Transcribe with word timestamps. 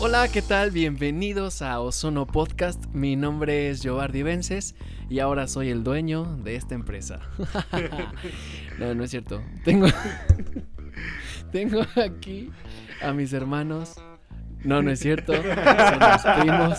Hola, 0.00 0.28
¿qué 0.28 0.42
tal? 0.42 0.70
Bienvenidos 0.70 1.60
a 1.60 1.80
Ozono 1.80 2.24
Podcast. 2.24 2.86
Mi 2.92 3.16
nombre 3.16 3.68
es 3.68 3.84
Jovardi 3.84 4.22
Vences 4.22 4.76
y 5.10 5.18
ahora 5.18 5.48
soy 5.48 5.70
el 5.70 5.82
dueño 5.82 6.36
de 6.44 6.54
esta 6.54 6.76
empresa. 6.76 7.18
no, 8.78 8.94
no 8.94 9.02
es 9.02 9.10
cierto. 9.10 9.42
Tengo, 9.64 9.88
tengo 11.52 11.80
aquí 11.96 12.52
a 13.02 13.12
mis 13.12 13.32
hermanos. 13.32 13.96
No, 14.62 14.82
no 14.82 14.92
es 14.92 15.00
cierto. 15.00 15.32
Son 15.32 16.42
primos. 16.42 16.78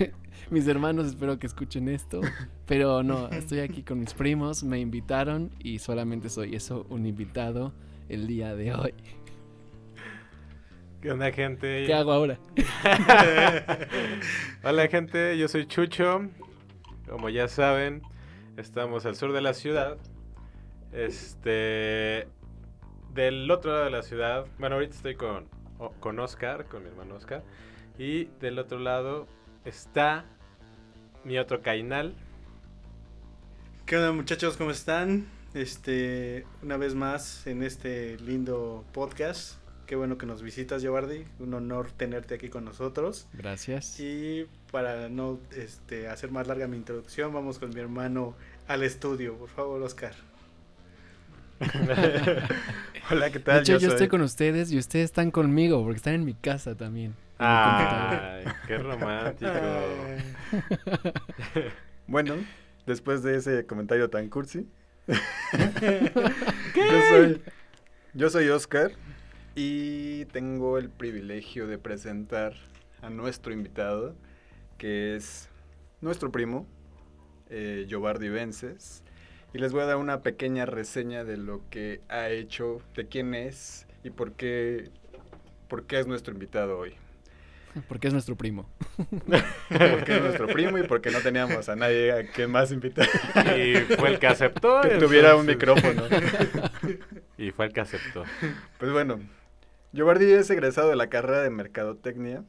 mis 0.50 0.68
hermanos 0.68 1.06
espero 1.06 1.40
que 1.40 1.48
escuchen 1.48 1.88
esto. 1.88 2.20
Pero 2.66 3.02
no, 3.02 3.30
estoy 3.30 3.58
aquí 3.58 3.82
con 3.82 3.98
mis 3.98 4.14
primos. 4.14 4.62
Me 4.62 4.78
invitaron 4.78 5.50
y 5.58 5.80
solamente 5.80 6.30
soy 6.30 6.54
eso, 6.54 6.86
un 6.88 7.04
invitado 7.04 7.72
el 8.08 8.28
día 8.28 8.54
de 8.54 8.74
hoy. 8.74 8.94
¿Qué 11.04 11.10
onda, 11.10 11.30
gente? 11.32 11.84
¿Qué 11.84 11.92
hago 11.92 12.12
ahora? 12.12 12.38
Hola, 14.64 14.88
gente. 14.88 15.36
Yo 15.36 15.48
soy 15.48 15.66
Chucho. 15.66 16.30
Como 17.06 17.28
ya 17.28 17.46
saben, 17.46 18.00
estamos 18.56 19.04
al 19.04 19.14
sur 19.14 19.34
de 19.34 19.42
la 19.42 19.52
ciudad. 19.52 19.98
Este. 20.92 22.26
Del 23.12 23.50
otro 23.50 23.72
lado 23.72 23.84
de 23.84 23.90
la 23.90 24.02
ciudad. 24.02 24.46
Bueno, 24.58 24.76
ahorita 24.76 24.94
estoy 24.94 25.14
con, 25.14 25.46
con 26.00 26.18
Oscar, 26.20 26.64
con 26.68 26.84
mi 26.84 26.88
hermano 26.88 27.16
Oscar. 27.16 27.42
Y 27.98 28.30
del 28.40 28.58
otro 28.58 28.78
lado 28.78 29.26
está 29.66 30.24
mi 31.22 31.36
otro 31.36 31.60
Cainal. 31.60 32.14
¿Qué 33.84 33.98
onda 33.98 34.10
muchachos? 34.12 34.56
¿Cómo 34.56 34.70
están? 34.70 35.26
Este, 35.52 36.46
una 36.62 36.78
vez 36.78 36.94
más 36.94 37.46
en 37.46 37.62
este 37.62 38.16
lindo 38.20 38.86
podcast. 38.94 39.62
Qué 39.86 39.96
bueno 39.96 40.16
que 40.16 40.24
nos 40.26 40.42
visitas, 40.42 40.82
Giovanni. 40.82 41.24
Un 41.38 41.52
honor 41.54 41.90
tenerte 41.92 42.34
aquí 42.34 42.48
con 42.48 42.64
nosotros. 42.64 43.26
Gracias. 43.34 44.00
Y 44.00 44.46
para 44.72 45.08
no 45.10 45.38
este, 45.56 46.08
hacer 46.08 46.30
más 46.30 46.46
larga 46.46 46.66
mi 46.66 46.76
introducción, 46.78 47.32
vamos 47.34 47.58
con 47.58 47.70
mi 47.70 47.80
hermano 47.80 48.34
al 48.66 48.82
estudio. 48.82 49.34
Por 49.36 49.50
favor, 49.50 49.82
Oscar. 49.82 50.14
Hola, 53.10 53.30
¿qué 53.30 53.38
De 53.38 53.44
tal? 53.44 53.60
hecho, 53.60 53.74
yo, 53.74 53.80
soy- 53.80 53.88
estoy 53.90 54.08
con 54.08 54.22
ustedes 54.22 54.72
y 54.72 54.78
ustedes 54.78 55.04
están 55.06 55.30
conmigo 55.30 55.82
porque 55.82 55.96
están 55.98 56.14
en 56.14 56.24
mi 56.24 56.34
casa 56.34 56.74
también. 56.74 57.14
Ay, 57.38 58.44
qué 58.66 58.78
romántico. 58.78 59.50
Bueno, 62.06 62.36
después 62.86 63.22
de 63.22 63.36
ese 63.36 63.66
comentario 63.66 64.08
tan 64.08 64.28
cursi. 64.28 64.66
yo 66.74 67.00
soy 67.10 67.42
yo 68.14 68.30
soy 68.30 68.48
Oscar 68.48 68.92
y 69.54 70.24
tengo 70.26 70.78
el 70.78 70.90
privilegio 70.90 71.66
de 71.66 71.78
presentar 71.78 72.54
a 73.02 73.10
nuestro 73.10 73.52
invitado, 73.52 74.16
que 74.78 75.16
es 75.16 75.48
nuestro 76.00 76.32
primo, 76.32 76.66
eh, 77.50 77.86
Giovanni 77.88 78.28
Vences. 78.28 79.02
Y 79.52 79.58
les 79.58 79.72
voy 79.72 79.82
a 79.82 79.86
dar 79.86 79.96
una 79.96 80.22
pequeña 80.22 80.66
reseña 80.66 81.24
de 81.24 81.36
lo 81.36 81.62
que 81.70 82.00
ha 82.08 82.28
hecho, 82.30 82.82
de 82.96 83.06
quién 83.06 83.34
es 83.34 83.86
y 84.02 84.10
por 84.10 84.32
qué, 84.32 84.90
por 85.68 85.86
qué 85.86 86.00
es 86.00 86.06
nuestro 86.06 86.32
invitado 86.32 86.78
hoy. 86.78 86.94
Porque 87.88 88.06
es 88.08 88.12
nuestro 88.12 88.36
primo. 88.36 88.68
Porque 89.68 90.16
es 90.16 90.22
nuestro 90.22 90.46
primo 90.46 90.78
y 90.78 90.84
porque 90.84 91.10
no 91.10 91.20
teníamos 91.20 91.68
a 91.68 91.74
nadie 91.74 92.12
a 92.12 92.26
quien 92.26 92.50
más 92.50 92.70
invitar. 92.70 93.08
Y 93.58 93.74
fue 93.96 94.10
el 94.10 94.18
que 94.18 94.28
aceptó. 94.28 94.80
que 94.82 94.96
tuviera 94.98 95.36
un 95.36 95.46
micrófono. 95.46 96.02
Y 97.36 97.50
fue 97.50 97.66
el 97.66 97.72
que 97.72 97.80
aceptó. 97.80 98.22
Pues 98.78 98.92
bueno, 98.92 99.18
Giovanni 99.94 100.24
es 100.32 100.50
egresado 100.50 100.88
de 100.88 100.96
la 100.96 101.08
carrera 101.08 101.40
de 101.42 101.50
Mercadotecnia 101.50 102.42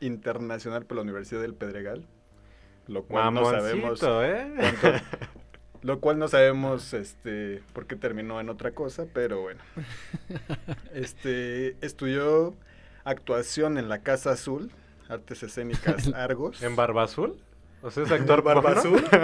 Internacional 0.00 0.84
por 0.84 0.96
la 0.96 1.02
Universidad 1.02 1.40
del 1.40 1.54
Pedregal, 1.54 2.04
lo 2.88 3.04
cual 3.04 3.32
no 3.34 3.44
sabemos 3.48 4.02
¿eh? 4.02 4.52
cuánto- 4.58 5.04
lo 5.82 6.00
cual 6.00 6.18
no 6.18 6.26
sabemos 6.26 6.92
este 6.92 7.62
por 7.72 7.86
qué 7.86 7.94
terminó 7.94 8.40
en 8.40 8.48
otra 8.48 8.72
cosa, 8.72 9.06
pero 9.12 9.40
bueno. 9.42 9.60
Este 10.92 11.76
estudió 11.86 12.54
actuación 13.04 13.78
en 13.78 13.88
la 13.88 14.02
Casa 14.02 14.32
Azul, 14.32 14.72
Artes 15.08 15.44
Escénicas 15.44 16.08
Argos. 16.14 16.62
¿En 16.64 16.74
Barba 16.74 17.04
Azul? 17.04 17.40
O 17.82 17.92
sea, 17.92 18.02
es 18.02 18.10
actor 18.10 18.42
Barba? 18.42 18.72
Azul. 18.72 19.04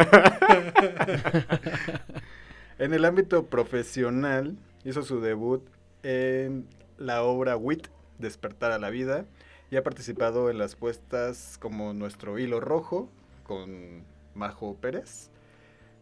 En 2.78 2.94
el 2.94 3.05
ámbito 3.05 3.47
profesional, 3.47 4.56
hizo 4.84 5.03
su 5.03 5.21
debut 5.21 5.69
en 6.05 6.65
la 6.98 7.22
obra 7.22 7.56
WIT, 7.56 7.88
Despertar 8.19 8.72
a 8.72 8.78
la 8.78 8.91
Vida, 8.91 9.25
y 9.70 9.76
ha 9.76 9.84
participado 9.84 10.50
en 10.50 10.59
las 10.59 10.75
puestas 10.75 11.59
como 11.60 11.92
Nuestro 11.92 12.38
Hilo 12.38 12.60
Rojo, 12.60 13.09
con 13.44 14.03
Majo 14.34 14.76
Pérez, 14.76 15.31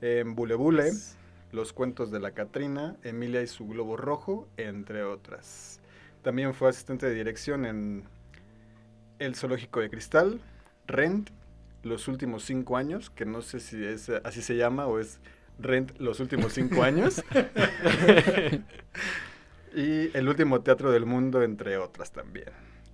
en 0.01 0.35
Bule 0.35 0.55
Bule, 0.55 0.93
Los 1.53 1.73
Cuentos 1.73 2.11
de 2.11 2.21
la 2.21 2.33
Catrina, 2.33 2.97
Emilia 3.03 3.43
y 3.43 3.47
su 3.47 3.67
Globo 3.67 3.97
Rojo, 3.97 4.49
entre 4.57 5.03
otras. 5.05 5.81
También 6.23 6.55
fue 6.55 6.69
asistente 6.69 7.07
de 7.07 7.15
dirección 7.15 7.67
en 7.67 8.05
El 9.19 9.37
Zoológico 9.37 9.81
de 9.81 9.91
Cristal, 9.91 10.41
Rent, 10.87 11.31
Los 11.83 12.09
Últimos 12.09 12.45
Cinco 12.45 12.77
Años, 12.77 13.11
que 13.11 13.27
no 13.27 13.43
sé 13.43 13.61
si 13.61 13.85
es 13.85 14.09
así 14.09 14.43
se 14.43 14.57
llama 14.57 14.87
o 14.87 14.99
es 14.99 15.21
Rent 15.59 15.99
Los 15.99 16.21
Últimos 16.21 16.53
Cinco 16.53 16.83
Años. 16.83 17.23
y 19.77 20.11
El 20.17 20.29
Último 20.29 20.63
Teatro 20.63 20.91
del 20.91 21.05
Mundo, 21.07 21.43
entre 21.43 21.77
otras 21.77 22.11
también. 22.11 22.49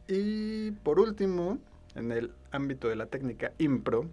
Y 0.09 0.73
por 0.73 0.99
último, 0.99 1.59
en 1.95 2.11
el 2.11 2.33
ámbito 2.51 2.89
de 2.89 2.97
la 2.97 3.07
técnica 3.07 3.53
impro, 3.59 4.11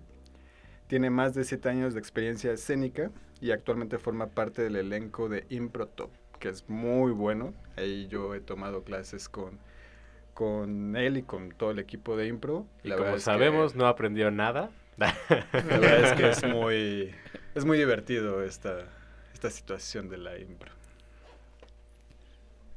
tiene 0.88 1.10
más 1.10 1.34
de 1.34 1.44
siete 1.44 1.68
años 1.70 1.94
de 1.94 2.00
experiencia 2.00 2.52
escénica 2.52 3.12
y 3.42 3.52
actualmente 3.52 3.98
forma 3.98 4.28
parte 4.28 4.62
del 4.62 4.76
elenco 4.76 5.30
de 5.30 5.46
Impro 5.50 5.88
Top, 5.88 6.12
que 6.40 6.50
es 6.50 6.70
muy 6.70 7.12
bueno. 7.12 7.54
Ahí 7.76 8.08
yo 8.08 8.36
he 8.36 8.40
tomado 8.40 8.84
clases 8.84 9.30
con, 9.30 9.58
con 10.34 10.96
él 10.96 11.18
y 11.18 11.24
con 11.24 11.50
todo 11.50 11.72
el 11.72 11.80
equipo 11.80 12.16
de 12.18 12.28
impro. 12.28 12.68
Y 12.84 12.92
como 12.92 13.14
que- 13.16 13.20
sabemos, 13.20 13.76
no 13.76 13.88
aprendió 13.88 14.30
nada. 14.32 14.70
la 14.98 15.14
verdad 15.64 16.04
es 16.04 16.14
que 16.14 16.30
es 16.30 16.54
muy, 16.54 17.12
es 17.56 17.66
muy 17.66 17.78
divertido 17.78 18.44
esta, 18.44 18.86
esta 19.34 19.50
situación 19.50 20.10
de 20.10 20.18
la 20.18 20.38
impro. 20.38 20.79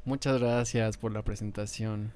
Muchas 0.04 0.40
gracias 0.40 0.96
por 0.96 1.12
la 1.12 1.22
presentación 1.22 2.12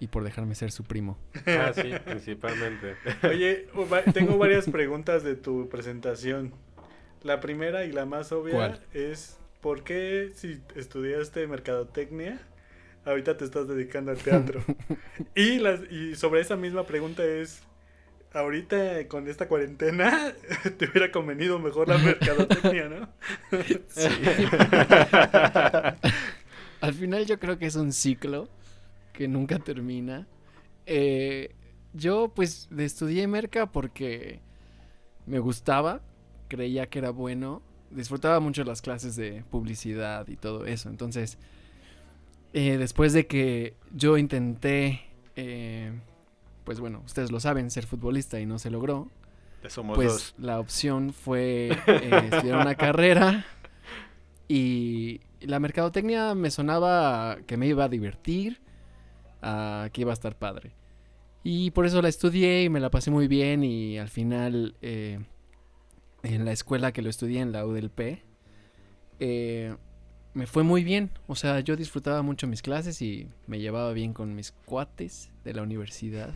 y 0.00 0.08
por 0.08 0.24
dejarme 0.24 0.54
ser 0.54 0.72
su 0.72 0.84
primo. 0.84 1.18
ah, 1.46 1.72
sí, 1.74 1.92
principalmente. 2.04 2.96
Oye, 3.22 3.66
tengo 4.12 4.38
varias 4.38 4.66
preguntas 4.68 5.22
de 5.22 5.36
tu 5.36 5.68
presentación. 5.68 6.52
La 7.22 7.40
primera 7.40 7.84
y 7.84 7.92
la 7.92 8.06
más 8.06 8.32
obvia 8.32 8.54
¿Cuál? 8.54 8.80
es 8.92 9.38
¿por 9.60 9.82
qué 9.82 10.30
si 10.34 10.60
estudiaste 10.76 11.46
mercadotecnia 11.46 12.40
ahorita 13.04 13.36
te 13.36 13.44
estás 13.44 13.66
dedicando 13.66 14.10
al 14.10 14.18
teatro? 14.18 14.62
y 15.34 15.58
las 15.58 15.80
y 15.90 16.14
sobre 16.14 16.40
esa 16.40 16.56
misma 16.56 16.84
pregunta 16.86 17.24
es 17.24 17.62
ahorita 18.32 19.08
con 19.08 19.26
esta 19.28 19.48
cuarentena 19.48 20.34
te 20.78 20.88
hubiera 20.88 21.10
convenido 21.10 21.58
mejor 21.58 21.88
la 21.88 21.98
mercadotecnia, 21.98 22.88
¿no? 22.88 23.08
Al 26.80 26.94
final 26.94 27.26
yo 27.26 27.38
creo 27.38 27.58
que 27.58 27.66
es 27.66 27.76
un 27.76 27.92
ciclo 27.92 28.48
que 29.12 29.28
nunca 29.28 29.58
termina. 29.58 30.26
Eh, 30.84 31.54
yo 31.92 32.32
pues 32.34 32.68
estudié 32.76 33.26
merca 33.26 33.72
porque 33.72 34.40
me 35.26 35.38
gustaba, 35.38 36.02
creía 36.48 36.88
que 36.88 36.98
era 36.98 37.10
bueno, 37.10 37.62
disfrutaba 37.90 38.40
mucho 38.40 38.64
las 38.64 38.82
clases 38.82 39.16
de 39.16 39.44
publicidad 39.50 40.28
y 40.28 40.36
todo 40.36 40.66
eso. 40.66 40.88
Entonces, 40.88 41.38
eh, 42.52 42.76
después 42.78 43.12
de 43.12 43.26
que 43.26 43.74
yo 43.92 44.18
intenté, 44.18 45.02
eh, 45.34 45.92
pues 46.64 46.80
bueno, 46.80 47.02
ustedes 47.04 47.30
lo 47.30 47.40
saben, 47.40 47.70
ser 47.70 47.86
futbolista 47.86 48.40
y 48.40 48.46
no 48.46 48.58
se 48.58 48.70
logró, 48.70 49.08
somos 49.68 49.96
pues 49.96 50.12
dos. 50.12 50.34
la 50.38 50.60
opción 50.60 51.12
fue 51.12 51.70
eh, 51.86 52.28
estudiar 52.30 52.60
una 52.60 52.76
carrera 52.76 53.44
y 54.48 55.20
la 55.46 55.60
mercadotecnia 55.60 56.34
me 56.34 56.50
sonaba 56.50 57.38
que 57.46 57.56
me 57.56 57.66
iba 57.66 57.84
a 57.84 57.88
divertir, 57.88 58.60
a 59.42 59.88
que 59.92 60.02
iba 60.02 60.12
a 60.12 60.14
estar 60.14 60.36
padre. 60.36 60.72
Y 61.42 61.70
por 61.70 61.86
eso 61.86 62.02
la 62.02 62.08
estudié 62.08 62.64
y 62.64 62.68
me 62.68 62.80
la 62.80 62.90
pasé 62.90 63.10
muy 63.10 63.28
bien 63.28 63.62
y 63.62 63.98
al 63.98 64.08
final 64.08 64.74
eh, 64.82 65.20
en 66.22 66.44
la 66.44 66.52
escuela 66.52 66.92
que 66.92 67.02
lo 67.02 67.10
estudié 67.10 67.40
en 67.40 67.52
la 67.52 67.64
UDLP 67.64 68.20
eh, 69.20 69.74
me 70.34 70.46
fue 70.46 70.62
muy 70.62 70.84
bien. 70.84 71.10
O 71.26 71.34
sea, 71.34 71.60
yo 71.60 71.76
disfrutaba 71.76 72.22
mucho 72.22 72.46
mis 72.46 72.62
clases 72.62 73.00
y 73.00 73.28
me 73.46 73.58
llevaba 73.58 73.92
bien 73.92 74.12
con 74.12 74.34
mis 74.34 74.52
cuates 74.52 75.30
de 75.44 75.54
la 75.54 75.62
universidad 75.62 76.34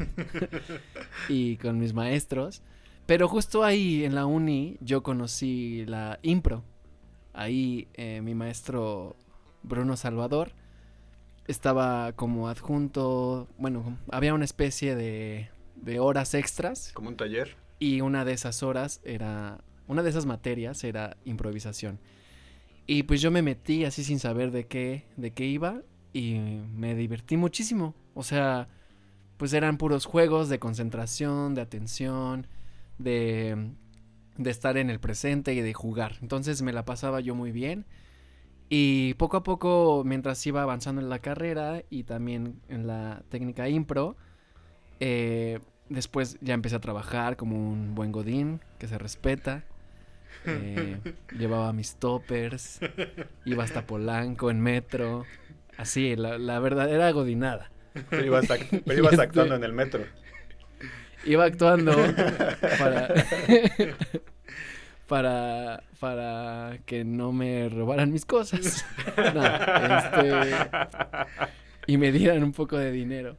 y 1.28 1.56
con 1.56 1.78
mis 1.78 1.92
maestros. 1.92 2.62
Pero 3.06 3.28
justo 3.28 3.64
ahí 3.64 4.04
en 4.04 4.14
la 4.14 4.24
uni 4.26 4.78
yo 4.80 5.02
conocí 5.02 5.84
la 5.86 6.18
impro. 6.22 6.64
Ahí 7.32 7.88
eh, 7.94 8.20
mi 8.22 8.34
maestro 8.34 9.16
Bruno 9.62 9.96
Salvador 9.96 10.52
estaba 11.46 12.12
como 12.12 12.48
adjunto, 12.48 13.48
bueno, 13.58 13.98
había 14.10 14.34
una 14.34 14.44
especie 14.44 14.94
de, 14.94 15.50
de 15.76 15.98
horas 15.98 16.34
extras 16.34 16.92
Como 16.94 17.08
un 17.08 17.16
taller. 17.16 17.56
y 17.78 18.00
una 18.02 18.24
de 18.24 18.32
esas 18.32 18.62
horas 18.62 19.00
era, 19.04 19.58
una 19.88 20.02
de 20.02 20.10
esas 20.10 20.26
materias 20.26 20.84
era 20.84 21.16
improvisación. 21.24 21.98
Y 22.86 23.04
pues 23.04 23.20
yo 23.20 23.30
me 23.30 23.42
metí 23.42 23.84
así 23.84 24.04
sin 24.04 24.18
saber 24.18 24.50
de 24.50 24.66
qué, 24.66 25.04
de 25.16 25.32
qué 25.32 25.46
iba 25.46 25.82
y 26.12 26.34
me 26.74 26.94
divertí 26.94 27.36
muchísimo. 27.36 27.94
O 28.14 28.22
sea, 28.22 28.68
pues 29.36 29.52
eran 29.52 29.78
puros 29.78 30.06
juegos 30.06 30.48
de 30.48 30.58
concentración, 30.58 31.54
de 31.54 31.60
atención, 31.62 32.46
de, 32.98 33.70
de 34.36 34.50
estar 34.50 34.76
en 34.76 34.90
el 34.90 35.00
presente 35.00 35.52
y 35.54 35.60
de 35.60 35.74
jugar. 35.74 36.16
Entonces 36.22 36.62
me 36.62 36.72
la 36.72 36.84
pasaba 36.84 37.20
yo 37.20 37.34
muy 37.34 37.52
bien. 37.52 37.84
Y 38.68 39.14
poco 39.14 39.36
a 39.36 39.42
poco, 39.42 40.02
mientras 40.06 40.46
iba 40.46 40.62
avanzando 40.62 41.00
en 41.00 41.08
la 41.08 41.18
carrera 41.18 41.82
y 41.90 42.04
también 42.04 42.60
en 42.68 42.86
la 42.86 43.22
técnica 43.28 43.68
impro, 43.68 44.16
eh, 45.00 45.58
después 45.88 46.38
ya 46.40 46.54
empecé 46.54 46.76
a 46.76 46.80
trabajar 46.80 47.36
como 47.36 47.56
un 47.56 47.94
buen 47.94 48.12
godín 48.12 48.60
que 48.78 48.86
se 48.86 48.96
respeta. 48.98 49.64
Eh, 50.46 50.98
llevaba 51.38 51.72
mis 51.72 51.96
toppers, 51.96 52.80
iba 53.44 53.64
hasta 53.64 53.86
Polanco 53.86 54.50
en 54.50 54.60
metro. 54.60 55.24
Así, 55.76 56.14
la, 56.14 56.38
la 56.38 56.58
verdadera 56.60 57.10
godinada. 57.10 57.70
Pero 58.08 58.24
ibas, 58.24 58.48
act- 58.48 58.82
pero 58.86 58.98
ibas 59.00 59.12
Este- 59.14 59.22
actuando 59.24 59.56
en 59.56 59.64
el 59.64 59.72
metro. 59.72 60.04
Iba 61.24 61.44
actuando 61.44 61.92
para, 62.78 63.08
para, 65.08 65.82
para 65.98 66.78
que 66.86 67.04
no 67.04 67.32
me 67.32 67.68
robaran 67.68 68.12
mis 68.12 68.24
cosas. 68.24 68.84
No, 69.34 69.44
este, 69.44 70.56
y 71.86 71.96
me 71.98 72.12
dieran 72.12 72.42
un 72.44 72.52
poco 72.52 72.76
de 72.78 72.90
dinero. 72.92 73.36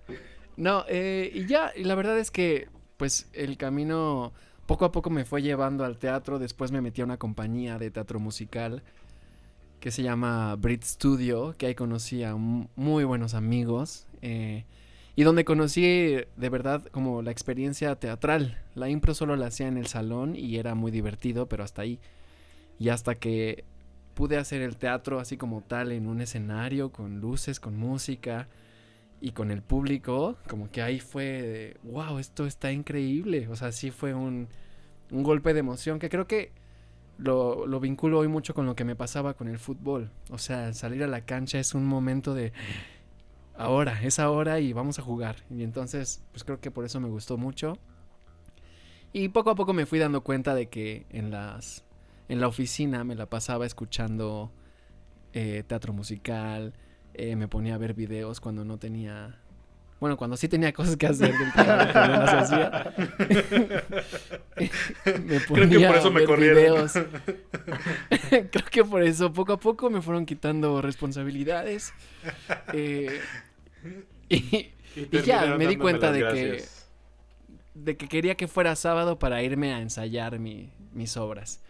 No, 0.58 0.86
eh, 0.90 1.32
y 1.34 1.46
ya, 1.48 1.72
y 1.76 1.84
la 1.86 1.96
verdad 1.96 2.20
es 2.20 2.30
que, 2.30 2.68
pues, 2.98 3.30
el 3.34 3.58
camino 3.58 4.34
poco 4.66 4.86
a 4.86 4.92
poco 4.92 5.10
me 5.10 5.26
fue 5.26 5.42
llevando 5.42 5.86
al 5.86 5.98
teatro. 5.98 6.40
Después 6.40 6.72
me 6.72 6.82
metí 6.82 7.02
a 7.02 7.06
una 7.06 7.18
compañía 7.18 7.78
de 7.80 7.90
teatro 7.90 8.20
musical 8.20 8.84
que 9.80 9.90
se 9.92 10.04
llama 10.04 10.56
Brit 10.58 10.84
Studio, 10.84 11.56
que 11.58 11.66
ahí 11.68 11.76
conocí 11.76 12.24
a 12.24 12.36
mu- 12.36 12.68
muy 12.76 13.04
buenos 13.06 13.34
amigos. 13.34 14.06
eh, 14.22 14.66
y 15.22 15.24
donde 15.24 15.46
conocí 15.46 15.84
de 15.84 16.50
verdad 16.50 16.84
como 16.88 17.22
la 17.22 17.30
experiencia 17.30 17.96
teatral. 17.96 18.58
La 18.74 18.90
impro 18.90 19.14
solo 19.14 19.36
la 19.36 19.46
hacía 19.46 19.68
en 19.68 19.78
el 19.78 19.86
salón 19.86 20.36
y 20.36 20.58
era 20.58 20.74
muy 20.74 20.90
divertido, 20.90 21.46
pero 21.46 21.64
hasta 21.64 21.84
ahí. 21.84 22.00
Y 22.80 22.90
hasta 22.90 23.14
que 23.14 23.64
pude 24.16 24.38
hacer 24.38 24.64
el 24.64 24.78
teatro 24.78 25.20
así 25.20 25.38
como 25.38 25.62
tal 25.62 25.92
en 25.92 26.08
un 26.08 26.22
escenario, 26.22 26.92
con 26.92 27.22
luces, 27.22 27.60
con 27.60 27.78
música 27.78 28.48
y 29.20 29.34
con 29.34 29.52
el 29.52 29.62
público, 29.62 30.38
como 30.50 30.72
que 30.72 30.82
ahí 30.82 31.00
fue, 31.00 31.78
wow, 31.84 32.18
esto 32.18 32.48
está 32.48 32.72
increíble. 32.72 33.48
O 33.50 33.56
sea, 33.56 33.72
sí 33.72 33.92
fue 33.92 34.16
un, 34.16 34.48
un 35.12 35.22
golpe 35.22 35.54
de 35.54 35.60
emoción 35.60 36.00
que 36.00 36.10
creo 36.10 36.26
que 36.26 36.52
lo, 37.20 37.68
lo 37.68 37.80
vinculo 37.80 38.18
hoy 38.18 38.28
mucho 38.28 38.56
con 38.56 38.66
lo 38.66 38.76
que 38.76 38.86
me 38.86 38.96
pasaba 38.96 39.36
con 39.36 39.50
el 39.50 39.60
fútbol. 39.60 40.10
O 40.32 40.40
sea, 40.40 40.74
salir 40.74 41.04
a 41.04 41.08
la 41.08 41.26
cancha 41.26 41.60
es 41.60 41.76
un 41.76 41.86
momento 41.86 42.34
de 42.34 42.54
ahora, 43.56 44.02
es 44.04 44.20
ahora 44.20 44.60
y 44.60 44.74
vamos 44.74 45.00
a 45.00 45.02
jugar. 45.02 45.38
Y 45.50 45.64
entonces, 45.64 46.24
pues 46.32 46.44
creo 46.44 46.60
que 46.60 46.72
por 46.72 46.86
eso 46.86 47.00
me 47.00 47.10
gustó 47.10 47.38
mucho. 47.38 47.78
Y 49.14 49.30
poco 49.30 49.50
a 49.50 49.56
poco 49.56 49.74
me 49.74 49.86
fui 49.86 50.00
dando 50.00 50.22
cuenta 50.22 50.56
de 50.56 50.70
que 50.70 51.06
en 51.10 51.32
las 51.32 51.84
en 52.30 52.40
la 52.40 52.48
oficina 52.48 53.04
me 53.04 53.16
la 53.16 53.26
pasaba 53.26 53.66
escuchando 53.66 54.54
eh, 55.34 55.64
teatro 55.68 55.92
musical, 55.92 56.74
eh, 57.14 57.36
me 57.36 57.50
ponía 57.50 57.76
a 57.76 57.78
ver 57.78 57.94
videos 57.94 58.40
cuando 58.40 58.64
no 58.64 58.78
tenía 58.78 59.41
bueno, 60.02 60.18
cuando 60.18 60.36
sí 60.36 60.50
tenía 60.50 60.74
cosas 60.74 60.98
que 60.98 61.08
hacer 61.08 61.32
del 61.38 61.54
trabajo, 61.54 62.00
no 62.12 62.18
las 62.26 62.52
hacía. 62.52 62.94
me 65.06 65.40
Creo 65.40 65.70
que 65.70 65.88
por 65.88 65.96
eso 65.96 66.08
a 66.08 66.12
me 66.12 66.26
corrieron. 66.26 66.58
videos. 66.58 66.92
Creo 68.30 68.66
que 68.70 68.84
por 68.84 69.04
eso 69.04 69.32
poco 69.32 69.54
a 69.54 69.60
poco 69.60 69.90
me 69.90 70.02
fueron 70.02 70.26
quitando 70.26 70.82
responsabilidades. 70.82 71.94
Eh, 72.74 73.22
y, 74.28 74.36
Y, 74.36 74.74
Y 75.10 75.22
ya, 75.22 75.56
me 75.56 75.66
di 75.68 75.78
cuenta 75.78 76.12
de 76.12 76.20
que- 76.34 76.64
de 77.74 77.96
que 77.96 78.10
quería 78.10 78.36
que 78.36 78.50
fuera 78.50 78.76
sábado 78.76 79.18
para 79.18 79.42
irme 79.44 79.74
a 79.74 79.80
ensayar 79.80 80.40
mi- 80.40 80.70
mis 80.94 81.16
obras. 81.16 81.62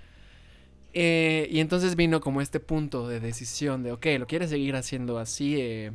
Eh, 0.93 1.47
y 1.51 1.59
entonces 1.59 1.95
vino 1.95 2.21
como 2.21 2.41
este 2.41 2.59
punto 2.59 3.07
de 3.07 3.19
decisión 3.19 3.83
de, 3.83 3.91
ok, 3.91 4.07
¿lo 4.17 4.25
quieres 4.25 4.49
seguir 4.49 4.75
haciendo 4.75 5.19
así, 5.19 5.61
eh, 5.61 5.91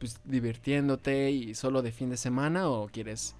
pues 0.00 0.20
divirtiéndote 0.24 1.30
y 1.30 1.54
solo 1.54 1.82
de 1.82 1.92
fin 1.92 2.10
de 2.10 2.16
semana 2.16 2.68
o 2.68 2.88
quieres 2.88 3.36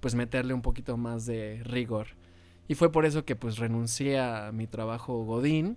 pues 0.00 0.14
meterle 0.14 0.54
un 0.54 0.62
poquito 0.62 0.96
más 0.96 1.26
de 1.26 1.60
rigor? 1.64 2.06
Y 2.68 2.74
fue 2.76 2.90
por 2.90 3.04
eso 3.04 3.26
que 3.26 3.36
pues 3.36 3.58
renuncié 3.58 4.18
a 4.18 4.50
mi 4.52 4.66
trabajo 4.66 5.22
Godín 5.24 5.76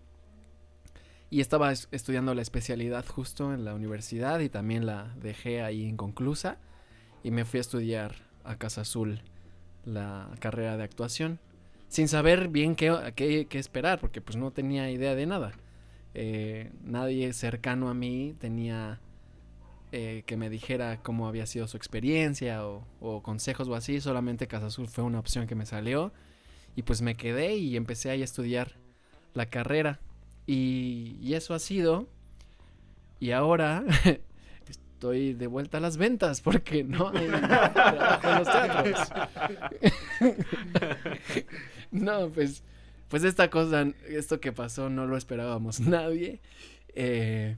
y 1.29 1.41
estaba 1.41 1.71
es- 1.71 1.87
estudiando 1.91 2.33
la 2.33 2.41
especialidad 2.41 3.05
justo 3.05 3.53
en 3.53 3.65
la 3.65 3.75
universidad 3.75 4.39
y 4.39 4.49
también 4.49 4.85
la 4.85 5.13
dejé 5.21 5.61
ahí 5.61 5.83
inconclusa 5.83 6.57
y 7.23 7.31
me 7.31 7.43
fui 7.45 7.57
a 7.57 7.61
estudiar 7.61 8.15
a 8.43 8.55
Casa 8.55 8.81
Azul 8.81 9.21
la 9.85 10.29
carrera 10.39 10.77
de 10.77 10.83
actuación 10.83 11.39
sin 11.87 12.07
saber 12.07 12.49
bien 12.49 12.75
qué, 12.75 13.13
qué, 13.15 13.47
qué 13.49 13.59
esperar 13.59 13.99
porque 13.99 14.21
pues 14.21 14.37
no 14.37 14.51
tenía 14.51 14.89
idea 14.91 15.15
de 15.15 15.25
nada. 15.25 15.51
Eh, 16.13 16.71
nadie 16.83 17.33
cercano 17.33 17.89
a 17.89 17.93
mí 17.93 18.35
tenía 18.39 18.99
eh, 19.91 20.21
que 20.27 20.37
me 20.37 20.51
dijera 20.51 21.01
cómo 21.01 21.27
había 21.27 21.47
sido 21.47 21.67
su 21.67 21.75
experiencia 21.75 22.63
o, 22.63 23.23
consejos 23.23 23.67
o 23.67 23.73
así, 23.73 23.99
solamente 24.01 24.47
Casa 24.47 24.67
Azul 24.67 24.87
fue 24.87 25.03
una 25.03 25.17
opción 25.17 25.47
que 25.47 25.55
me 25.55 25.65
salió 25.65 26.13
y 26.75 26.83
pues 26.83 27.01
me 27.01 27.15
quedé 27.15 27.55
y 27.55 27.75
empecé 27.75 28.11
ahí 28.11 28.21
a 28.21 28.25
estudiar 28.25 28.73
la 29.33 29.47
carrera 29.47 29.99
y, 30.45 31.33
eso 31.33 31.55
ha 31.55 31.59
sido 31.59 32.07
y 33.19 33.31
ahora 33.31 33.83
estoy 34.67 35.33
de 35.33 35.47
vuelta 35.47 35.79
a 35.79 35.81
las 35.81 35.97
ventas 35.97 36.41
porque 36.41 36.83
no 36.83 37.11
no, 41.91 42.29
pues, 42.29 42.63
pues 43.07 43.23
esta 43.23 43.49
cosa, 43.49 43.87
esto 44.07 44.39
que 44.39 44.51
pasó 44.51 44.87
no 44.89 45.07
lo 45.07 45.17
esperábamos 45.17 45.79
nadie. 45.87 46.41
Eh, 46.95 47.57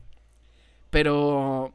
pero 0.89 1.73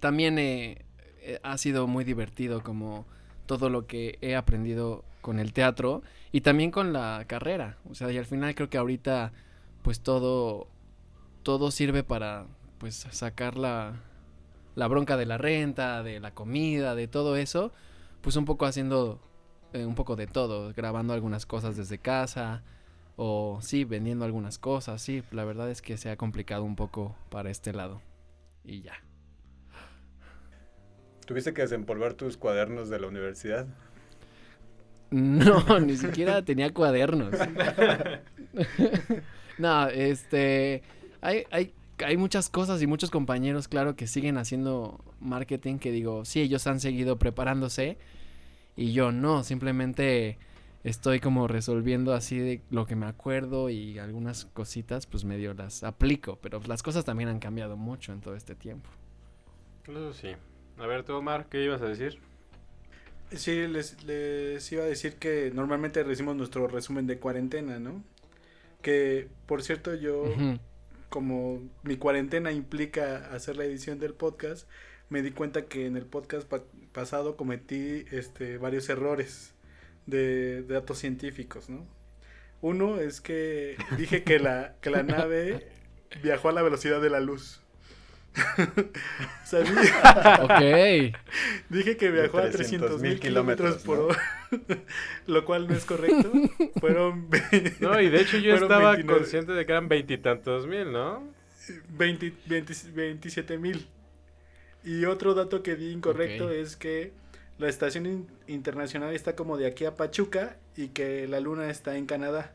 también 0.00 0.38
eh, 0.38 0.84
eh, 1.20 1.40
ha 1.42 1.58
sido 1.58 1.86
muy 1.86 2.04
divertido 2.04 2.62
como 2.62 3.06
todo 3.46 3.70
lo 3.70 3.86
que 3.86 4.18
he 4.20 4.36
aprendido 4.36 5.04
con 5.20 5.38
el 5.38 5.52
teatro 5.52 6.02
y 6.32 6.40
también 6.42 6.70
con 6.70 6.92
la 6.92 7.24
carrera. 7.26 7.78
O 7.90 7.94
sea, 7.94 8.10
y 8.10 8.18
al 8.18 8.26
final 8.26 8.54
creo 8.54 8.70
que 8.70 8.78
ahorita 8.78 9.32
pues 9.82 10.00
todo 10.00 10.68
todo 11.42 11.70
sirve 11.70 12.02
para 12.02 12.46
pues 12.78 13.06
sacar 13.10 13.56
la, 13.56 14.00
la 14.74 14.88
bronca 14.88 15.16
de 15.16 15.26
la 15.26 15.38
renta, 15.38 16.02
de 16.02 16.20
la 16.20 16.32
comida, 16.32 16.94
de 16.94 17.08
todo 17.08 17.36
eso, 17.36 17.72
pues 18.20 18.36
un 18.36 18.44
poco 18.44 18.66
haciendo 18.66 19.20
eh, 19.72 19.84
un 19.84 19.94
poco 19.94 20.16
de 20.16 20.26
todo, 20.26 20.72
grabando 20.74 21.12
algunas 21.12 21.46
cosas 21.46 21.76
desde 21.76 21.98
casa 21.98 22.64
o 23.16 23.60
sí, 23.62 23.84
vendiendo 23.84 24.24
algunas 24.24 24.58
cosas, 24.58 25.00
sí, 25.00 25.22
la 25.30 25.44
verdad 25.44 25.70
es 25.70 25.82
que 25.82 25.96
se 25.96 26.10
ha 26.10 26.16
complicado 26.16 26.64
un 26.64 26.76
poco 26.76 27.14
para 27.30 27.50
este 27.50 27.72
lado. 27.72 28.02
Y 28.64 28.82
ya. 28.82 29.05
¿Tuviste 31.26 31.52
que 31.52 31.62
desempolvar 31.62 32.14
tus 32.14 32.36
cuadernos 32.36 32.88
de 32.88 33.00
la 33.00 33.08
universidad? 33.08 33.66
No, 35.10 35.80
ni 35.80 35.96
siquiera 35.96 36.42
tenía 36.42 36.72
cuadernos. 36.72 37.34
no, 39.58 39.88
este. 39.88 40.82
Hay, 41.20 41.44
hay, 41.50 41.74
hay 42.04 42.16
muchas 42.16 42.48
cosas 42.48 42.80
y 42.80 42.86
muchos 42.86 43.10
compañeros, 43.10 43.68
claro, 43.68 43.96
que 43.96 44.06
siguen 44.06 44.38
haciendo 44.38 45.04
marketing 45.20 45.78
que 45.78 45.90
digo, 45.90 46.24
sí, 46.24 46.40
ellos 46.40 46.66
han 46.66 46.78
seguido 46.78 47.18
preparándose 47.18 47.98
y 48.76 48.92
yo 48.92 49.10
no, 49.10 49.42
simplemente 49.42 50.38
estoy 50.84 51.18
como 51.18 51.48
resolviendo 51.48 52.14
así 52.14 52.38
de 52.38 52.60
lo 52.70 52.86
que 52.86 52.94
me 52.94 53.06
acuerdo 53.06 53.70
y 53.70 53.98
algunas 53.98 54.44
cositas, 54.44 55.06
pues 55.06 55.24
medio 55.24 55.54
las 55.54 55.82
aplico, 55.82 56.38
pero 56.40 56.60
las 56.66 56.82
cosas 56.82 57.04
también 57.04 57.28
han 57.28 57.40
cambiado 57.40 57.76
mucho 57.76 58.12
en 58.12 58.20
todo 58.20 58.36
este 58.36 58.54
tiempo. 58.54 58.88
Eso 59.88 60.12
sí. 60.12 60.28
A 60.78 60.86
ver, 60.86 61.04
tú, 61.04 61.14
Omar, 61.14 61.46
¿qué 61.48 61.62
ibas 61.64 61.80
a 61.82 61.86
decir? 61.88 62.18
Sí, 63.32 63.66
les, 63.66 64.02
les 64.04 64.70
iba 64.72 64.84
a 64.84 64.86
decir 64.86 65.14
que 65.14 65.50
normalmente 65.52 66.04
decimos 66.04 66.36
nuestro 66.36 66.68
resumen 66.68 67.06
de 67.06 67.18
cuarentena, 67.18 67.78
¿no? 67.78 68.02
Que, 68.82 69.28
por 69.46 69.62
cierto, 69.62 69.94
yo, 69.94 70.24
como 71.08 71.60
mi 71.82 71.96
cuarentena 71.96 72.52
implica 72.52 73.28
hacer 73.34 73.56
la 73.56 73.64
edición 73.64 73.98
del 73.98 74.14
podcast, 74.14 74.68
me 75.08 75.22
di 75.22 75.30
cuenta 75.32 75.64
que 75.66 75.86
en 75.86 75.96
el 75.96 76.04
podcast 76.04 76.46
pa- 76.46 76.62
pasado 76.92 77.36
cometí 77.36 78.04
este, 78.12 78.58
varios 78.58 78.88
errores 78.88 79.54
de, 80.06 80.62
de 80.62 80.74
datos 80.74 80.98
científicos, 80.98 81.68
¿no? 81.68 81.84
Uno 82.60 82.98
es 83.00 83.20
que 83.20 83.76
dije 83.98 84.22
que 84.22 84.38
la, 84.38 84.76
que 84.80 84.90
la 84.90 85.02
nave 85.04 85.68
viajó 86.22 86.48
a 86.48 86.52
la 86.52 86.62
velocidad 86.62 87.00
de 87.00 87.10
la 87.10 87.20
luz. 87.20 87.60
Sabía- 89.44 90.42
Ok. 90.42 91.16
Dije 91.70 91.96
que 91.96 92.10
viajó 92.10 92.38
a 92.38 92.50
300 92.50 93.00
mil 93.00 93.18
kilómetros 93.20 93.76
por 93.82 93.98
hora, 94.00 94.22
lo 95.26 95.44
cual 95.44 95.68
no 95.68 95.74
es 95.74 95.84
correcto. 95.84 96.30
Fueron 96.80 97.28
No, 97.80 98.00
y 98.00 98.08
de 98.08 98.20
hecho 98.20 98.38
yo 98.38 98.54
estaba 98.54 98.92
29. 98.92 99.18
consciente 99.20 99.52
de 99.52 99.64
que 99.66 99.72
eran 99.72 99.88
veintitantos 99.88 100.66
mil, 100.66 100.92
¿no? 100.92 101.22
20 101.90 102.32
20 102.46 102.74
27 102.94 103.58
mil. 103.58 103.86
Y 104.84 105.04
otro 105.04 105.34
dato 105.34 105.62
que 105.62 105.74
di 105.76 105.90
incorrecto 105.90 106.50
es 106.50 106.76
que 106.76 107.12
la 107.58 107.68
estación 107.68 108.06
in- 108.06 108.28
internacional 108.46 109.14
está 109.14 109.34
como 109.34 109.56
de 109.56 109.66
aquí 109.66 109.84
a 109.84 109.94
Pachuca 109.96 110.56
y 110.76 110.88
que 110.88 111.26
la 111.26 111.40
luna 111.40 111.70
está 111.70 111.96
en 111.96 112.06
Canadá. 112.06 112.54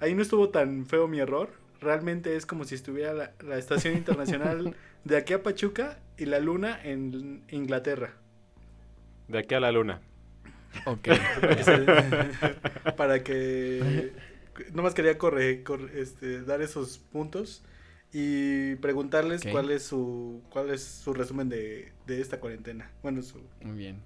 Ahí 0.00 0.14
no 0.14 0.22
estuvo 0.22 0.48
tan 0.48 0.86
feo 0.86 1.06
mi 1.06 1.20
error. 1.20 1.50
Realmente 1.80 2.34
es 2.36 2.46
como 2.46 2.64
si 2.64 2.74
estuviera 2.74 3.12
la, 3.12 3.32
la 3.44 3.58
estación 3.58 3.94
internacional 3.94 4.74
de 5.04 5.16
aquí 5.16 5.32
a 5.32 5.42
Pachuca 5.42 5.98
y 6.16 6.26
la 6.26 6.38
luna 6.40 6.78
en 6.82 7.42
Inglaterra. 7.50 8.14
De 9.28 9.38
aquí 9.38 9.54
a 9.54 9.60
la 9.60 9.72
luna. 9.72 10.00
Ok. 10.86 11.08
Para 12.96 13.22
que, 13.22 14.12
nomás 14.72 14.94
quería 14.94 15.18
corre, 15.18 15.62
corre- 15.64 16.00
este, 16.00 16.42
dar 16.42 16.62
esos 16.62 16.98
puntos 16.98 17.62
y 18.12 18.76
preguntarles 18.76 19.42
cuál 19.50 19.70
es 19.70 19.82
su 19.84 20.42
cuál 20.50 20.70
es 20.70 20.82
su 20.82 21.14
resumen 21.14 21.48
de, 21.48 21.92
de 22.06 22.20
esta 22.20 22.40
cuarentena. 22.40 22.90
Bueno, 23.02 23.22
su 23.22 23.40
Muy 23.62 23.76
bien. 23.76 24.02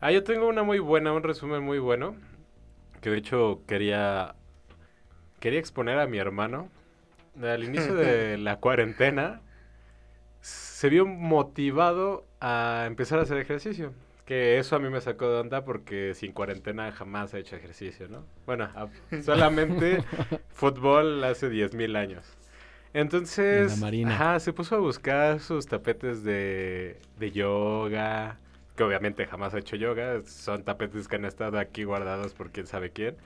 Ah, 0.00 0.12
yo 0.12 0.24
tengo 0.24 0.48
una 0.48 0.62
muy 0.62 0.78
buena, 0.78 1.12
un 1.12 1.22
resumen 1.22 1.62
muy 1.62 1.78
bueno. 1.78 2.16
Que 3.00 3.10
de 3.10 3.18
hecho 3.18 3.62
quería. 3.66 4.34
Quería 5.40 5.58
exponer 5.58 5.98
a 5.98 6.06
mi 6.06 6.18
hermano. 6.18 6.70
Al 7.40 7.64
inicio 7.64 7.94
de 7.94 8.36
la 8.38 8.56
cuarentena. 8.60 9.40
Se 10.80 10.88
vio 10.88 11.04
motivado 11.04 12.24
a 12.40 12.84
empezar 12.86 13.18
a 13.18 13.22
hacer 13.24 13.36
ejercicio. 13.36 13.92
Que 14.24 14.58
eso 14.58 14.76
a 14.76 14.78
mí 14.78 14.88
me 14.88 15.02
sacó 15.02 15.28
de 15.28 15.40
onda 15.40 15.62
porque 15.62 16.14
sin 16.14 16.32
cuarentena 16.32 16.90
jamás 16.90 17.34
he 17.34 17.40
hecho 17.40 17.54
ejercicio, 17.54 18.08
¿no? 18.08 18.24
Bueno, 18.46 18.70
solamente 19.22 20.02
fútbol 20.48 21.22
hace 21.22 21.50
10.000 21.50 21.98
años. 21.98 22.24
Entonces, 22.94 23.74
En 23.74 23.80
marina. 23.80 24.14
ajá, 24.14 24.40
se 24.40 24.54
puso 24.54 24.76
a 24.76 24.78
buscar 24.78 25.40
sus 25.40 25.66
tapetes 25.66 26.24
de, 26.24 26.98
de 27.18 27.30
yoga, 27.30 28.38
que 28.74 28.82
obviamente 28.82 29.26
jamás 29.26 29.52
ha 29.52 29.58
hecho 29.58 29.76
yoga, 29.76 30.22
son 30.24 30.64
tapetes 30.64 31.08
que 31.08 31.16
han 31.16 31.26
estado 31.26 31.58
aquí 31.58 31.84
guardados 31.84 32.32
por 32.32 32.52
quién 32.52 32.66
sabe 32.66 32.90
quién. 32.90 33.18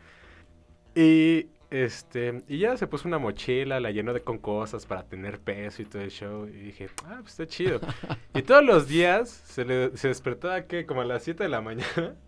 Y 0.97 1.47
este, 1.75 2.45
y 2.47 2.59
ya 2.59 2.77
se 2.77 2.87
puso 2.87 3.09
una 3.09 3.19
mochila, 3.19 3.81
la 3.81 3.91
llenó 3.91 4.13
de 4.15 4.23
con 4.23 4.39
cosas 4.39 4.87
para 4.87 5.03
tener 5.03 5.41
peso 5.41 5.83
y 5.83 5.85
todo 5.87 6.03
el 6.03 6.11
show. 6.13 6.47
Y 6.47 6.53
dije, 6.53 6.89
ah, 7.05 7.19
pues 7.21 7.33
está 7.33 7.49
chido. 7.49 7.81
y 8.33 8.43
todos 8.43 8.65
los 8.65 8.87
días 8.87 9.29
se, 9.29 9.65
le, 9.65 9.97
se 9.97 10.07
despertaba 10.07 10.63
que 10.69 10.87
como 10.87 11.01
a 11.01 11.05
las 11.05 11.25
7 11.25 11.43
de 11.43 11.49
la 11.49 11.61
mañana. 11.61 12.15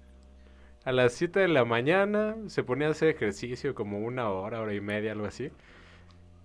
A 0.85 0.93
las 0.93 1.15
7 1.15 1.41
de 1.41 1.49
la 1.49 1.65
mañana 1.65 2.37
se 2.47 2.63
ponía 2.63 2.87
a 2.87 2.93
hacer 2.93 3.09
ejercicio 3.09 3.75
como 3.75 3.99
una 3.99 4.31
hora, 4.31 4.61
hora 4.61 4.73
y 4.73 4.81
media, 4.81 5.13
algo 5.13 5.27
así. 5.27 5.51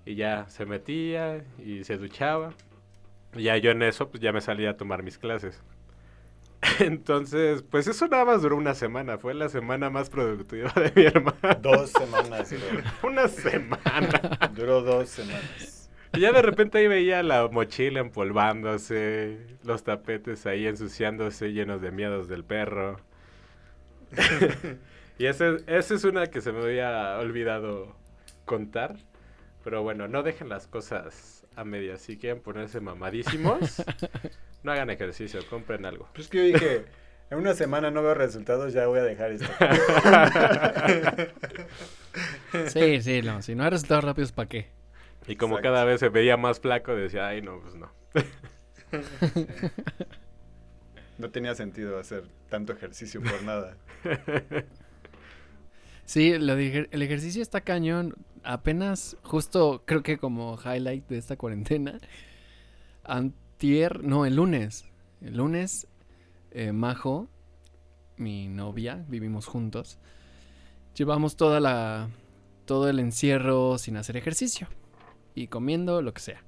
Y 0.05 0.15
ya 0.15 0.49
se 0.49 0.65
metía 0.65 1.45
y 1.59 1.83
se 1.83 1.97
duchaba. 1.97 2.53
Y 3.35 3.43
ya 3.43 3.57
yo 3.57 3.71
en 3.71 3.83
eso, 3.83 4.09
pues 4.09 4.21
ya 4.21 4.31
me 4.33 4.41
salía 4.41 4.71
a 4.71 4.77
tomar 4.77 5.03
mis 5.03 5.19
clases. 5.19 5.61
Entonces, 6.79 7.63
pues 7.63 7.87
eso 7.87 8.07
nada 8.07 8.25
más 8.25 8.41
duró 8.41 8.55
una 8.55 8.75
semana. 8.75 9.17
Fue 9.17 9.33
la 9.33 9.49
semana 9.49 9.89
más 9.89 10.09
productiva 10.09 10.71
de 10.75 10.91
mi 10.95 11.05
hermano. 11.05 11.37
Dos 11.61 11.91
semanas, 11.91 12.49
duró. 12.51 12.83
Una 13.03 13.27
semana. 13.27 14.21
Duró 14.55 14.81
dos 14.81 15.09
semanas. 15.09 15.89
Y 16.13 16.19
ya 16.21 16.31
de 16.33 16.41
repente 16.41 16.77
ahí 16.77 16.87
veía 16.87 17.23
la 17.23 17.47
mochila 17.47 18.01
empolvándose, 18.01 19.37
los 19.63 19.83
tapetes 19.83 20.45
ahí 20.45 20.67
ensuciándose, 20.67 21.53
llenos 21.53 21.81
de 21.81 21.91
miedos 21.91 22.27
del 22.27 22.43
perro. 22.43 22.97
y 25.17 25.25
ese- 25.25 25.63
esa 25.67 25.93
es 25.95 26.03
una 26.03 26.27
que 26.27 26.41
se 26.41 26.51
me 26.51 26.59
había 26.61 27.17
olvidado 27.19 27.95
contar. 28.45 28.97
Pero 29.63 29.83
bueno, 29.83 30.07
no 30.07 30.23
dejen 30.23 30.49
las 30.49 30.67
cosas 30.67 31.45
a 31.55 31.63
medias. 31.63 32.01
Si 32.01 32.17
quieren 32.17 32.41
ponerse 32.41 32.81
mamadísimos, 32.81 33.83
no 34.63 34.71
hagan 34.71 34.89
ejercicio, 34.89 35.39
compren 35.49 35.85
algo. 35.85 36.09
Pues 36.13 36.27
que 36.27 36.37
yo 36.37 36.43
dije, 36.43 36.85
en 37.29 37.37
una 37.37 37.53
semana 37.53 37.91
no 37.91 38.03
veo 38.03 38.13
resultados, 38.13 38.73
ya 38.73 38.87
voy 38.87 38.99
a 38.99 39.03
dejar 39.03 39.31
esto. 39.31 39.47
Sí, 42.67 43.01
sí, 43.01 43.21
no. 43.21 43.41
Si 43.41 43.55
no 43.55 43.63
hay 43.63 43.69
resultados 43.69 44.03
rápidos, 44.03 44.33
¿para 44.33 44.49
qué? 44.49 44.67
Y 45.25 45.37
como 45.37 45.55
Exacto. 45.55 45.73
cada 45.73 45.85
vez 45.85 46.01
se 46.01 46.09
veía 46.09 46.35
más 46.35 46.59
flaco, 46.59 46.93
decía, 46.93 47.27
ay, 47.27 47.41
no, 47.41 47.61
pues 47.61 47.75
no. 47.75 47.89
No 51.17 51.29
tenía 51.29 51.53
sentido 51.53 51.99
hacer 51.99 52.23
tanto 52.49 52.73
ejercicio 52.73 53.21
por 53.21 53.43
nada. 53.43 53.77
Sí, 56.03 56.37
lo 56.37 56.57
de 56.57 56.89
el 56.91 57.01
ejercicio 57.03 57.41
está 57.41 57.61
cañón. 57.61 58.15
Apenas, 58.43 59.15
justo 59.23 59.83
creo 59.85 60.03
que 60.03 60.17
como 60.17 60.59
highlight 60.59 61.07
de 61.07 61.17
esta 61.17 61.37
cuarentena, 61.37 61.99
antier, 63.61 64.03
no, 64.03 64.25
el 64.25 64.37
lunes. 64.37 64.85
El 65.21 65.37
lunes, 65.37 65.87
eh, 66.49 66.71
Majo, 66.71 67.27
mi 68.17 68.47
novia, 68.47 69.05
vivimos 69.07 69.45
juntos. 69.45 69.99
Llevamos 70.95 71.35
toda 71.35 71.59
la, 71.59 72.09
todo 72.65 72.89
el 72.89 72.99
encierro 72.99 73.77
sin 73.77 73.97
hacer 73.97 74.17
ejercicio 74.17 74.67
y 75.35 75.45
comiendo 75.45 76.01
lo 76.01 76.11
que 76.11 76.21
sea. 76.21 76.43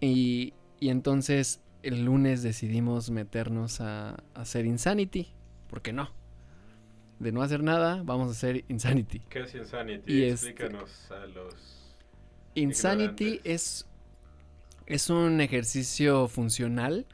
Y, 0.00 0.54
y 0.78 0.90
entonces 0.90 1.60
el 1.82 2.04
lunes 2.04 2.44
decidimos 2.44 3.10
meternos 3.10 3.80
a, 3.80 4.10
a 4.10 4.16
hacer 4.34 4.64
Insanity. 4.64 5.32
¿Por 5.68 5.82
qué 5.82 5.92
no? 5.92 6.08
De 7.18 7.32
no 7.32 7.42
hacer 7.42 7.64
nada, 7.64 8.00
vamos 8.04 8.28
a 8.28 8.30
hacer 8.30 8.64
Insanity. 8.68 9.18
¿Qué 9.28 9.40
es 9.40 9.54
Insanity? 9.56 10.12
Y 10.12 10.22
este- 10.22 10.50
Explícanos 10.50 11.10
a 11.10 11.26
los... 11.26 11.88
Insanity 12.54 13.24
Ignorantes. 13.24 13.52
es, 13.52 13.86
es 14.86 15.10
un 15.10 15.40
ejercicio 15.40 16.28
funcional 16.28 17.06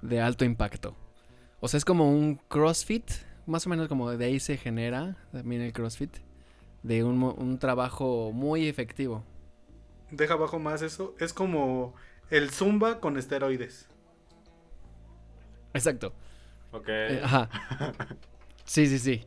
de 0.00 0.20
alto 0.20 0.44
impacto. 0.44 0.96
O 1.60 1.68
sea, 1.68 1.78
es 1.78 1.84
como 1.84 2.10
un 2.10 2.36
CrossFit, 2.48 3.08
más 3.46 3.66
o 3.66 3.70
menos 3.70 3.88
como 3.88 4.10
de 4.10 4.24
ahí 4.24 4.40
se 4.40 4.56
genera 4.56 5.16
también 5.32 5.62
el 5.62 5.72
CrossFit, 5.72 6.16
de 6.82 7.04
un, 7.04 7.58
trabajo 7.58 8.32
muy 8.32 8.66
efectivo. 8.66 9.24
Deja 10.10 10.34
abajo 10.34 10.58
más 10.58 10.82
eso. 10.82 11.14
Es 11.18 11.32
como 11.32 11.94
el 12.30 12.50
Zumba 12.50 13.00
con 13.00 13.16
esteroides. 13.16 13.88
Exacto. 15.72 16.12
Ok. 16.72 16.88
Eh, 16.88 17.20
ajá. 17.22 17.48
Sí, 18.64 18.86
sí, 18.86 19.00
sí. 19.00 19.26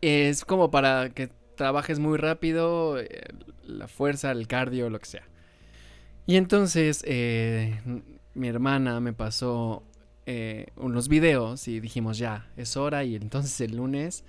Es 0.00 0.46
como 0.46 0.70
para 0.70 1.10
que 1.10 1.28
trabajes 1.56 1.98
muy 1.98 2.16
rápido, 2.16 2.98
eh, 2.98 3.28
la 3.64 3.86
fuerza, 3.86 4.30
el 4.30 4.48
cardio, 4.48 4.88
lo 4.88 4.98
que 4.98 5.06
sea. 5.06 5.29
Y 6.26 6.36
entonces 6.36 7.02
eh, 7.06 7.80
mi 8.34 8.48
hermana 8.48 9.00
me 9.00 9.12
pasó 9.12 9.82
eh, 10.26 10.68
unos 10.76 11.08
videos 11.08 11.66
y 11.68 11.80
dijimos 11.80 12.18
ya, 12.18 12.48
es 12.56 12.76
hora. 12.76 13.04
Y 13.04 13.16
entonces 13.16 13.60
el 13.60 13.76
lunes 13.76 14.24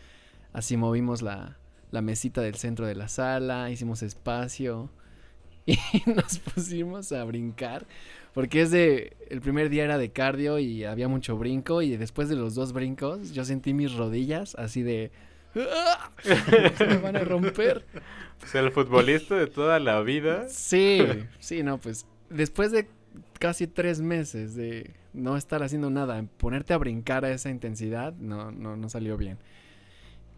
así 0.53 0.77
movimos 0.77 1.21
la, 1.21 1.57
la 1.91 2.01
mesita 2.01 2.41
del 2.41 2.55
centro 2.55 2.86
de 2.86 2.95
la 2.95 3.07
sala, 3.07 3.69
hicimos 3.69 4.01
espacio 4.01 4.89
y 5.65 5.77
nos 6.07 6.39
pusimos 6.39 7.12
a 7.12 7.24
brincar. 7.24 7.86
Porque 8.33 8.62
es 8.62 8.71
de. 8.71 9.17
El 9.29 9.41
primer 9.41 9.69
día 9.69 9.83
era 9.83 9.98
de 9.98 10.12
cardio 10.12 10.60
y 10.60 10.86
había 10.86 11.07
mucho 11.07 11.38
brinco. 11.38 11.81
Y 11.81 11.98
después 11.98 12.29
de 12.29 12.36
los 12.36 12.55
dos 12.55 12.74
brincos, 12.74 13.33
yo 13.33 13.43
sentí 13.45 13.74
mis 13.74 13.93
rodillas 13.93 14.55
así 14.55 14.83
de. 14.83 15.12
Se 15.53 16.86
me 16.88 16.98
van 16.98 17.15
a 17.15 17.24
romper. 17.24 17.86
Ser 18.46 18.65
el 18.65 18.72
futbolista 18.72 19.36
de 19.36 19.48
toda 19.48 19.79
la 19.79 20.01
vida. 20.01 20.48
Sí, 20.50 21.00
sí, 21.39 21.63
no, 21.63 21.77
pues. 21.77 22.05
Después 22.29 22.72
de 22.72 22.88
casi 23.39 23.67
tres 23.67 24.01
meses 24.01 24.55
de 24.55 24.93
no 25.13 25.36
estar 25.36 25.63
haciendo 25.63 25.89
nada, 25.89 26.24
ponerte 26.38 26.74
a 26.74 26.77
brincar 26.77 27.25
a 27.25 27.31
esa 27.31 27.50
intensidad, 27.50 28.13
no, 28.13 28.51
no, 28.51 28.77
no 28.77 28.89
salió 28.89 29.17
bien. 29.17 29.38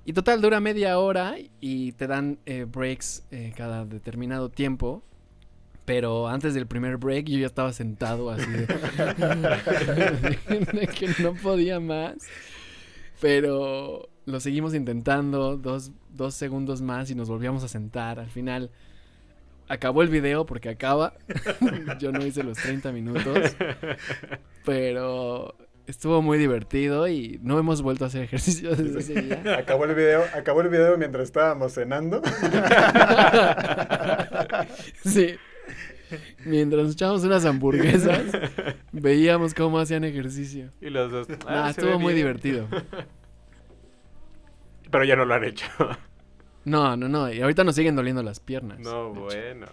Y 0.05 0.13
total, 0.13 0.41
dura 0.41 0.59
media 0.59 0.97
hora 0.99 1.35
y 1.61 1.93
te 1.93 2.07
dan 2.07 2.39
eh, 2.45 2.65
breaks 2.65 3.25
eh, 3.31 3.53
cada 3.55 3.85
determinado 3.85 4.49
tiempo. 4.49 5.03
Pero 5.85 6.29
antes 6.29 6.53
del 6.53 6.65
primer 6.65 6.97
break 6.97 7.25
yo 7.25 7.39
ya 7.39 7.45
estaba 7.45 7.73
sentado 7.73 8.31
así 8.31 8.49
de, 8.49 8.67
de 10.73 10.87
que 10.87 11.09
no 11.21 11.33
podía 11.33 11.81
más. 11.81 12.15
Pero 13.19 14.07
lo 14.25 14.39
seguimos 14.39 14.73
intentando, 14.73 15.57
dos, 15.57 15.91
dos 16.09 16.33
segundos 16.35 16.81
más 16.81 17.09
y 17.11 17.15
nos 17.15 17.29
volvíamos 17.29 17.63
a 17.63 17.67
sentar. 17.67 18.19
Al 18.19 18.29
final 18.29 18.71
acabó 19.67 20.01
el 20.01 20.09
video 20.09 20.45
porque 20.45 20.69
acaba. 20.69 21.13
yo 21.99 22.11
no 22.11 22.25
hice 22.25 22.43
los 22.43 22.57
30 22.57 22.91
minutos. 22.91 23.55
Pero 24.65 25.55
estuvo 25.87 26.21
muy 26.21 26.37
divertido 26.37 27.07
y 27.09 27.39
no 27.43 27.59
hemos 27.59 27.81
vuelto 27.81 28.05
a 28.05 28.07
hacer 28.07 28.23
ejercicio 28.23 28.73
desde 28.75 28.99
ese 28.99 29.21
día. 29.21 29.43
Acabó 29.59 29.83
el 29.85 29.93
video, 29.95 30.23
acabó 30.33 30.61
el 30.61 30.69
video 30.69 30.97
mientras 30.97 31.23
estábamos 31.25 31.73
cenando. 31.73 32.21
Sí. 35.05 35.35
Mientras 36.45 36.91
echábamos 36.91 37.23
unas 37.23 37.43
hamburguesas, 37.45 38.21
veíamos 38.91 39.53
cómo 39.53 39.79
hacían 39.79 40.03
ejercicio. 40.03 40.69
Y 40.81 40.89
los 40.89 41.11
dos. 41.11 41.27
Ah, 41.47 41.65
"Ah, 41.65 41.69
estuvo 41.71 41.99
muy 41.99 42.13
bien". 42.13 42.27
divertido. 42.27 42.67
Pero 44.93 45.03
ya 45.03 45.17
no 45.17 45.25
lo 45.25 45.33
han 45.33 45.43
hecho. 45.43 45.65
No, 46.65 46.95
no, 46.95 47.09
no. 47.09 47.29
Y 47.29 47.41
ahorita 47.41 47.65
nos 47.65 47.75
siguen 47.75 47.97
doliendo 47.97 48.23
las 48.23 48.39
piernas. 48.39 48.79
No, 48.79 49.11
hecho. 49.11 49.19
bueno. 49.19 49.67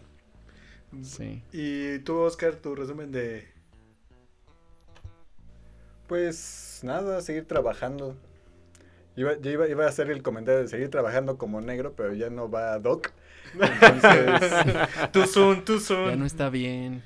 Sí. 1.05 1.45
Y 1.53 2.01
tú, 2.01 2.19
Oscar, 2.19 2.57
tu 2.57 2.75
resumen 2.75 3.13
de... 3.13 3.47
Pues 6.09 6.81
nada, 6.83 7.21
seguir 7.21 7.47
trabajando. 7.47 8.17
Iba, 9.17 9.39
yo 9.39 9.51
iba, 9.53 9.69
iba 9.69 9.85
a 9.85 9.89
hacer 9.89 10.11
el 10.11 10.23
comentario 10.25 10.63
de 10.63 10.69
seguir 10.69 10.89
trabajando 10.91 11.39
como 11.39 11.61
negro, 11.61 11.95
pero 11.95 12.13
ya 12.15 12.29
no 12.29 12.51
va 12.51 12.77
Doc. 12.81 13.13
Entonces, 13.55 14.51
Tu 15.13 15.27
Zoom, 15.27 15.65
tu 15.65 15.79
Ya 15.79 15.81
Zoom. 15.81 16.19
no 16.19 16.27
está 16.27 16.51
bien. 16.51 17.05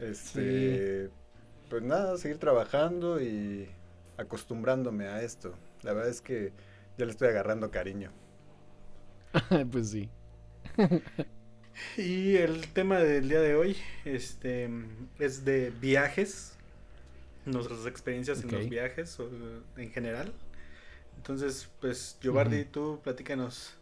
este, 0.00 1.10
pues 1.70 1.82
nada, 1.82 2.16
seguir 2.18 2.38
trabajando 2.38 3.20
y 3.20 3.68
acostumbrándome 4.16 5.06
a 5.06 5.22
esto. 5.22 5.54
La 5.82 5.92
verdad 5.92 6.10
es 6.10 6.20
que 6.20 6.52
ya 6.98 7.04
le 7.06 7.10
estoy 7.12 7.28
agarrando 7.28 7.70
cariño. 7.70 8.12
pues 9.70 9.90
sí. 9.90 10.10
Y 11.96 12.36
el 12.36 12.72
tema 12.72 12.98
del 13.00 13.28
día 13.28 13.40
de 13.40 13.54
hoy 13.54 13.76
este, 14.04 14.68
es 15.18 15.44
de 15.44 15.70
viajes, 15.70 16.58
nuestras 17.44 17.86
experiencias 17.86 18.42
en 18.44 18.52
los 18.52 18.68
viajes 18.68 19.18
o, 19.20 19.30
en 19.76 19.90
general. 19.90 20.32
Entonces, 21.16 21.70
pues, 21.80 22.18
Giovanni, 22.20 22.62
Ujú. 22.62 22.70
tú 22.72 23.00
platícanos 23.02 23.74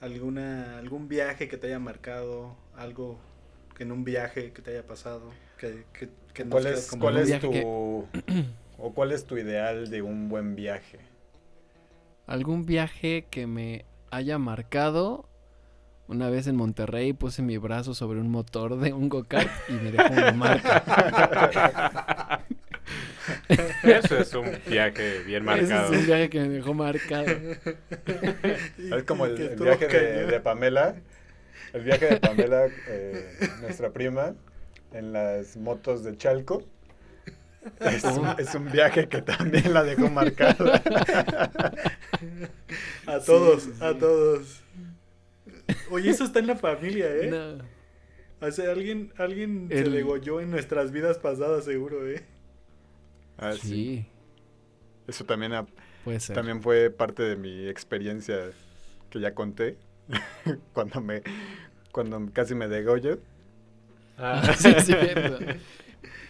alguna, 0.00 0.78
algún 0.78 1.08
viaje 1.08 1.48
que 1.48 1.56
te 1.58 1.68
haya 1.68 1.78
marcado, 1.78 2.56
algo 2.74 3.20
que 3.76 3.84
en 3.84 3.92
un 3.92 4.04
viaje 4.04 4.52
que 4.52 4.62
te 4.62 4.70
haya 4.72 4.86
pasado, 4.86 5.32
que, 5.58 5.84
que, 5.92 6.10
¿Cuál 6.48 6.66
es, 6.66 6.86
como- 6.88 7.02
cuál 7.02 7.18
es 7.18 7.40
tu 7.40 7.50
que- 7.50 7.62
o 8.78 8.94
cuál 8.94 9.12
es 9.12 9.26
tu 9.26 9.38
ideal 9.38 9.90
de 9.90 10.02
un 10.02 10.28
buen 10.28 10.54
viaje? 10.56 10.98
Algún 12.26 12.66
viaje 12.66 13.26
que 13.30 13.46
me 13.46 13.84
haya 14.10 14.38
marcado. 14.38 15.28
Una 16.08 16.30
vez 16.30 16.46
en 16.46 16.56
Monterrey 16.56 17.12
puse 17.12 17.42
mi 17.42 17.56
brazo 17.56 17.94
sobre 17.94 18.20
un 18.20 18.30
motor 18.30 18.78
de 18.78 18.92
un 18.92 19.08
go-kart 19.08 19.50
y 19.68 19.72
me 19.72 19.92
dejó 19.92 20.12
una 20.12 20.32
marca. 20.32 22.42
Eso 23.82 24.18
es 24.18 24.34
un 24.34 24.50
viaje 24.66 25.22
bien 25.24 25.44
marcado. 25.44 25.92
es 25.92 26.00
un 26.00 26.06
viaje 26.06 26.30
que 26.30 26.40
me 26.40 26.48
dejó 26.48 26.74
marcado. 26.74 27.28
Es 27.28 29.04
como 29.04 29.26
el, 29.26 29.56
viaje 29.56 29.88
de 29.88 30.40
Pamela. 30.40 30.96
El 31.72 31.82
viaje 31.82 32.06
de 32.06 32.20
Pamela, 32.20 32.68
eh, 32.88 33.36
nuestra 33.60 33.90
prima, 33.90 34.34
en 34.92 35.12
las 35.12 35.56
motos 35.56 36.04
de 36.04 36.16
Chalco. 36.16 36.62
Es 37.80 38.04
un, 38.04 38.26
es 38.38 38.54
un 38.54 38.70
viaje 38.70 39.08
que 39.08 39.22
también 39.22 39.72
la 39.74 39.82
dejó 39.82 40.08
marcada. 40.10 40.82
A 43.06 43.20
todos, 43.20 43.62
Sí, 43.62 43.70
sí, 43.72 43.84
a 43.84 43.96
todos. 43.98 44.60
Oye, 45.90 46.10
eso 46.10 46.24
está 46.24 46.38
en 46.40 46.46
la 46.48 46.56
familia, 46.56 47.06
¿eh? 47.14 47.28
No. 47.30 48.46
O 48.46 48.50
sea, 48.50 48.70
alguien, 48.72 49.12
alguien 49.18 49.68
se 49.70 49.80
El- 49.80 49.92
degolló 49.92 50.40
en 50.40 50.50
nuestras 50.50 50.90
vidas 50.92 51.18
pasadas, 51.18 51.64
seguro, 51.64 52.06
¿eh? 52.08 52.24
Ah, 53.38 53.52
sí. 53.52 53.58
Sí, 53.60 54.06
Eso 55.08 55.24
también, 55.24 55.52
ha- 55.54 55.66
puede 56.04 56.20
ser. 56.20 56.34
también 56.36 56.62
fue 56.62 56.90
parte 56.90 57.22
de 57.22 57.36
mi 57.36 57.68
experiencia 57.68 58.50
que 59.10 59.20
ya 59.20 59.34
conté. 59.34 59.76
cuando 60.72 61.00
me 61.00 61.22
cuando 61.92 62.20
casi 62.32 62.54
me 62.54 62.68
degollo. 62.68 63.18
Ah, 64.18 64.54
sí, 64.58 64.68
es 64.76 64.84
cierto. 64.86 65.38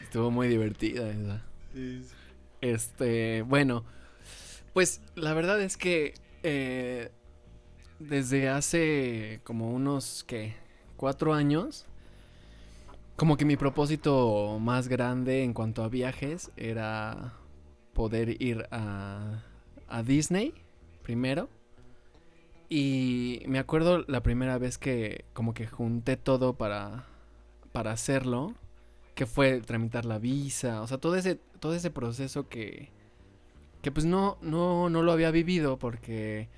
Estuvo 0.07 0.31
muy 0.31 0.47
divertida 0.47 1.11
esa. 1.11 1.43
Sí. 1.75 2.07
Este, 2.61 3.43
bueno, 3.43 3.85
pues 4.73 5.01
la 5.17 5.35
verdad 5.35 5.61
es 5.61 5.77
que 5.77 6.15
eh, 6.45 7.11
desde 7.99 8.49
hace 8.49 9.41
como 9.43 9.73
unos, 9.73 10.23
¿qué? 10.29 10.55
Cuatro 10.97 11.35
años, 11.35 11.87
como 13.17 13.37
que 13.37 13.45
mi 13.45 13.57
propósito 13.57 14.61
más 14.61 14.87
grande 14.87 15.43
en 15.43 15.53
cuanto 15.53 15.83
a 15.83 15.89
viajes 15.89 16.53
era 16.57 17.33
poder 17.93 18.41
ir 18.41 18.69
a, 18.71 19.43
a 19.89 20.03
Disney 20.05 20.55
primero. 21.03 21.49
Y 22.69 23.43
me 23.49 23.59
acuerdo 23.59 24.05
la 24.07 24.23
primera 24.23 24.57
vez 24.59 24.79
que 24.79 25.25
como 25.33 25.53
que 25.53 25.67
junté 25.67 26.17
todo 26.17 26.53
para, 26.55 27.07
para 27.73 27.91
hacerlo 27.91 28.55
que 29.17 29.25
fue 29.25 29.63
tramitar 29.63 30.05
la 30.05 30.19
visa, 30.19 30.83
o 30.83 30.87
sea, 30.87 30.99
todo 30.99 31.17
ese, 31.17 31.37
todo 31.59 31.75
ese 31.75 31.91
proceso 31.91 32.51
que, 32.51 32.91
que 33.81 33.91
pues 33.91 34.05
no, 34.05 34.37
no, 34.43 34.91
no 34.91 35.03
lo 35.03 35.11
había 35.11 35.31
vivido 35.31 35.79
porque 35.79 36.51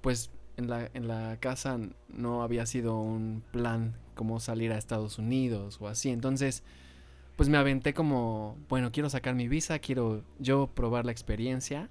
pues 0.00 0.30
en 0.56 0.70
la, 0.70 0.90
en 0.94 1.08
la 1.08 1.36
casa 1.40 1.78
no 2.08 2.42
había 2.42 2.64
sido 2.64 2.98
un 2.98 3.42
plan 3.52 3.98
como 4.14 4.40
salir 4.40 4.72
a 4.72 4.78
Estados 4.78 5.18
Unidos 5.18 5.76
o 5.78 5.88
así, 5.88 6.08
entonces 6.08 6.64
pues 7.36 7.50
me 7.50 7.58
aventé 7.58 7.92
como, 7.92 8.56
bueno, 8.70 8.92
quiero 8.92 9.10
sacar 9.10 9.34
mi 9.34 9.46
visa, 9.46 9.78
quiero 9.78 10.24
yo 10.38 10.68
probar 10.68 11.04
la 11.04 11.12
experiencia 11.12 11.90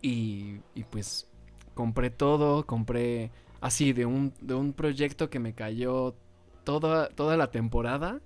y, 0.00 0.60
y 0.76 0.84
pues 0.84 1.28
compré 1.74 2.10
todo, 2.10 2.66
compré 2.66 3.32
así 3.60 3.92
de 3.92 4.06
un, 4.06 4.32
de 4.40 4.54
un 4.54 4.74
proyecto 4.74 5.28
que 5.28 5.40
me 5.40 5.54
cayó 5.54 6.14
toda, 6.62 7.08
toda 7.08 7.36
la 7.36 7.50
temporada 7.50 8.20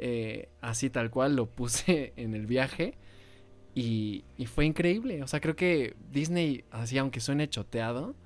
eh, 0.00 0.48
así 0.62 0.90
tal 0.90 1.10
cual 1.10 1.36
lo 1.36 1.46
puse 1.46 2.12
en 2.16 2.34
el 2.34 2.46
viaje 2.46 2.94
y, 3.74 4.24
y 4.36 4.46
fue 4.46 4.64
increíble. 4.66 5.22
O 5.22 5.28
sea, 5.28 5.40
creo 5.40 5.54
que 5.56 5.94
Disney, 6.10 6.64
así 6.72 6.98
aunque 6.98 7.20
suene 7.20 7.48
choteado, 7.48 8.16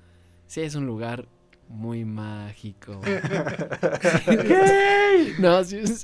sí 0.47 0.61
es 0.61 0.75
un 0.75 0.85
lugar 0.87 1.27
muy 1.69 2.05
mágico. 2.05 3.01
no, 5.39 5.63
sí 5.63 5.77
es, 5.77 6.03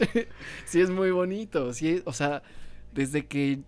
sí 0.65 0.81
es 0.81 0.89
muy 0.89 1.11
bonito. 1.11 1.73
Sí, 1.73 1.89
es- 1.89 2.03
o 2.05 2.13
sea, 2.13 2.43
desde 2.93 3.25
que 3.25 3.59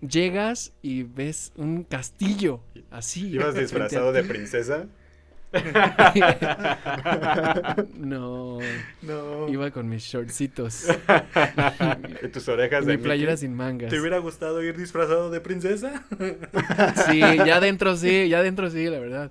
llegas 0.00 0.72
y 0.82 1.04
ves 1.04 1.52
un 1.56 1.84
castillo 1.84 2.60
así. 2.90 3.28
¿Ibas 3.28 3.54
disfrazado 3.54 4.12
de 4.12 4.22
ti. 4.22 4.28
princesa? 4.28 4.86
no, 7.94 8.58
No. 9.02 9.48
iba 9.48 9.70
con 9.70 9.88
mis 9.88 10.02
shortcitos. 10.04 10.86
Y 12.22 12.28
tus 12.28 12.48
orejas 12.48 12.86
de 12.86 12.96
mi 12.96 13.02
playera 13.02 13.36
sin 13.36 13.54
mangas. 13.54 13.90
¿Te 13.90 14.00
hubiera 14.00 14.18
gustado 14.18 14.62
ir 14.62 14.76
disfrazado 14.76 15.30
de 15.30 15.40
princesa? 15.40 16.04
Sí, 17.08 17.20
ya 17.20 17.56
adentro 17.56 17.96
sí, 17.96 18.28
ya 18.28 18.38
adentro 18.38 18.70
sí, 18.70 18.84
la 18.86 18.98
verdad. 18.98 19.30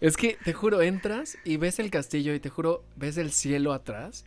Es 0.00 0.16
que 0.16 0.36
te 0.44 0.52
juro, 0.52 0.82
entras 0.82 1.38
y 1.44 1.56
ves 1.58 1.78
el 1.78 1.90
castillo 1.90 2.34
y 2.34 2.40
te 2.40 2.48
juro, 2.48 2.82
ves 2.96 3.16
el 3.18 3.30
cielo 3.32 3.72
atrás 3.72 4.24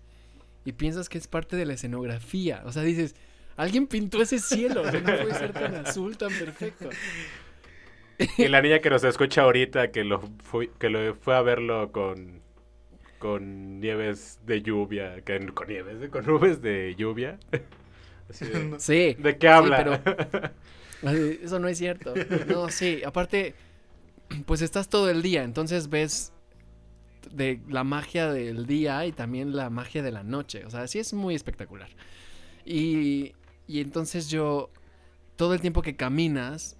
y 0.64 0.72
piensas 0.74 1.10
que 1.10 1.18
es 1.18 1.28
parte 1.28 1.56
de 1.58 1.66
la 1.66 1.74
escenografía. 1.74 2.62
O 2.66 2.72
sea, 2.72 2.82
dices, 2.82 3.16
alguien 3.58 3.88
pintó 3.88 4.22
ese 4.22 4.40
cielo, 4.40 4.82
o 4.84 4.92
sea, 4.92 5.02
no 5.02 5.18
puede 5.18 5.34
ser 5.34 5.52
tan 5.54 5.76
azul, 5.76 6.18
tan 6.18 6.32
perfecto. 6.34 6.90
Y 8.38 8.48
la 8.48 8.62
niña 8.62 8.80
que 8.80 8.90
nos 8.90 9.04
escucha 9.04 9.42
ahorita, 9.44 9.92
que 9.92 10.04
lo 10.04 10.22
fui- 10.44 10.70
que 10.80 10.90
lo 10.90 11.16
fue 11.16 11.36
a 11.36 11.42
verlo 11.42 11.92
con, 11.92 12.42
con 13.20 13.80
nieves 13.80 14.40
de 14.46 14.62
lluvia, 14.62 15.22
que, 15.22 15.46
con 15.54 15.68
nieves, 15.68 16.02
¿eh? 16.02 16.10
con 16.10 16.26
nubes 16.26 16.62
de 16.62 16.96
lluvia. 16.98 17.40
Así 18.30 18.46
de, 18.46 18.64
No. 18.66 18.80
Sí. 18.80 19.16
¿De 19.20 19.38
qué 19.38 19.48
habla? 19.50 20.02
pero- 20.02 20.52
Eso 21.44 21.60
no 21.60 21.68
es 21.68 21.78
cierto. 21.78 22.14
No, 22.48 22.70
sí, 22.70 23.02
aparte, 23.06 23.54
pues 24.46 24.62
estás 24.62 24.90
todo 24.90 25.10
el 25.10 25.22
día, 25.22 25.44
entonces 25.44 25.90
ves 25.90 26.32
de 27.32 27.60
la 27.68 27.84
magia 27.84 28.32
del 28.32 28.66
día 28.66 29.06
y 29.06 29.12
también 29.12 29.56
la 29.56 29.70
magia 29.70 30.02
de 30.02 30.12
la 30.12 30.24
noche. 30.24 30.66
O 30.66 30.70
sea, 30.72 30.88
sí 30.88 30.98
es 31.00 31.14
muy 31.14 31.36
espectacular. 31.36 31.90
Y, 32.66 33.34
y 33.68 33.82
entonces 33.82 34.30
yo, 34.30 34.72
todo 35.36 35.54
el 35.54 35.62
tiempo 35.62 35.82
que 35.84 35.96
caminas, 35.96 36.76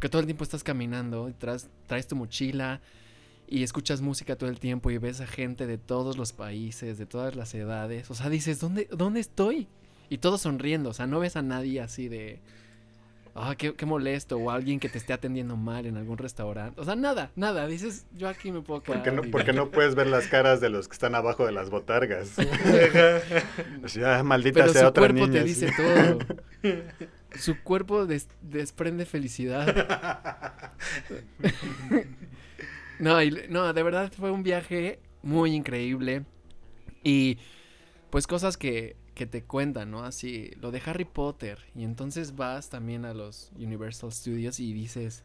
porque 0.00 0.08
todo 0.08 0.20
el 0.20 0.26
tiempo 0.26 0.44
estás 0.44 0.64
caminando, 0.64 1.28
y 1.28 1.34
traes, 1.34 1.68
traes 1.86 2.06
tu 2.06 2.16
mochila 2.16 2.80
y 3.46 3.62
escuchas 3.62 4.00
música 4.00 4.34
todo 4.34 4.48
el 4.48 4.58
tiempo 4.58 4.90
y 4.90 4.96
ves 4.96 5.20
a 5.20 5.26
gente 5.26 5.66
de 5.66 5.76
todos 5.76 6.16
los 6.16 6.32
países, 6.32 6.96
de 6.96 7.04
todas 7.04 7.36
las 7.36 7.54
edades. 7.54 8.10
O 8.10 8.14
sea, 8.14 8.30
dices, 8.30 8.60
¿dónde, 8.60 8.88
dónde 8.90 9.20
estoy? 9.20 9.68
Y 10.08 10.16
todos 10.16 10.40
sonriendo, 10.40 10.88
o 10.88 10.94
sea, 10.94 11.06
no 11.06 11.20
ves 11.20 11.36
a 11.36 11.42
nadie 11.42 11.82
así 11.82 12.08
de... 12.08 12.40
Ah, 13.34 13.54
qué, 13.58 13.74
qué 13.74 13.84
molesto, 13.84 14.38
o 14.38 14.50
alguien 14.50 14.80
que 14.80 14.88
te 14.88 14.96
esté 14.96 15.12
atendiendo 15.12 15.54
mal 15.58 15.84
en 15.84 15.98
algún 15.98 16.16
restaurante. 16.16 16.80
O 16.80 16.84
sea, 16.84 16.96
nada, 16.96 17.30
nada. 17.36 17.66
Dices, 17.66 18.06
yo 18.16 18.26
aquí 18.26 18.50
me 18.52 18.62
puedo 18.62 18.82
quedar. 18.82 19.02
Porque 19.02 19.12
no, 19.12 19.24
y- 19.24 19.30
porque 19.30 19.52
no 19.52 19.70
puedes 19.70 19.94
ver 19.94 20.06
las 20.06 20.28
caras 20.28 20.62
de 20.62 20.70
los 20.70 20.88
que 20.88 20.94
están 20.94 21.14
abajo 21.14 21.44
de 21.44 21.52
las 21.52 21.68
botargas. 21.68 22.38
Así, 23.84 24.02
ah, 24.02 24.22
maldita 24.24 24.60
Pero 24.60 24.72
sea 24.72 24.82
su 24.82 24.88
otra 24.88 25.02
cuerpo 25.02 25.26
niña. 25.26 25.42
te 25.44 25.48
sí. 25.54 25.66
dice 25.66 25.72
todo. 25.76 26.18
Su 27.38 27.60
cuerpo 27.62 28.06
des- 28.06 28.28
desprende 28.42 29.06
felicidad. 29.06 30.72
No, 32.98 33.22
y- 33.22 33.46
no, 33.48 33.72
de 33.72 33.82
verdad 33.82 34.12
fue 34.12 34.30
un 34.30 34.42
viaje 34.42 34.98
muy 35.22 35.52
increíble. 35.54 36.24
Y 37.04 37.38
pues 38.10 38.26
cosas 38.26 38.56
que, 38.56 38.96
que 39.14 39.26
te 39.26 39.42
cuentan, 39.44 39.90
¿no? 39.90 40.04
Así, 40.04 40.50
lo 40.60 40.70
de 40.70 40.82
Harry 40.86 41.04
Potter. 41.06 41.58
Y 41.74 41.84
entonces 41.84 42.36
vas 42.36 42.70
también 42.70 43.04
a 43.04 43.14
los 43.14 43.52
Universal 43.56 44.12
Studios 44.12 44.60
y 44.60 44.72
dices, 44.72 45.24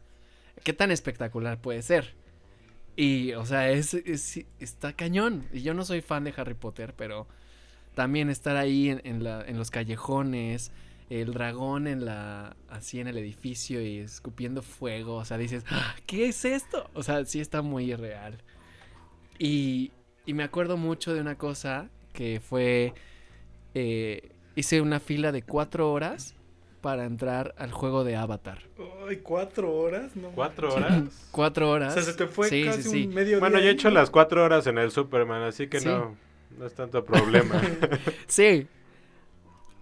¿qué 0.64 0.72
tan 0.72 0.90
espectacular 0.90 1.60
puede 1.60 1.82
ser? 1.82 2.14
Y, 2.96 3.32
o 3.34 3.46
sea, 3.46 3.70
es, 3.70 3.94
es- 3.94 4.44
está 4.60 4.94
cañón. 4.94 5.46
Y 5.52 5.62
yo 5.62 5.74
no 5.74 5.84
soy 5.84 6.00
fan 6.02 6.24
de 6.24 6.34
Harry 6.36 6.54
Potter, 6.54 6.94
pero 6.96 7.26
también 7.94 8.30
estar 8.30 8.56
ahí 8.56 8.90
en, 8.90 9.00
en 9.04 9.24
la, 9.24 9.42
en 9.46 9.58
los 9.58 9.70
callejones, 9.70 10.72
el 11.10 11.32
dragón 11.32 11.86
en 11.86 12.04
la, 12.04 12.56
así 12.68 13.00
en 13.00 13.06
el 13.08 13.18
edificio 13.18 13.80
y 13.84 13.98
escupiendo 13.98 14.62
fuego. 14.62 15.16
O 15.16 15.24
sea, 15.24 15.38
dices, 15.38 15.64
"Ah, 15.70 15.94
¿qué 16.06 16.28
es 16.28 16.44
esto? 16.44 16.90
O 16.94 17.02
sea, 17.02 17.24
sí 17.24 17.40
está 17.40 17.62
muy 17.62 17.92
irreal. 17.92 18.38
Y, 19.38 19.92
y 20.24 20.34
me 20.34 20.42
acuerdo 20.42 20.76
mucho 20.76 21.14
de 21.14 21.20
una 21.20 21.36
cosa 21.36 21.88
que 22.12 22.40
fue, 22.40 22.94
eh, 23.74 24.30
hice 24.54 24.80
una 24.80 25.00
fila 25.00 25.32
de 25.32 25.42
cuatro 25.42 25.92
horas 25.92 26.34
para 26.80 27.04
entrar 27.04 27.54
al 27.58 27.72
juego 27.72 28.04
de 28.04 28.16
Avatar. 28.16 28.62
Ay, 29.08 29.16
cuatro 29.18 29.74
horas, 29.74 30.16
¿no? 30.16 30.30
¿Cuatro 30.30 30.72
horas? 30.74 31.02
Cuatro 31.30 31.68
O 31.68 31.72
horas. 31.72 31.94
sea, 31.94 32.02
se 32.02 32.14
te 32.14 32.26
fue 32.26 32.48
Sí, 32.48 32.64
casi 32.64 32.82
sí, 32.82 32.88
sí. 32.90 33.06
un 33.08 33.14
medio 33.14 33.40
Bueno, 33.40 33.56
día 33.56 33.66
yo 33.66 33.70
he 33.70 33.74
hecho 33.74 33.88
¿no? 33.88 33.94
las 33.94 34.10
cuatro 34.10 34.42
horas 34.44 34.66
en 34.66 34.78
el 34.78 34.90
Superman, 34.90 35.42
así 35.42 35.66
que 35.68 35.80
Sí. 35.80 35.88
no, 35.88 36.16
no 36.58 36.66
es 36.66 36.74
tanto 36.74 37.04
problema. 37.04 37.60
Sí. 38.26 38.66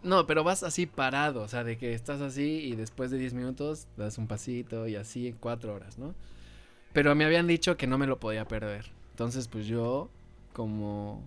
No, 0.04 0.26
pero 0.26 0.44
vas 0.44 0.62
así 0.62 0.86
parado, 0.86 1.42
o 1.42 1.48
sea, 1.48 1.64
de 1.64 1.78
que 1.78 1.94
estás 1.94 2.20
así 2.20 2.60
y 2.60 2.76
después 2.76 3.10
de 3.10 3.18
10 3.18 3.34
minutos 3.34 3.88
das 3.96 4.18
un 4.18 4.26
pasito 4.26 4.86
y 4.86 4.96
así 4.96 5.28
en 5.28 5.36
4 5.36 5.74
horas, 5.74 5.98
¿no? 5.98 6.14
Pero 6.92 7.14
me 7.14 7.24
habían 7.24 7.46
dicho 7.46 7.76
que 7.76 7.86
no 7.86 7.98
me 7.98 8.06
lo 8.06 8.20
podía 8.20 8.46
perder. 8.46 8.92
Entonces, 9.10 9.48
pues 9.48 9.66
yo, 9.66 10.10
como 10.52 11.22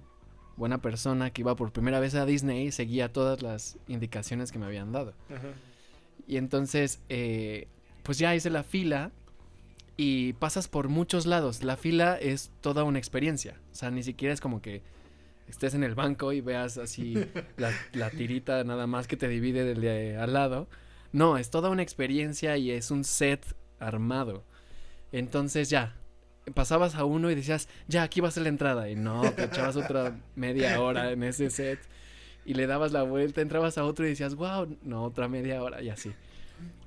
buena 0.56 0.78
persona 0.82 1.32
que 1.32 1.42
iba 1.42 1.56
por 1.56 1.72
primera 1.72 2.00
vez 2.00 2.16
a 2.16 2.26
Disney, 2.26 2.72
seguía 2.72 3.12
todas 3.12 3.42
las 3.42 3.78
indicaciones 3.88 4.52
que 4.52 4.60
me 4.60 4.66
habían 4.66 4.92
dado. 4.92 5.14
Ajá. 5.30 5.50
Y 6.28 6.38
entonces, 6.38 7.00
eh, 7.10 7.68
pues 8.04 8.18
ya 8.20 8.36
hice 8.36 8.50
la 8.50 8.64
fila 8.64 9.12
y 9.98 10.34
pasas 10.34 10.68
por 10.68 10.88
muchos 10.88 11.26
lados. 11.26 11.64
La 11.64 11.78
fila 11.78 12.18
es 12.18 12.52
toda 12.62 12.84
una 12.84 13.00
experiencia. 13.00 13.60
O 13.72 13.76
sea, 13.76 13.90
ni 13.92 14.04
siquiera 14.04 14.34
es 14.34 14.42
como 14.42 14.62
que 14.62 14.82
estés 15.48 15.74
en 15.74 15.84
el 15.84 15.96
banco 15.96 16.34
y 16.34 16.42
veas 16.42 16.78
así 16.78 17.16
la, 17.58 17.72
la 17.94 18.10
tirita 18.10 18.64
nada 18.64 18.88
más 18.88 19.08
que 19.08 19.18
te 19.18 19.28
divide 19.28 19.64
del 19.64 19.82
de 19.82 20.18
al 20.18 20.34
lado. 20.34 20.68
No, 21.12 21.38
es 21.38 21.50
toda 21.50 21.70
una 21.70 21.84
experiencia 21.84 22.58
y 22.58 22.72
es 22.72 22.92
un 22.92 23.04
set 23.04 23.56
armado. 23.80 24.44
Entonces 25.12 25.70
ya, 25.70 25.96
pasabas 26.54 26.96
a 26.96 27.06
uno 27.06 27.32
y 27.32 27.36
decías, 27.36 27.68
ya, 27.88 28.04
aquí 28.04 28.22
va 28.22 28.28
a 28.28 28.32
ser 28.32 28.44
la 28.44 28.50
entrada. 28.50 28.90
Y 28.90 28.96
no, 28.96 29.22
te 29.32 29.46
echabas 29.46 29.76
otra 29.76 30.20
media 30.36 30.80
hora 30.82 31.12
en 31.12 31.24
ese 31.24 31.50
set. 31.50 31.80
Y 32.46 32.54
le 32.54 32.68
dabas 32.68 32.92
la 32.92 33.04
vuelta, 33.04 33.42
entrabas 33.42 33.78
a 33.78 33.84
otro 33.84 34.06
y 34.06 34.10
decías, 34.10 34.36
wow, 34.36 34.78
no, 34.84 35.04
otra 35.04 35.28
media 35.28 35.62
hora 35.62 35.82
y 35.82 35.90
así. 35.90 36.14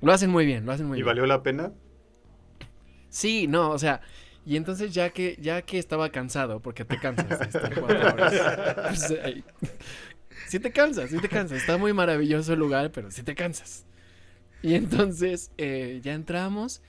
Lo 0.01 0.11
hacen 0.11 0.29
muy 0.29 0.45
bien, 0.45 0.65
lo 0.65 0.71
hacen 0.71 0.87
muy 0.87 0.97
¿Y 0.97 1.01
bien. 1.01 1.07
valió 1.07 1.25
la 1.25 1.43
pena? 1.43 1.71
Sí, 3.09 3.47
no, 3.47 3.69
o 3.69 3.77
sea, 3.77 4.01
y 4.45 4.55
entonces 4.55 4.93
ya 4.93 5.11
que, 5.11 5.37
ya 5.39 5.61
que 5.61 5.77
estaba 5.77 6.09
cansado, 6.09 6.61
porque 6.61 6.83
te 6.83 6.99
cansas 6.99 7.39
de 7.39 7.45
estar 7.45 7.79
cuatro 7.79 8.13
horas, 8.13 8.33
pues, 8.87 9.19
ahí. 9.23 9.43
sí 10.47 10.59
te 10.59 10.71
cansas, 10.71 11.11
sí 11.11 11.19
te 11.19 11.29
cansas. 11.29 11.59
Está 11.59 11.77
muy 11.77 11.93
maravilloso 11.93 12.53
el 12.53 12.59
lugar, 12.59 12.91
pero 12.91 13.11
sí 13.11 13.23
te 13.23 13.35
cansas. 13.35 13.85
Y 14.63 14.75
entonces 14.75 15.51
eh, 15.57 15.99
ya 16.03 16.13
entramos 16.13 16.81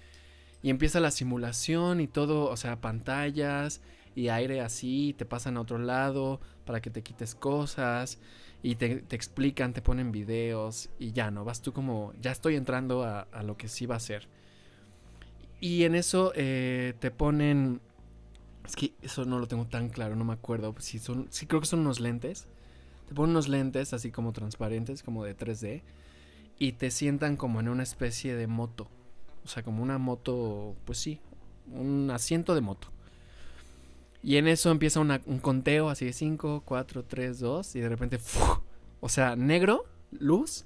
y 0.62 0.70
empieza 0.70 1.00
la 1.00 1.10
simulación 1.10 2.00
y 2.00 2.06
todo, 2.06 2.48
o 2.50 2.56
sea, 2.56 2.80
pantallas 2.80 3.80
y 4.14 4.28
aire 4.28 4.60
así, 4.60 5.14
te 5.18 5.24
pasan 5.24 5.56
a 5.56 5.60
otro 5.62 5.78
lado 5.78 6.40
para 6.64 6.80
que 6.80 6.90
te 6.90 7.02
quites 7.02 7.34
cosas 7.34 8.18
y 8.62 8.76
te, 8.76 8.96
te 8.96 9.16
explican, 9.16 9.72
te 9.72 9.82
ponen 9.82 10.12
videos 10.12 10.90
y 10.98 11.12
ya, 11.12 11.30
¿no? 11.30 11.44
Vas 11.44 11.62
tú 11.62 11.72
como, 11.72 12.12
ya 12.20 12.30
estoy 12.30 12.56
entrando 12.56 13.04
a, 13.04 13.22
a 13.32 13.42
lo 13.42 13.56
que 13.56 13.68
sí 13.68 13.86
va 13.86 13.96
a 13.96 14.00
ser. 14.00 14.28
Y 15.62 15.84
en 15.84 15.94
eso 15.94 16.32
eh, 16.34 16.94
te 16.98 17.12
ponen, 17.12 17.80
es 18.66 18.74
que 18.74 18.94
eso 19.00 19.24
no 19.24 19.38
lo 19.38 19.46
tengo 19.46 19.64
tan 19.64 19.90
claro, 19.90 20.16
no 20.16 20.24
me 20.24 20.32
acuerdo, 20.32 20.74
si 20.80 20.98
son, 20.98 21.28
sí 21.30 21.46
creo 21.46 21.60
que 21.60 21.68
son 21.68 21.78
unos 21.78 22.00
lentes. 22.00 22.48
Te 23.06 23.14
ponen 23.14 23.30
unos 23.30 23.48
lentes 23.48 23.92
así 23.92 24.10
como 24.10 24.32
transparentes, 24.32 25.04
como 25.04 25.24
de 25.24 25.36
3D, 25.36 25.82
y 26.58 26.72
te 26.72 26.90
sientan 26.90 27.36
como 27.36 27.60
en 27.60 27.68
una 27.68 27.84
especie 27.84 28.34
de 28.34 28.48
moto. 28.48 28.88
O 29.44 29.48
sea, 29.48 29.62
como 29.62 29.84
una 29.84 29.98
moto, 29.98 30.74
pues 30.84 30.98
sí, 30.98 31.20
un 31.72 32.10
asiento 32.10 32.56
de 32.56 32.60
moto. 32.60 32.88
Y 34.20 34.38
en 34.38 34.48
eso 34.48 34.72
empieza 34.72 34.98
un 34.98 35.38
conteo 35.38 35.90
así 35.90 36.06
de 36.06 36.12
5, 36.12 36.64
4, 36.64 37.04
3, 37.04 37.38
2 37.38 37.76
y 37.76 37.80
de 37.80 37.88
repente, 37.88 38.18
o 38.98 39.08
sea, 39.08 39.36
negro, 39.36 39.84
luz 40.10 40.64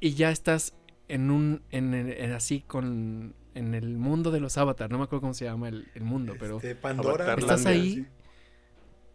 y 0.00 0.14
ya 0.14 0.32
estás 0.32 0.74
en 1.06 1.30
un, 1.30 1.62
en 1.70 2.32
así 2.32 2.62
con, 2.62 3.32
en 3.56 3.74
el 3.74 3.96
mundo 3.96 4.30
de 4.30 4.40
los 4.40 4.56
avatar, 4.58 4.90
no 4.90 4.98
me 4.98 5.04
acuerdo 5.04 5.22
cómo 5.22 5.34
se 5.34 5.46
llama 5.46 5.68
el, 5.68 5.88
el 5.94 6.02
mundo, 6.04 6.34
pero 6.38 6.56
Este, 6.56 6.74
Pandora. 6.76 7.24
Avatar 7.24 7.38
¿Estás 7.38 7.66
ahí? 7.66 7.94
sí. 7.94 8.06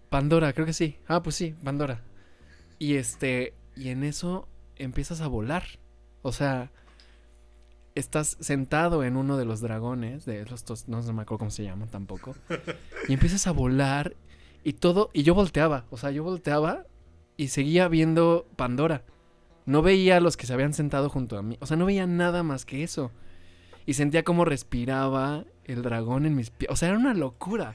Pandora, 0.10 0.52
creo 0.54 0.66
que 0.66 0.74
sí. 0.74 0.98
Ah, 1.08 1.24
pues 1.24 1.36
sí, 1.36 1.56
Pandora. 1.64 2.02
Y 2.80 2.96
este, 2.96 3.54
y 3.76 3.90
en 3.90 4.04
eso 4.04 4.48
empiezas 4.76 5.22
a 5.22 5.28
volar. 5.28 5.64
O 6.22 6.32
sea, 6.32 6.72
estás 7.96 8.38
sentado 8.40 9.04
en 9.04 9.16
uno 9.18 9.38
de 9.38 9.46
los 9.46 9.62
dragones, 9.62 10.26
de 10.26 10.46
los 10.46 10.66
tos- 10.66 10.88
no 10.88 11.02
me 11.14 11.22
acuerdo 11.22 11.40
cómo 11.40 11.52
se 11.52 11.64
llaman 11.64 11.90
tampoco. 11.90 12.36
Y 13.08 13.14
empiezas 13.14 13.48
a 13.48 13.52
volar 13.52 14.16
y 14.64 14.74
todo, 14.74 15.10
y 15.14 15.24
yo 15.24 15.34
volteaba, 15.34 15.86
o 15.90 15.98
sea, 15.98 16.12
yo 16.12 16.24
volteaba 16.24 16.86
y 17.38 17.48
seguía 17.48 17.88
viendo 17.88 18.46
Pandora. 18.56 19.04
No 19.66 19.82
veía 19.82 20.18
a 20.18 20.20
los 20.20 20.38
que 20.38 20.46
se 20.46 20.54
habían 20.54 20.74
sentado 20.74 21.10
junto 21.10 21.38
a 21.38 21.42
mí, 21.44 21.58
o 21.62 21.66
sea, 21.66 21.78
no 21.78 21.86
veía 21.86 22.06
nada 22.08 22.44
más 22.44 22.66
que 22.66 22.84
eso. 22.84 23.12
Y 23.86 23.94
sentía 23.94 24.24
como 24.24 24.46
respiraba 24.46 25.46
el 25.66 25.82
dragón 25.82 26.26
en 26.26 26.36
mis 26.36 26.50
pies, 26.50 26.72
o 26.72 26.76
sea, 26.76 26.90
era 26.90 26.98
una 26.98 27.14
locura. 27.14 27.74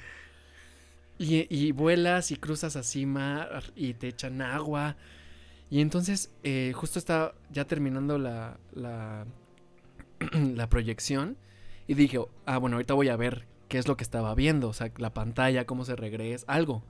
Y, 1.19 1.47
y 1.55 1.73
vuelas 1.73 2.31
y 2.31 2.37
cruzas 2.37 2.77
así 2.77 3.07
mar 3.07 3.73
y 3.75 3.95
te 3.95 4.09
echan 4.09 4.43
agua. 4.43 4.97
Y 5.71 5.81
entonces, 5.81 6.31
eh, 6.43 6.73
justo 6.75 6.99
estaba 6.99 7.35
ya 7.51 7.67
terminando 7.67 8.19
la, 8.19 8.59
la, 8.75 10.69
proyección. 10.69 11.37
Y 11.89 11.95
dije, 11.95 12.21
ah, 12.45 12.59
bueno, 12.59 12.77
ahorita 12.77 12.95
voy 12.95 13.09
a 13.09 13.17
ver 13.17 13.47
qué 13.69 13.79
es 13.79 13.89
lo 13.89 13.97
que 13.97 14.05
estaba 14.05 14.35
viendo. 14.35 14.69
O 14.69 14.73
sea, 14.73 14.93
la 14.99 15.13
pantalla, 15.13 15.67
cómo 15.67 15.85
se 15.85 15.97
regresa, 15.97 16.45
algo. 16.49 16.83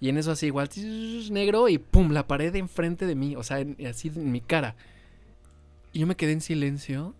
Y 0.00 0.08
en 0.08 0.16
eso 0.16 0.32
así 0.32 0.46
igual, 0.46 0.70
negro 1.30 1.68
y 1.68 1.78
pum, 1.78 2.12
la 2.12 2.26
pared 2.26 2.54
enfrente 2.56 3.06
de 3.06 3.14
mí. 3.14 3.36
O 3.36 3.42
sea, 3.42 3.64
así 3.88 4.08
en 4.08 4.32
mi 4.32 4.40
cara. 4.40 4.74
Y 5.92 6.00
yo 6.00 6.06
me 6.06 6.16
quedé 6.16 6.32
en 6.32 6.40
silencio. 6.40 7.14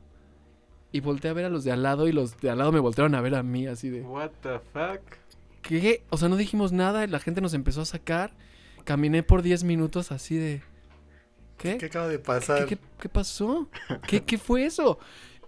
Y 0.92 1.00
volteé 1.00 1.30
a 1.30 1.34
ver 1.34 1.44
a 1.44 1.48
los 1.50 1.62
de 1.64 1.72
al 1.72 1.82
lado 1.82 2.08
y 2.08 2.12
los 2.12 2.40
de 2.40 2.50
al 2.50 2.58
lado 2.58 2.72
me 2.72 2.80
voltearon 2.80 3.14
a 3.14 3.20
ver 3.20 3.34
a 3.36 3.42
mí 3.42 3.66
así 3.66 3.88
de... 3.90 4.02
What 4.02 4.30
the 4.42 4.58
fuck? 4.72 5.00
¿Qué? 5.62 6.02
O 6.10 6.16
sea, 6.16 6.28
no 6.28 6.36
dijimos 6.36 6.72
nada, 6.72 7.06
la 7.06 7.20
gente 7.20 7.40
nos 7.40 7.54
empezó 7.54 7.82
a 7.82 7.84
sacar. 7.84 8.32
Caminé 8.84 9.22
por 9.22 9.42
10 9.42 9.62
minutos 9.64 10.10
así 10.10 10.36
de... 10.36 10.62
¿Qué? 11.58 11.76
¿Qué 11.78 11.86
acaba 11.86 12.08
de 12.08 12.16
¿Qué, 12.16 12.22
pasar? 12.24 12.66
qué- 12.66 12.78
qué 12.98 13.08
pasó? 13.08 13.68
¿Qué, 14.08 14.22
¿Qué 14.24 14.38
fue 14.38 14.64
eso? 14.64 14.98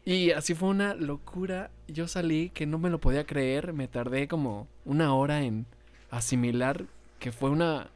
Y 0.04 0.30
así 0.32 0.54
fue 0.54 0.68
una 0.68 0.94
locura. 0.94 1.70
Yo 1.88 2.06
salí 2.06 2.50
que 2.50 2.66
no 2.66 2.78
me 2.78 2.90
lo 2.90 3.00
podía 3.00 3.24
creer. 3.24 3.72
Me 3.72 3.88
tardé 3.88 4.28
como 4.28 4.68
una 4.84 5.14
hora 5.14 5.42
en 5.42 5.66
asimilar 6.10 6.84
que 7.18 7.32
fue 7.32 7.50
una 7.50 7.88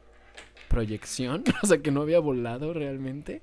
proyección. 0.67 1.43
O 1.63 1.67
sea, 1.67 1.77
que 1.77 1.91
no 1.91 2.01
había 2.01 2.19
volado 2.19 2.73
realmente. 2.73 3.41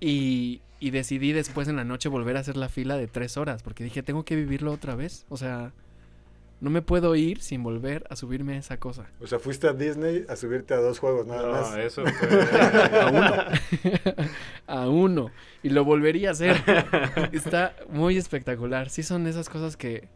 Y, 0.00 0.60
y 0.84 0.90
decidí 0.90 1.32
después 1.32 1.66
en 1.68 1.76
la 1.76 1.84
noche 1.84 2.10
volver 2.10 2.36
a 2.36 2.40
hacer 2.40 2.58
la 2.58 2.68
fila 2.68 2.98
de 2.98 3.06
tres 3.06 3.38
horas. 3.38 3.62
Porque 3.62 3.84
dije, 3.84 4.02
tengo 4.02 4.26
que 4.26 4.36
vivirlo 4.36 4.70
otra 4.70 4.94
vez. 4.94 5.24
O 5.30 5.38
sea, 5.38 5.72
no 6.60 6.68
me 6.68 6.82
puedo 6.82 7.16
ir 7.16 7.40
sin 7.40 7.62
volver 7.62 8.04
a 8.10 8.16
subirme 8.16 8.56
a 8.56 8.58
esa 8.58 8.76
cosa. 8.76 9.06
O 9.18 9.26
sea, 9.26 9.38
fuiste 9.38 9.66
a 9.66 9.72
Disney 9.72 10.26
a 10.28 10.36
subirte 10.36 10.74
a 10.74 10.76
dos 10.76 10.98
juegos 10.98 11.26
nada 11.26 11.40
No, 11.42 11.52
más. 11.52 11.76
eso 11.78 12.04
fue... 12.18 13.00
A 13.00 13.06
uno. 13.10 13.34
a 14.66 14.88
uno. 14.90 15.30
Y 15.62 15.70
lo 15.70 15.86
volvería 15.86 16.28
a 16.28 16.32
hacer. 16.32 16.62
Está 17.32 17.74
muy 17.88 18.18
espectacular. 18.18 18.90
Sí 18.90 19.02
son 19.02 19.26
esas 19.26 19.48
cosas 19.48 19.78
que... 19.78 20.10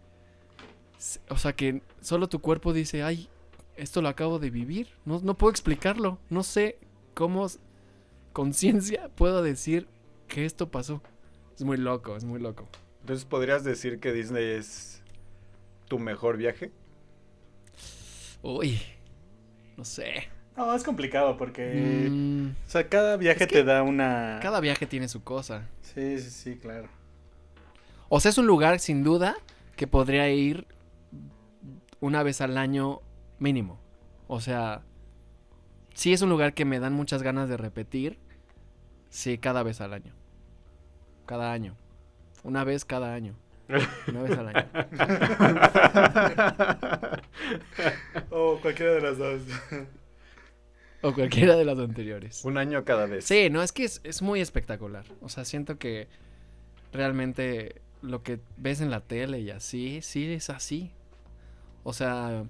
O 1.30 1.38
sea, 1.38 1.54
que 1.54 1.80
solo 2.02 2.28
tu 2.28 2.40
cuerpo 2.40 2.74
dice, 2.74 3.02
ay, 3.02 3.30
esto 3.74 4.02
lo 4.02 4.08
acabo 4.10 4.38
de 4.38 4.50
vivir. 4.50 4.88
No, 5.06 5.18
no 5.20 5.32
puedo 5.32 5.50
explicarlo. 5.50 6.18
No 6.28 6.42
sé 6.42 6.76
cómo 7.14 7.46
conciencia 8.34 9.08
puedo 9.14 9.42
decir 9.42 9.88
que 10.28 10.44
esto 10.44 10.70
pasó. 10.70 11.02
Es 11.56 11.64
muy 11.64 11.76
loco, 11.76 12.16
es 12.16 12.24
muy 12.24 12.40
loco. 12.40 12.68
Entonces, 13.00 13.24
¿podrías 13.24 13.64
decir 13.64 13.98
que 14.00 14.12
Disney 14.12 14.44
es 14.44 15.02
tu 15.88 15.98
mejor 15.98 16.36
viaje? 16.36 16.70
Uy, 18.42 18.80
no 19.76 19.84
sé. 19.84 20.28
No, 20.56 20.74
es 20.74 20.82
complicado 20.82 21.36
porque... 21.36 22.08
Mm, 22.10 22.48
O 22.66 22.70
sea, 22.70 22.88
cada 22.88 23.16
viaje 23.16 23.44
Es 23.44 23.48
que 23.48 23.54
te 23.58 23.64
da 23.64 23.82
una... 23.82 24.38
cada 24.42 24.60
viaje 24.60 24.86
tiene 24.86 25.08
su 25.08 25.22
cosa. 25.22 25.68
Sí, 25.82 26.18
sí, 26.18 26.30
sí, 26.30 26.56
claro. 26.56 26.88
O 28.08 28.20
sea, 28.20 28.30
es 28.30 28.38
un 28.38 28.46
lugar 28.46 28.80
sin 28.80 29.04
duda 29.04 29.36
que 29.76 29.86
podría 29.86 30.28
ir 30.30 30.66
una 32.00 32.22
vez 32.22 32.40
al 32.40 32.58
año 32.58 33.00
mínimo. 33.38 33.78
O 34.26 34.40
sea, 34.40 34.82
sí 35.94 36.12
es 36.12 36.22
un 36.22 36.28
lugar 36.30 36.54
que 36.54 36.64
me 36.64 36.80
dan 36.80 36.92
muchas 36.92 37.22
ganas 37.22 37.48
de 37.48 37.56
repetir. 37.56 38.18
Sí, 39.10 39.38
cada 39.38 39.62
vez 39.62 39.80
al 39.80 39.92
año. 39.94 40.12
Cada 41.26 41.52
año. 41.52 41.76
Una 42.42 42.64
vez 42.64 42.84
cada 42.84 43.14
año. 43.14 43.34
Una 44.08 44.22
vez 44.22 44.38
al 44.38 44.48
año. 44.48 44.66
O 48.30 48.58
cualquiera 48.60 48.92
de 48.94 49.00
las 49.00 49.18
dos. 49.18 49.42
O 51.00 51.14
cualquiera 51.14 51.54
de 51.54 51.64
las 51.64 51.78
anteriores. 51.78 52.44
Un 52.44 52.58
año 52.58 52.84
cada 52.84 53.06
vez. 53.06 53.24
Sí, 53.24 53.50
no, 53.50 53.62
es 53.62 53.70
que 53.70 53.84
es, 53.84 54.00
es 54.02 54.20
muy 54.20 54.40
espectacular. 54.40 55.04
O 55.20 55.28
sea, 55.28 55.44
siento 55.44 55.78
que 55.78 56.08
realmente 56.92 57.80
lo 58.02 58.24
que 58.24 58.40
ves 58.56 58.80
en 58.80 58.90
la 58.90 58.98
tele 59.00 59.38
y 59.38 59.50
así, 59.50 60.00
sí 60.02 60.32
es 60.32 60.50
así. 60.50 60.90
O 61.84 61.92
sea, 61.92 62.42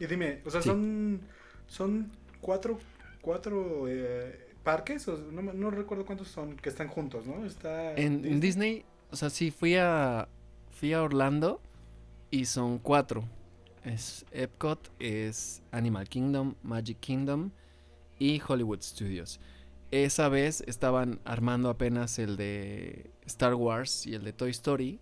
Y 0.00 0.06
dime, 0.06 0.40
o 0.44 0.50
sea, 0.50 0.60
Sí. 0.60 0.70
son, 0.70 1.20
son 1.68 2.10
cuatro, 2.40 2.80
cuatro 3.20 3.86
eh, 3.88 4.49
parques, 4.62 5.06
o 5.08 5.16
no, 5.16 5.70
recuerdo 5.70 6.04
cuántos 6.04 6.28
son, 6.28 6.56
que 6.56 6.68
están 6.68 6.88
juntos, 6.88 7.26
¿no? 7.26 7.44
Está 7.44 7.94
en, 7.94 8.24
en 8.24 8.40
Disney, 8.40 8.84
o 9.10 9.16
sea, 9.16 9.30
sí 9.30 9.50
fui 9.50 9.76
a 9.76 10.28
fui 10.70 10.92
a 10.94 11.02
Orlando 11.02 11.60
y 12.30 12.46
son 12.46 12.78
cuatro. 12.78 13.24
Es 13.84 14.24
Epcot, 14.30 14.90
es 14.98 15.62
Animal 15.72 16.08
Kingdom, 16.08 16.54
Magic 16.62 17.00
Kingdom 17.00 17.50
y 18.18 18.40
Hollywood 18.46 18.80
Studios. 18.82 19.40
Esa 19.90 20.28
vez 20.28 20.62
estaban 20.66 21.20
armando 21.24 21.68
apenas 21.68 22.18
el 22.18 22.36
de 22.36 23.10
Star 23.26 23.54
Wars 23.54 24.06
y 24.06 24.14
el 24.14 24.22
de 24.22 24.32
Toy 24.32 24.50
Story, 24.50 25.00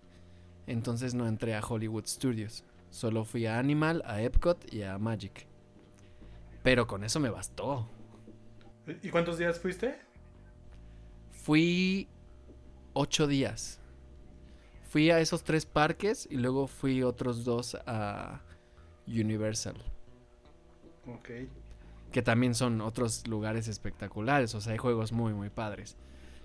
entonces 0.67 1.15
no 1.15 1.27
entré 1.27 1.55
a 1.55 1.61
Hollywood 1.61 2.07
Studios. 2.07 2.65
Solo 2.91 3.25
fui 3.25 3.47
a 3.47 3.59
Animal, 3.59 4.03
a 4.07 4.23
Epcot 4.23 4.73
y 4.73 4.83
a 4.83 4.97
Magic. 4.99 5.47
Pero 6.63 6.87
con 6.87 7.05
eso 7.05 7.21
me 7.21 7.31
bastó. 7.31 7.89
¿Y 9.03 9.11
cuántos 9.11 9.39
días 9.39 9.59
fuiste? 9.59 9.97
Fui 11.31 12.09
ocho 12.93 13.27
días. 13.27 13.81
Fui 14.91 15.11
a 15.11 15.21
esos 15.21 15.45
tres 15.45 15.67
parques 15.67 16.27
y 16.31 16.37
luego 16.37 16.67
fui 16.67 17.03
otros 17.03 17.45
dos 17.45 17.77
a 17.87 18.41
Universal. 19.07 19.77
Ok. 21.07 21.31
Que 22.11 22.23
también 22.23 22.55
son 22.55 22.81
otros 22.81 23.27
lugares 23.27 23.69
espectaculares. 23.69 24.55
O 24.55 24.61
sea, 24.61 24.73
hay 24.73 24.79
juegos 24.79 25.13
muy, 25.13 25.35
muy 25.35 25.51
padres. 25.51 25.97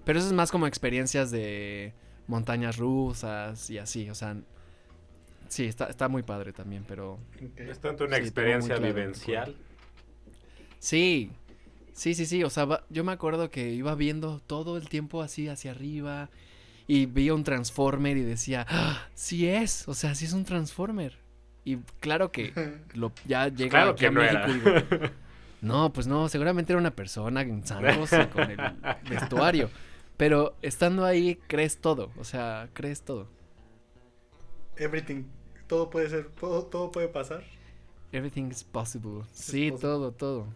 Pero 0.04 0.20
eso 0.20 0.28
es 0.28 0.34
más 0.34 0.52
como 0.52 0.68
experiencias 0.68 1.32
de 1.32 1.94
montañas 2.28 2.78
rusas 2.78 3.70
y 3.70 3.78
así. 3.78 4.10
O 4.10 4.16
sea, 4.16 4.36
sí, 5.48 5.66
está, 5.66 5.86
está 5.86 6.10
muy 6.10 6.24
padre 6.24 6.52
también, 6.52 6.84
pero... 6.86 7.18
Es 7.56 7.80
tanto 7.80 8.04
una 8.04 8.18
Sí, 8.18 8.24
experiencia 8.24 8.78
vivencial. 8.78 9.56
Sí, 10.80 11.32
sí, 11.94 12.14
sí, 12.16 12.26
sí. 12.26 12.44
O 12.44 12.50
sea, 12.50 12.66
va- 12.66 12.84
yo 12.90 13.04
me 13.04 13.12
acuerdo 13.12 13.50
que 13.50 13.72
iba 13.72 13.96
viendo 13.96 14.40
todo 14.40 14.78
el 14.78 14.90
tiempo 14.90 15.22
así 15.22 15.48
hacia 15.48 15.72
arriba 15.72 16.30
y 16.88 17.06
veía 17.06 17.34
un 17.34 17.44
Transformer 17.44 18.18
y 18.18 18.22
decía, 18.24 18.66
¡Ah, 18.70 19.08
sí 19.14 19.48
es, 19.48 19.88
o 19.88 19.94
sea, 19.94 20.16
sí 20.16 20.26
es 20.26 20.34
un 20.34 20.44
Transformer. 20.46 21.18
Y 21.66 21.78
claro 22.00 22.32
que 22.32 22.54
lo, 22.94 23.12
ya 23.26 23.48
llega 23.48 23.70
Claro 23.70 23.92
aquí 23.92 24.00
que 24.02 24.08
a 24.08 24.12
no 24.12 24.20
México 24.22 24.42
era. 24.44 24.50
y 24.50 24.54
digo, 24.54 24.72
no, 25.62 25.94
pues 25.94 26.08
no, 26.08 26.28
seguramente 26.30 26.74
era 26.74 26.80
una 26.80 26.92
persona 26.96 27.42
en 27.42 27.64
y 27.64 28.28
con 28.28 28.52
el 28.52 28.60
vestuario. 29.10 29.70
Pero 30.18 30.56
estando 30.62 31.06
ahí 31.06 31.40
crees 31.48 31.80
todo, 31.80 32.12
o 32.18 32.24
sea, 32.24 32.70
crees 32.74 33.02
todo. 33.02 33.28
Everything. 34.78 35.24
Todo 35.68 35.90
puede 35.90 36.10
ser, 36.10 36.30
todo, 36.30 36.66
todo 36.66 36.92
puede 36.92 37.08
pasar. 37.08 37.44
Everything 38.12 38.50
is 38.52 38.64
possible. 38.64 39.24
Sí, 39.32 39.72
possible. 39.72 39.78
todo, 39.80 40.12
todo. 40.12 40.48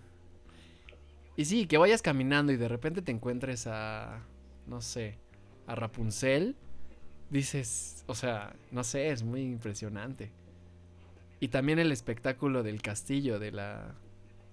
Y 1.38 1.46
sí, 1.46 1.68
que 1.68 1.78
vayas 1.78 2.02
caminando 2.02 2.52
y 2.52 2.58
de 2.58 2.68
repente 2.68 3.04
te 3.04 3.12
encuentres 3.12 3.68
a, 3.68 4.24
no 4.66 4.82
sé, 4.82 5.20
a 5.68 5.76
Rapunzel, 5.76 6.56
dices, 7.30 8.04
o 8.08 8.16
sea, 8.16 8.56
no 8.72 8.84
sé, 8.84 9.12
es 9.12 9.22
muy 9.22 9.44
impresionante. 9.44 10.32
Y 11.40 11.50
también 11.50 11.78
el 11.78 11.92
espectáculo 11.92 12.64
del 12.64 12.82
castillo, 12.82 13.38
de 13.38 13.52
la, 13.52 13.94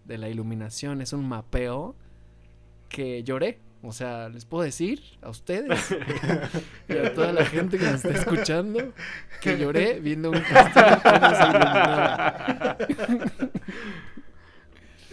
de 0.05 0.19
la 0.19 0.29
iluminación, 0.29 1.01
es 1.01 1.15
un 1.15 1.27
mapeo 1.27 1.97
que 2.91 3.25
lloré. 3.25 3.61
O 3.83 3.93
sea, 3.93 4.29
les 4.29 4.45
puedo 4.45 4.63
decir 4.65 5.01
a 5.23 5.31
ustedes 5.31 5.91
y 6.89 6.97
a 6.99 7.15
toda 7.15 7.33
la 7.33 7.47
gente 7.47 7.79
que 7.79 7.85
nos 7.85 8.05
está 8.05 8.11
escuchando 8.11 8.93
que 9.41 9.59
lloré 9.59 10.01
viendo 10.01 10.31
un 10.31 10.41
castillo 10.53 11.01
cómo 11.03 11.35
se 11.35 11.43
iluminaba. 11.49 12.77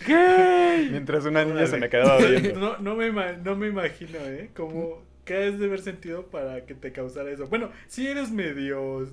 Mientras 0.08 1.26
una 1.26 1.46
niña 1.46 1.68
se 1.68 1.78
me 1.78 1.90
quedaba 1.90 2.18
viendo. 2.18 2.56
No, 2.60 2.78
no, 2.78 2.96
me, 2.96 3.08
ima- 3.12 3.38
no 3.38 3.56
me 3.56 3.68
imagino, 3.68 4.20
¿eh? 4.20 4.50
Como, 4.56 5.02
¿qué 5.26 5.46
has 5.48 5.60
de 5.60 5.66
haber 5.66 5.82
sentido 5.82 6.26
para 6.28 6.66
que 6.66 6.74
te 6.74 6.92
causara 6.92 7.30
eso? 7.32 7.48
Bueno, 7.48 7.70
sí 7.88 8.08
eres 8.08 8.32
medio 8.32 9.08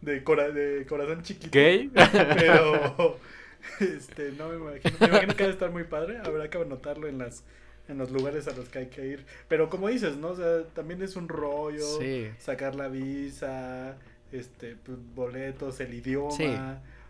de, 0.00 0.24
cora- 0.24 0.50
de 0.50 0.84
corazón 0.86 1.22
chiquito. 1.22 1.50
¿Gay? 1.52 1.90
Pero, 2.38 3.18
este, 3.80 4.32
no 4.32 4.48
me 4.48 4.56
imagino. 4.56 4.96
Me 5.00 5.06
imagino 5.06 5.36
que 5.36 5.42
ha 5.44 5.46
de 5.46 5.52
estar 5.52 5.70
muy 5.70 5.84
padre. 5.84 6.18
Habrá 6.24 6.48
que 6.50 6.58
anotarlo 6.58 7.08
en 7.08 7.18
las 7.18 7.44
en 7.88 7.98
los 7.98 8.12
lugares 8.12 8.46
a 8.46 8.52
los 8.56 8.68
que 8.68 8.78
hay 8.78 8.86
que 8.86 9.04
ir. 9.06 9.24
Pero 9.48 9.68
como 9.68 9.88
dices, 9.88 10.16
¿no? 10.16 10.28
O 10.28 10.36
sea, 10.36 10.62
también 10.72 11.02
es 11.02 11.16
un 11.16 11.28
rollo. 11.28 11.84
Sí. 12.00 12.28
Sacar 12.38 12.76
la 12.76 12.86
visa, 12.88 13.96
este, 14.30 14.76
pues, 14.84 14.98
boletos, 15.14 15.80
el 15.80 15.92
idioma. 15.92 16.30
Sí. 16.30 16.46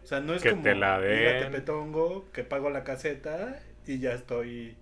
O 0.02 0.06
sea, 0.06 0.20
no 0.20 0.34
es 0.34 0.42
Que 0.42 0.50
como 0.50 0.62
te 0.62 0.74
la 0.74 0.98
ir 0.98 1.28
a 1.28 1.32
den. 1.34 1.52
Tepetongo, 1.52 2.30
que 2.32 2.44
pago 2.44 2.70
la 2.70 2.84
caseta 2.84 3.60
y 3.86 3.98
ya 3.98 4.12
estoy 4.12 4.76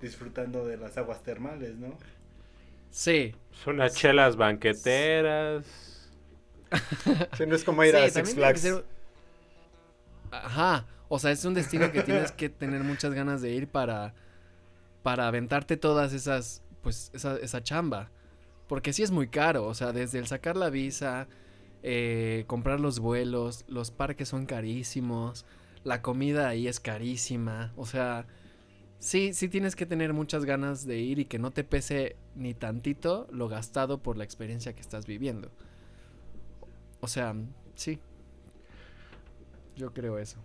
disfrutando 0.00 0.66
de 0.66 0.76
las 0.76 0.96
aguas 0.98 1.22
termales, 1.22 1.76
¿no? 1.76 1.96
Sí. 2.90 3.34
Son 3.52 3.74
unas 3.76 3.94
chelas 3.94 4.36
banqueteras. 4.36 5.64
Sí, 7.36 7.46
no 7.46 7.54
es 7.54 7.64
como 7.64 7.84
ir 7.84 7.94
a 7.96 8.08
Six 8.10 8.34
Flags. 8.34 8.60
ser- 8.60 8.84
Ajá. 10.30 10.86
O 11.08 11.18
sea, 11.18 11.30
es 11.30 11.44
un 11.44 11.54
destino 11.54 11.92
que 11.92 12.02
tienes 12.02 12.32
que 12.32 12.48
tener 12.48 12.82
muchas 12.82 13.12
ganas 13.14 13.40
de 13.42 13.50
ir 13.52 13.68
para. 13.68 14.14
Para 15.02 15.28
aventarte 15.28 15.76
todas 15.76 16.12
esas. 16.12 16.62
Pues 16.82 17.10
esa, 17.14 17.36
esa 17.36 17.62
chamba. 17.62 18.10
Porque 18.66 18.92
sí 18.92 19.02
es 19.04 19.10
muy 19.12 19.28
caro. 19.28 19.64
O 19.66 19.74
sea, 19.74 19.92
desde 19.92 20.18
el 20.18 20.26
sacar 20.26 20.56
la 20.56 20.70
visa. 20.70 21.28
Eh, 21.88 22.42
comprar 22.48 22.80
los 22.80 22.98
vuelos. 22.98 23.64
Los 23.68 23.92
parques 23.92 24.28
son 24.28 24.44
carísimos. 24.44 25.46
La 25.84 26.02
comida 26.02 26.48
ahí 26.48 26.66
es 26.66 26.80
carísima. 26.80 27.72
O 27.76 27.86
sea. 27.86 28.26
Sí, 28.98 29.34
sí 29.34 29.48
tienes 29.48 29.76
que 29.76 29.86
tener 29.86 30.12
muchas 30.14 30.44
ganas 30.44 30.84
de 30.84 30.98
ir 30.98 31.18
y 31.18 31.26
que 31.26 31.38
no 31.38 31.52
te 31.52 31.64
pese 31.64 32.16
ni 32.34 32.54
tantito 32.54 33.28
lo 33.30 33.46
gastado 33.46 34.02
por 34.02 34.16
la 34.16 34.24
experiencia 34.24 34.74
que 34.74 34.80
estás 34.80 35.06
viviendo. 35.06 35.52
O 37.00 37.06
sea, 37.06 37.36
sí. 37.74 38.00
Yo 39.76 39.92
creo 39.92 40.18
eso. 40.18 40.38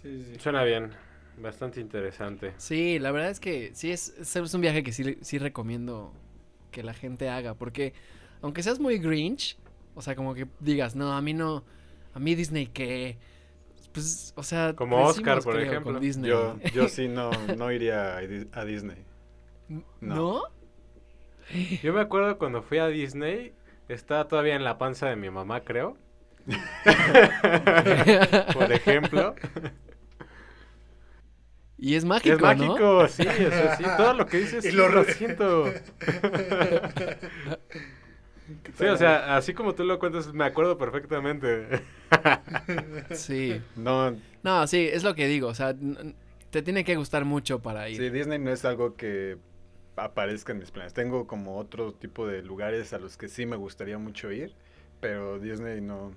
Sí, 0.00 0.24
sí. 0.24 0.38
Suena 0.38 0.62
bien. 0.62 0.92
Bastante 1.38 1.80
interesante. 1.80 2.54
Sí, 2.56 2.98
la 2.98 3.10
verdad 3.10 3.30
es 3.30 3.40
que 3.40 3.72
sí 3.74 3.90
es, 3.90 4.14
es 4.18 4.36
es 4.36 4.54
un 4.54 4.60
viaje 4.62 4.82
que 4.82 4.92
sí, 4.92 5.18
sí 5.20 5.38
recomiendo 5.38 6.14
que 6.70 6.82
la 6.82 6.94
gente 6.94 7.28
haga. 7.28 7.54
Porque 7.54 7.92
aunque 8.40 8.62
seas 8.62 8.78
muy 8.78 8.98
Grinch, 8.98 9.58
o 9.96 10.02
sea, 10.02 10.14
como 10.14 10.34
que 10.34 10.46
digas, 10.60 10.94
no, 10.94 11.12
a 11.14 11.20
mí 11.22 11.34
no, 11.34 11.64
a 12.14 12.20
mí 12.20 12.34
Disney 12.36 12.66
que... 12.68 13.18
Pues, 13.92 14.32
o 14.36 14.42
sea, 14.44 14.74
Como 14.74 15.04
Oscar, 15.04 15.42
por 15.42 15.54
creo, 15.54 15.66
ejemplo. 15.66 15.92
con 15.94 16.00
Disney. 16.02 16.30
Yo, 16.30 16.56
yo 16.74 16.88
sí 16.88 17.08
no, 17.08 17.30
no 17.56 17.72
iría 17.72 18.18
a 18.18 18.20
Di- 18.20 18.48
a 18.52 18.64
Disney. 18.64 19.04
¿No? 20.00 20.42
Yo 21.82 21.92
me 21.92 22.00
acuerdo 22.02 22.38
cuando 22.38 22.62
fui 22.62 22.78
a 22.78 22.86
Disney, 22.88 23.52
estaba 23.88 24.26
todavía 24.28 24.54
en 24.56 24.62
la 24.64 24.78
panza 24.78 25.08
de 25.08 25.16
mi 25.16 25.30
mamá, 25.30 25.60
creo. 25.62 25.96
Por 28.54 28.72
ejemplo. 28.72 29.34
y 31.78 31.94
es 31.94 32.04
mágico, 32.04 32.34
es 32.34 32.40
¿no? 32.40 32.46
mágico, 32.46 33.08
sí, 33.08 33.26
o 33.26 33.50
sea, 33.50 33.76
sí, 33.76 33.84
todo 33.96 34.14
lo 34.14 34.26
que 34.26 34.38
dices 34.38 34.64
Y 34.64 34.70
sí, 34.70 34.76
lo 34.76 34.88
lo 34.88 35.04
siento. 35.04 35.64
Sí, 38.74 38.84
o 38.86 38.96
sea, 38.96 39.36
así 39.36 39.54
como 39.54 39.74
tú 39.74 39.84
lo 39.84 39.98
cuentas, 39.98 40.32
me 40.32 40.44
acuerdo 40.44 40.78
perfectamente. 40.78 41.66
Sí. 43.10 43.60
No, 43.74 44.16
No, 44.42 44.66
sí, 44.66 44.88
es 44.92 45.02
lo 45.02 45.14
que 45.14 45.26
digo. 45.26 45.48
O 45.48 45.54
sea, 45.54 45.74
te 46.50 46.62
tiene 46.62 46.84
que 46.84 46.96
gustar 46.96 47.24
mucho 47.24 47.60
para 47.60 47.88
ir. 47.88 47.96
sí, 47.96 48.10
Disney 48.10 48.38
no 48.38 48.50
es 48.50 48.64
algo 48.64 48.94
que 48.96 49.38
aparezca 49.96 50.52
en 50.52 50.58
mis 50.58 50.70
planes. 50.70 50.94
Tengo 50.94 51.26
como 51.26 51.56
otro 51.58 51.92
tipo 51.92 52.26
de 52.26 52.42
lugares 52.42 52.92
a 52.92 52.98
los 52.98 53.16
que 53.16 53.28
sí 53.28 53.46
me 53.46 53.56
gustaría 53.56 53.98
mucho 53.98 54.30
ir, 54.30 54.54
pero 55.00 55.38
Disney 55.38 55.80
no, 55.80 56.12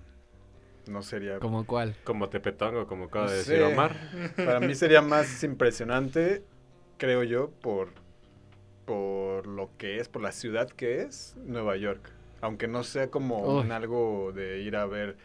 no 0.87 1.01
sería... 1.01 1.39
¿Como 1.39 1.65
cuál? 1.65 1.95
Como 2.03 2.29
Tepetongo, 2.29 2.85
como 2.87 3.05
acaba 3.05 3.31
de 3.31 3.37
decir. 3.37 3.61
Omar. 3.63 3.95
Para 4.35 4.59
mí 4.59 4.75
sería 4.75 5.01
más 5.01 5.43
impresionante, 5.43 6.43
creo 6.97 7.23
yo, 7.23 7.49
por, 7.49 7.89
por 8.85 9.47
lo 9.47 9.69
que 9.77 9.97
es, 9.99 10.07
por 10.09 10.21
la 10.21 10.31
ciudad 10.31 10.69
que 10.69 11.01
es 11.01 11.35
Nueva 11.45 11.75
York. 11.77 12.11
Aunque 12.41 12.67
no 12.67 12.83
sea 12.83 13.09
como 13.09 13.57
Uy. 13.57 13.65
un 13.65 13.71
algo 13.71 14.31
de 14.33 14.59
ir 14.61 14.75
a 14.75 14.85
ver 14.85 15.17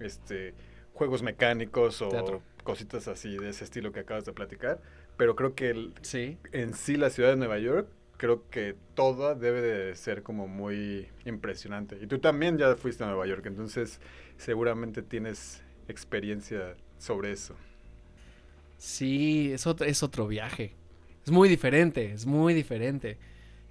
este 0.00 0.54
juegos 0.92 1.22
mecánicos 1.22 2.00
o 2.02 2.08
Teatro. 2.08 2.42
cositas 2.62 3.08
así 3.08 3.36
de 3.36 3.48
ese 3.50 3.64
estilo 3.64 3.90
que 3.92 4.00
acabas 4.00 4.24
de 4.24 4.32
platicar, 4.32 4.80
pero 5.16 5.34
creo 5.34 5.54
que 5.54 5.70
el- 5.70 5.92
Sí. 6.02 6.38
en 6.52 6.72
sí 6.74 6.96
la 6.96 7.10
ciudad 7.10 7.30
de 7.30 7.36
Nueva 7.36 7.58
York, 7.58 7.88
creo 8.16 8.48
que 8.48 8.76
toda 8.94 9.34
debe 9.34 9.60
de 9.60 9.96
ser 9.96 10.22
como 10.22 10.46
muy 10.46 11.08
impresionante. 11.24 11.98
Y 12.00 12.06
tú 12.06 12.20
también 12.20 12.58
ya 12.58 12.76
fuiste 12.76 13.02
a 13.02 13.08
Nueva 13.08 13.26
York, 13.26 13.44
entonces 13.46 14.00
seguramente 14.36 15.02
tienes 15.02 15.62
experiencia 15.88 16.76
sobre 16.96 17.32
eso. 17.32 17.56
Sí, 18.78 19.52
es 19.52 19.66
otro, 19.66 19.86
es 19.86 20.02
otro 20.02 20.26
viaje. 20.26 20.74
Es 21.24 21.30
muy 21.32 21.48
diferente, 21.48 22.12
es 22.12 22.24
muy 22.26 22.54
diferente. 22.54 23.18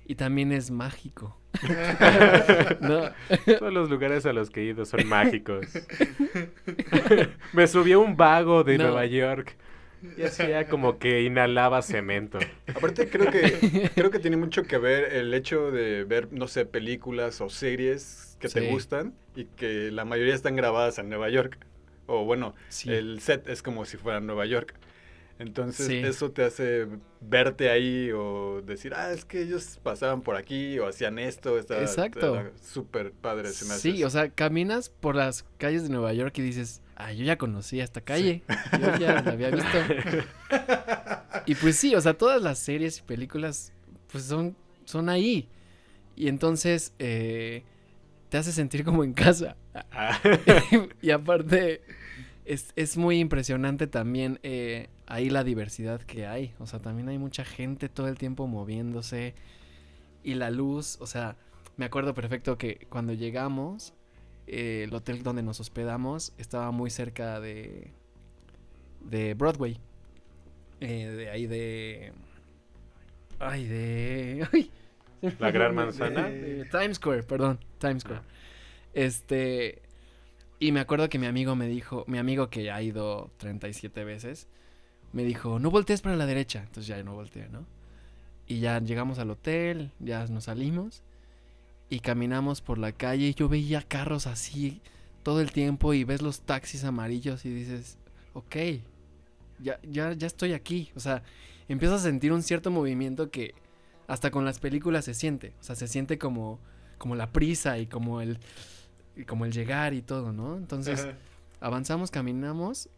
Y 0.05 0.15
también 0.15 0.51
es 0.51 0.71
mágico. 0.71 1.37
no, 2.81 3.11
Todos 3.59 3.73
los 3.73 3.89
lugares 3.89 4.25
a 4.25 4.33
los 4.33 4.49
que 4.49 4.61
he 4.61 4.65
ido 4.65 4.85
son 4.85 5.07
mágicos. 5.07 5.67
Me 7.53 7.67
subió 7.67 8.01
un 8.01 8.17
vago 8.17 8.63
de 8.63 8.77
No. 8.77 8.85
Nueva 8.85 9.05
York 9.05 9.55
y 10.17 10.23
hacía 10.23 10.67
como 10.67 10.99
que 10.99 11.21
inhalaba 11.23 11.81
cemento. 11.81 12.39
Aparte 12.75 13.09
creo 13.09 13.31
que 13.31 13.89
creo 13.95 14.11
que 14.11 14.19
tiene 14.19 14.35
mucho 14.35 14.63
que 14.63 14.77
ver 14.77 15.13
el 15.13 15.33
hecho 15.33 15.71
de 15.71 16.03
ver, 16.03 16.27
no 16.31 16.47
sé, 16.47 16.65
películas 16.65 17.39
o 17.39 17.49
series 17.49 18.37
que 18.39 18.49
te 18.49 18.69
gustan 18.69 19.13
y 19.35 19.45
que 19.45 19.91
la 19.91 20.03
mayoría 20.03 20.35
están 20.35 20.55
grabadas 20.55 20.99
en 20.99 21.09
Nueva 21.09 21.29
York. 21.29 21.57
O 22.05 22.25
bueno, 22.25 22.53
sí. 22.67 22.91
el 22.91 23.21
set 23.21 23.47
es 23.47 23.63
como 23.63 23.85
si 23.85 23.95
fuera 23.95 24.19
Nueva 24.19 24.45
York. 24.45 24.75
Entonces 25.39 25.87
Sí. 25.87 25.97
eso 25.97 26.31
te 26.31 26.43
hace 26.43 26.87
verte 27.19 27.69
ahí 27.69 28.11
o 28.11 28.61
decir, 28.61 28.93
ah, 28.95 29.11
es 29.11 29.25
que 29.25 29.41
ellos 29.41 29.79
pasaban 29.81 30.21
por 30.21 30.35
aquí 30.35 30.77
o 30.79 30.87
hacían 30.87 31.19
esto. 31.19 31.57
Está, 31.57 31.81
Exacto. 31.81 32.51
Súper 32.61 33.11
padre. 33.11 33.49
se 33.49 33.65
me 33.65 33.73
Sí, 33.75 34.03
o 34.03 34.09
sea, 34.09 34.29
caminas 34.29 34.89
por 34.89 35.15
las 35.15 35.43
calles 35.57 35.83
de 35.83 35.89
Nueva 35.89 36.13
York 36.13 36.37
y 36.37 36.41
dices, 36.43 36.81
ah, 36.95 37.11
yo 37.11 37.25
ya 37.25 37.37
conocía 37.37 37.83
esta 37.83 38.01
calle. 38.01 38.43
Yo 38.79 38.97
ya 38.97 39.21
la 39.21 39.31
había 39.31 39.49
visto. 39.49 39.67
Y 41.45 41.55
pues 41.55 41.75
sí, 41.75 41.93
o 41.93 41.99
sea, 41.99 42.13
todas 42.13 42.41
las 42.41 42.57
series 42.59 42.99
y 42.99 43.01
películas, 43.01 43.73
pues 44.11 44.23
son, 44.23 44.55
son 44.85 45.09
ahí. 45.09 45.49
Y 46.15 46.29
entonces 46.29 46.93
eh, 46.99 47.63
te 48.29 48.37
hace 48.37 48.51
sentir 48.53 48.85
como 48.85 49.03
en 49.03 49.13
casa. 49.13 49.57
Ah, 49.91 50.19
y 51.01 51.11
aparte, 51.11 51.81
es, 52.45 52.73
es 52.75 52.97
muy 52.97 53.19
impresionante 53.19 53.87
también 53.87 54.39
eh, 54.43 54.89
ahí 55.07 55.29
la 55.29 55.43
diversidad 55.43 56.01
que 56.01 56.27
hay. 56.27 56.53
O 56.59 56.67
sea, 56.67 56.79
también 56.79 57.09
hay 57.09 57.17
mucha 57.17 57.45
gente 57.45 57.89
todo 57.89 58.07
el 58.07 58.17
tiempo 58.17 58.47
moviéndose. 58.47 59.35
Y 60.23 60.35
la 60.35 60.51
luz, 60.51 60.97
o 61.01 61.07
sea, 61.07 61.35
me 61.77 61.85
acuerdo 61.85 62.13
perfecto 62.13 62.57
que 62.57 62.87
cuando 62.89 63.13
llegamos, 63.13 63.93
eh, 64.47 64.83
el 64.85 64.93
hotel 64.93 65.23
donde 65.23 65.43
nos 65.43 65.59
hospedamos 65.59 66.33
estaba 66.37 66.71
muy 66.71 66.89
cerca 66.89 67.39
de, 67.39 67.91
de 69.01 69.33
Broadway. 69.33 69.79
Eh, 70.79 71.07
de 71.07 71.29
ahí 71.29 71.47
de... 71.47 72.13
Ay, 73.39 73.67
de... 73.67 74.47
Ay, 74.53 74.71
La 75.39 75.51
Gran 75.51 75.75
Manzana. 75.75 76.29
de 76.29 76.65
Times 76.65 76.97
Square, 76.97 77.23
perdón, 77.23 77.59
Times 77.79 78.03
Square. 78.03 78.21
Este, 78.93 79.82
y 80.63 80.71
me 80.71 80.79
acuerdo 80.79 81.09
que 81.09 81.19
mi 81.19 81.25
amigo 81.25 81.57
me 81.57 81.67
dijo, 81.67 82.05
mi 82.07 82.19
amigo 82.19 82.49
que 82.49 82.71
ha 82.71 82.81
ido 82.81 83.29
37 83.35 84.05
veces, 84.05 84.47
me 85.11 85.25
dijo, 85.25 85.59
no 85.59 85.69
voltees 85.69 85.99
para 85.99 86.15
la 86.15 86.25
derecha. 86.25 86.59
Entonces 86.59 86.87
ya 86.87 87.03
no 87.03 87.15
volteé, 87.15 87.49
¿no? 87.49 87.65
Y 88.47 88.61
ya 88.61 88.79
llegamos 88.79 89.19
al 89.19 89.29
hotel, 89.29 89.91
ya 89.99 90.25
nos 90.27 90.45
salimos 90.45 91.03
y 91.89 91.99
caminamos 91.99 92.61
por 92.61 92.77
la 92.77 92.93
calle 92.93 93.27
y 93.27 93.33
yo 93.33 93.49
veía 93.49 93.81
carros 93.81 94.25
así 94.25 94.81
todo 95.21 95.41
el 95.41 95.51
tiempo 95.51 95.93
y 95.93 96.05
ves 96.05 96.21
los 96.21 96.39
taxis 96.43 96.85
amarillos 96.85 97.43
y 97.43 97.53
dices, 97.53 97.97
ok, 98.31 98.55
ya, 99.59 99.81
ya, 99.83 100.13
ya 100.13 100.27
estoy 100.27 100.53
aquí. 100.53 100.93
O 100.95 101.01
sea, 101.01 101.23
empiezas 101.67 101.99
a 101.99 102.03
sentir 102.05 102.31
un 102.31 102.41
cierto 102.41 102.71
movimiento 102.71 103.31
que 103.31 103.53
hasta 104.07 104.31
con 104.31 104.45
las 104.45 104.59
películas 104.59 105.03
se 105.03 105.13
siente. 105.13 105.55
O 105.59 105.63
sea, 105.63 105.75
se 105.75 105.89
siente 105.89 106.17
como, 106.17 106.61
como 106.97 107.17
la 107.17 107.33
prisa 107.33 107.79
y 107.79 107.85
como 107.85 108.21
el, 108.21 108.39
y 109.15 109.25
como 109.25 109.45
el 109.45 109.51
llegar 109.51 109.93
y 109.93 110.01
todo, 110.01 110.31
¿no? 110.33 110.57
Entonces 110.57 111.01
Ajá. 111.01 111.17
avanzamos, 111.59 112.11
caminamos 112.11 112.89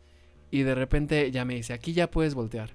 y 0.51 0.63
de 0.63 0.75
repente 0.75 1.31
ya 1.31 1.43
me 1.45 1.55
dice, 1.55 1.73
aquí 1.73 1.93
ya 1.93 2.09
puedes 2.09 2.33
voltear. 2.35 2.71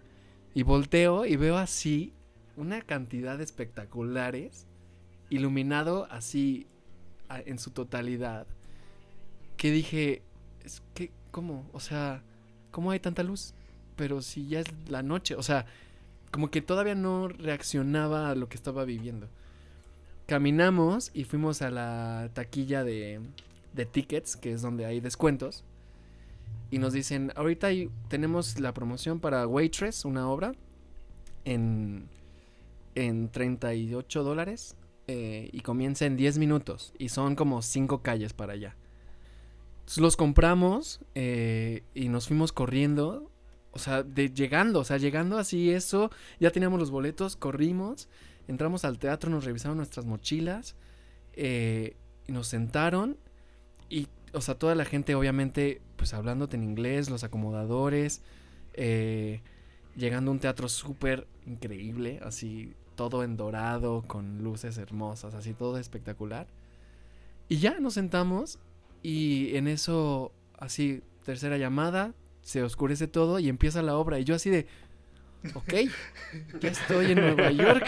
Y 0.54 0.62
volteo 0.64 1.24
y 1.26 1.36
veo 1.36 1.56
así 1.56 2.12
una 2.56 2.82
cantidad 2.82 3.38
de 3.38 3.44
espectaculares, 3.44 4.66
iluminado 5.30 6.06
así 6.10 6.66
a- 7.28 7.40
en 7.40 7.58
su 7.58 7.70
totalidad, 7.70 8.46
que 9.56 9.70
dije, 9.70 10.22
es 10.64 10.82
que, 10.94 11.12
¿cómo? 11.30 11.68
O 11.72 11.80
sea, 11.80 12.22
¿cómo 12.70 12.90
hay 12.90 13.00
tanta 13.00 13.22
luz? 13.22 13.54
Pero 13.96 14.22
si 14.22 14.46
ya 14.48 14.60
es 14.60 14.66
la 14.88 15.02
noche, 15.02 15.34
o 15.36 15.42
sea, 15.42 15.66
como 16.32 16.50
que 16.50 16.62
todavía 16.62 16.94
no 16.94 17.28
reaccionaba 17.28 18.30
a 18.30 18.34
lo 18.34 18.48
que 18.48 18.56
estaba 18.56 18.84
viviendo. 18.84 19.28
Caminamos 20.30 21.10
y 21.12 21.24
fuimos 21.24 21.60
a 21.60 21.72
la 21.72 22.30
taquilla 22.34 22.84
de, 22.84 23.18
de 23.72 23.84
tickets, 23.84 24.36
que 24.36 24.52
es 24.52 24.62
donde 24.62 24.86
hay 24.86 25.00
descuentos. 25.00 25.64
Y 26.70 26.78
nos 26.78 26.92
dicen, 26.92 27.32
ahorita 27.34 27.70
tenemos 28.06 28.60
la 28.60 28.72
promoción 28.72 29.18
para 29.18 29.44
Waitress, 29.48 30.04
una 30.04 30.28
obra, 30.30 30.52
en, 31.44 32.08
en 32.94 33.28
38 33.28 34.22
dólares. 34.22 34.76
eh, 35.08 35.50
y 35.52 35.62
comienza 35.62 36.06
en 36.06 36.16
10 36.16 36.38
minutos. 36.38 36.92
Y 36.96 37.08
son 37.08 37.34
como 37.34 37.60
5 37.60 38.00
calles 38.00 38.32
para 38.32 38.52
allá. 38.52 38.76
Entonces 39.80 39.98
los 39.98 40.16
compramos 40.16 41.00
eh, 41.16 41.82
y 41.92 42.08
nos 42.08 42.28
fuimos 42.28 42.52
corriendo. 42.52 43.32
O 43.72 43.80
sea, 43.80 44.04
llegando, 44.06 44.78
o 44.78 44.84
sea, 44.84 44.98
llegando 44.98 45.38
así 45.38 45.70
eso, 45.72 46.12
ya 46.38 46.52
teníamos 46.52 46.78
los 46.78 46.92
boletos, 46.92 47.34
corrimos, 47.34 48.08
entramos 48.50 48.84
al 48.84 48.98
teatro, 48.98 49.30
nos 49.30 49.44
revisaron 49.44 49.76
nuestras 49.76 50.06
mochilas, 50.06 50.74
eh, 51.34 51.96
nos 52.26 52.48
sentaron 52.48 53.16
y, 53.88 54.08
o 54.32 54.40
sea, 54.40 54.56
toda 54.56 54.74
la 54.74 54.84
gente 54.84 55.14
obviamente, 55.14 55.80
pues 55.96 56.12
hablándote 56.12 56.56
en 56.56 56.64
inglés, 56.64 57.10
los 57.10 57.24
acomodadores, 57.24 58.22
eh, 58.74 59.40
llegando 59.96 60.30
a 60.30 60.34
un 60.34 60.40
teatro 60.40 60.68
súper 60.68 61.26
increíble, 61.46 62.20
así 62.22 62.74
todo 62.96 63.22
en 63.24 63.36
dorado, 63.36 64.02
con 64.06 64.42
luces 64.42 64.76
hermosas, 64.78 65.34
así 65.34 65.54
todo 65.54 65.78
espectacular. 65.78 66.48
Y 67.48 67.58
ya 67.58 67.78
nos 67.80 67.94
sentamos 67.94 68.58
y 69.02 69.56
en 69.56 69.68
eso, 69.68 70.32
así, 70.58 71.02
tercera 71.24 71.56
llamada, 71.56 72.14
se 72.42 72.62
oscurece 72.62 73.06
todo 73.06 73.38
y 73.38 73.48
empieza 73.48 73.80
la 73.82 73.96
obra. 73.96 74.18
Y 74.18 74.24
yo 74.24 74.34
así 74.34 74.50
de, 74.50 74.66
ok, 75.54 75.74
ya 76.60 76.68
estoy 76.70 77.12
en 77.12 77.20
Nueva 77.20 77.50
York 77.50 77.84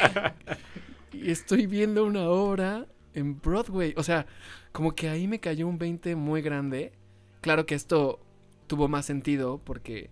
y 1.12 1.30
estoy 1.30 1.66
viendo 1.66 2.04
una 2.04 2.28
obra 2.28 2.86
en 3.14 3.40
Broadway. 3.40 3.94
O 3.96 4.02
sea, 4.02 4.26
como 4.72 4.94
que 4.94 5.08
ahí 5.08 5.28
me 5.28 5.40
cayó 5.40 5.66
un 5.68 5.78
20 5.78 6.16
muy 6.16 6.42
grande. 6.42 6.92
Claro 7.40 7.66
que 7.66 7.74
esto 7.74 8.20
tuvo 8.66 8.88
más 8.88 9.06
sentido 9.06 9.60
porque 9.64 10.10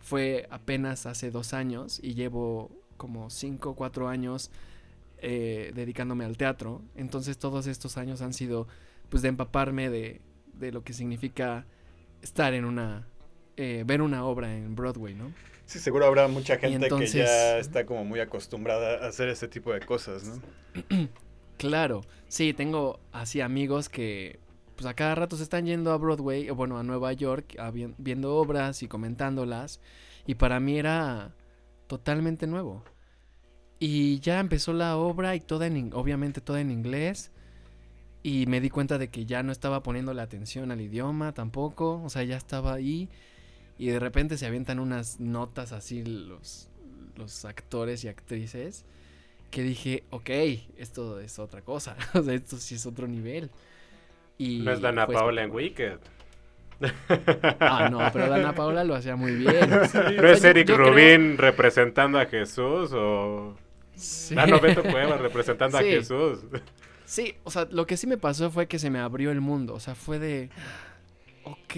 fue 0.00 0.46
apenas 0.50 1.06
hace 1.06 1.30
dos 1.30 1.54
años 1.54 2.00
y 2.02 2.14
llevo 2.14 2.70
como 2.96 3.30
cinco 3.30 3.70
o 3.70 3.74
cuatro 3.74 4.08
años 4.08 4.50
eh, 5.18 5.72
dedicándome 5.74 6.24
al 6.24 6.36
teatro. 6.36 6.82
Entonces 6.96 7.38
todos 7.38 7.66
estos 7.66 7.96
años 7.96 8.20
han 8.22 8.34
sido 8.34 8.68
pues 9.08 9.22
de 9.22 9.28
empaparme 9.28 9.90
de, 9.90 10.20
de 10.54 10.72
lo 10.72 10.82
que 10.84 10.92
significa 10.92 11.66
estar 12.22 12.54
en 12.54 12.64
una... 12.64 13.06
eh, 13.56 13.84
ver 13.86 14.02
una 14.02 14.24
obra 14.24 14.56
en 14.56 14.74
Broadway, 14.74 15.14
¿no? 15.14 15.32
Sí, 15.72 15.78
seguro 15.78 16.04
habrá 16.04 16.28
mucha 16.28 16.58
gente 16.58 16.84
entonces- 16.86 17.12
que 17.12 17.18
ya 17.20 17.56
está 17.58 17.86
como 17.86 18.04
muy 18.04 18.20
acostumbrada 18.20 19.02
a 19.04 19.08
hacer 19.08 19.30
ese 19.30 19.48
tipo 19.48 19.72
de 19.72 19.80
cosas, 19.80 20.24
¿no? 20.24 20.42
Claro, 21.56 22.02
sí, 22.28 22.52
tengo 22.52 22.98
así 23.12 23.40
amigos 23.40 23.88
que 23.88 24.38
pues 24.76 24.84
a 24.86 24.94
cada 24.94 25.14
rato 25.14 25.36
se 25.36 25.44
están 25.44 25.64
yendo 25.64 25.92
a 25.92 25.96
Broadway, 25.96 26.50
o 26.50 26.54
bueno, 26.56 26.76
a 26.78 26.82
Nueva 26.82 27.12
York, 27.12 27.56
a 27.58 27.70
vi- 27.70 27.94
viendo 27.98 28.34
obras 28.36 28.82
y 28.82 28.88
comentándolas. 28.88 29.80
Y 30.26 30.34
para 30.34 30.58
mí 30.60 30.76
era 30.78 31.34
totalmente 31.86 32.46
nuevo. 32.46 32.82
Y 33.78 34.18
ya 34.20 34.40
empezó 34.40 34.72
la 34.72 34.96
obra 34.96 35.34
y 35.36 35.40
toda 35.40 35.66
en, 35.68 35.90
obviamente 35.94 36.40
toda 36.40 36.60
en 36.60 36.70
inglés. 36.70 37.30
Y 38.24 38.46
me 38.46 38.60
di 38.60 38.68
cuenta 38.70 38.98
de 38.98 39.08
que 39.08 39.24
ya 39.24 39.42
no 39.42 39.52
estaba 39.52 39.82
poniendo 39.82 40.12
la 40.14 40.22
atención 40.24 40.70
al 40.72 40.80
idioma 40.80 41.32
tampoco. 41.32 42.02
O 42.02 42.08
sea, 42.10 42.24
ya 42.24 42.36
estaba 42.36 42.74
ahí. 42.74 43.08
Y 43.82 43.88
de 43.88 43.98
repente 43.98 44.38
se 44.38 44.46
avientan 44.46 44.78
unas 44.78 45.18
notas 45.18 45.72
así 45.72 46.04
los, 46.04 46.68
los 47.16 47.44
actores 47.44 48.04
y 48.04 48.08
actrices. 48.08 48.84
Que 49.50 49.64
dije, 49.64 50.04
ok, 50.10 50.30
esto 50.76 51.18
es 51.18 51.40
otra 51.40 51.62
cosa. 51.62 51.96
o 52.14 52.22
sea, 52.22 52.32
esto 52.32 52.58
sí 52.58 52.76
es 52.76 52.86
otro 52.86 53.08
nivel. 53.08 53.50
Y 54.38 54.60
No 54.60 54.70
es 54.70 54.80
Dana 54.80 55.04
fue 55.06 55.16
Paola 55.16 55.42
en. 55.42 55.50
Wicked. 55.50 55.98
Ah, 57.58 57.88
no, 57.90 57.98
pero 58.12 58.28
Dana 58.28 58.54
Paola 58.54 58.84
lo 58.84 58.94
hacía 58.94 59.16
muy 59.16 59.32
bien. 59.32 59.68
¿No 59.70 59.78
O 59.78 60.26
es 60.26 60.38
sea, 60.38 60.50
Eric 60.50 60.68
yo 60.68 60.76
Rubin 60.76 61.36
representando 61.36 62.20
a 62.20 62.26
Jesús 62.26 62.92
o... 62.92 63.56
Sí. 63.96 64.36
Ah, 64.38 64.46
no, 64.46 64.60
Beto 64.60 64.82
Cuevas 64.92 65.20
representando 65.20 65.78
a. 65.78 65.82
Jesús. 65.82 66.38
Sí, 67.04 67.34
o 67.42 67.50
sea, 67.50 67.66
lo 67.68 67.84
que 67.88 67.96
sí 67.96 68.06
me 68.06 68.16
pasó 68.16 68.48
fue 68.48 68.68
que 68.68 68.78
se 68.78 68.90
me 68.90 69.00
abrió 69.00 69.32
el 69.32 69.40
mundo. 69.40 69.74
O 69.74 69.80
sea, 69.80 69.96
fue 69.96 70.20
de. 70.20 70.50
Ok, 71.44 71.74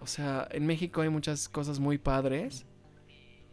o 0.00 0.06
sea, 0.06 0.48
en 0.50 0.66
México 0.66 1.00
hay 1.00 1.08
muchas 1.08 1.48
cosas 1.48 1.78
muy 1.78 1.98
padres. 1.98 2.66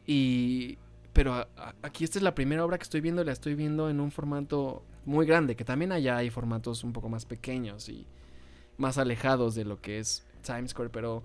Y 0.06 0.78
pero 1.14 1.34
a- 1.34 1.48
a- 1.58 1.76
aquí 1.84 2.04
esta 2.06 2.20
es 2.20 2.24
la 2.24 2.34
primera 2.34 2.64
obra 2.66 2.78
que 2.78 2.84
estoy 2.84 3.02
viendo, 3.02 3.24
la 3.24 3.34
estoy 3.34 3.54
viendo 3.56 3.90
en 3.90 4.00
un 4.00 4.12
formato 4.12 4.84
muy 5.06 5.26
grande, 5.26 5.56
que 5.56 5.66
también 5.66 5.92
allá 5.92 6.18
hay 6.18 6.30
formatos 6.30 6.84
un 6.86 6.94
poco 6.94 7.10
más 7.10 7.26
pequeños 7.26 7.90
y 7.90 8.08
más 8.78 8.98
alejados 8.98 9.54
de 9.56 9.66
lo 9.66 9.82
que 9.82 10.00
es 10.00 10.26
Times 10.42 10.72
Square, 10.72 10.90
pero, 10.90 11.24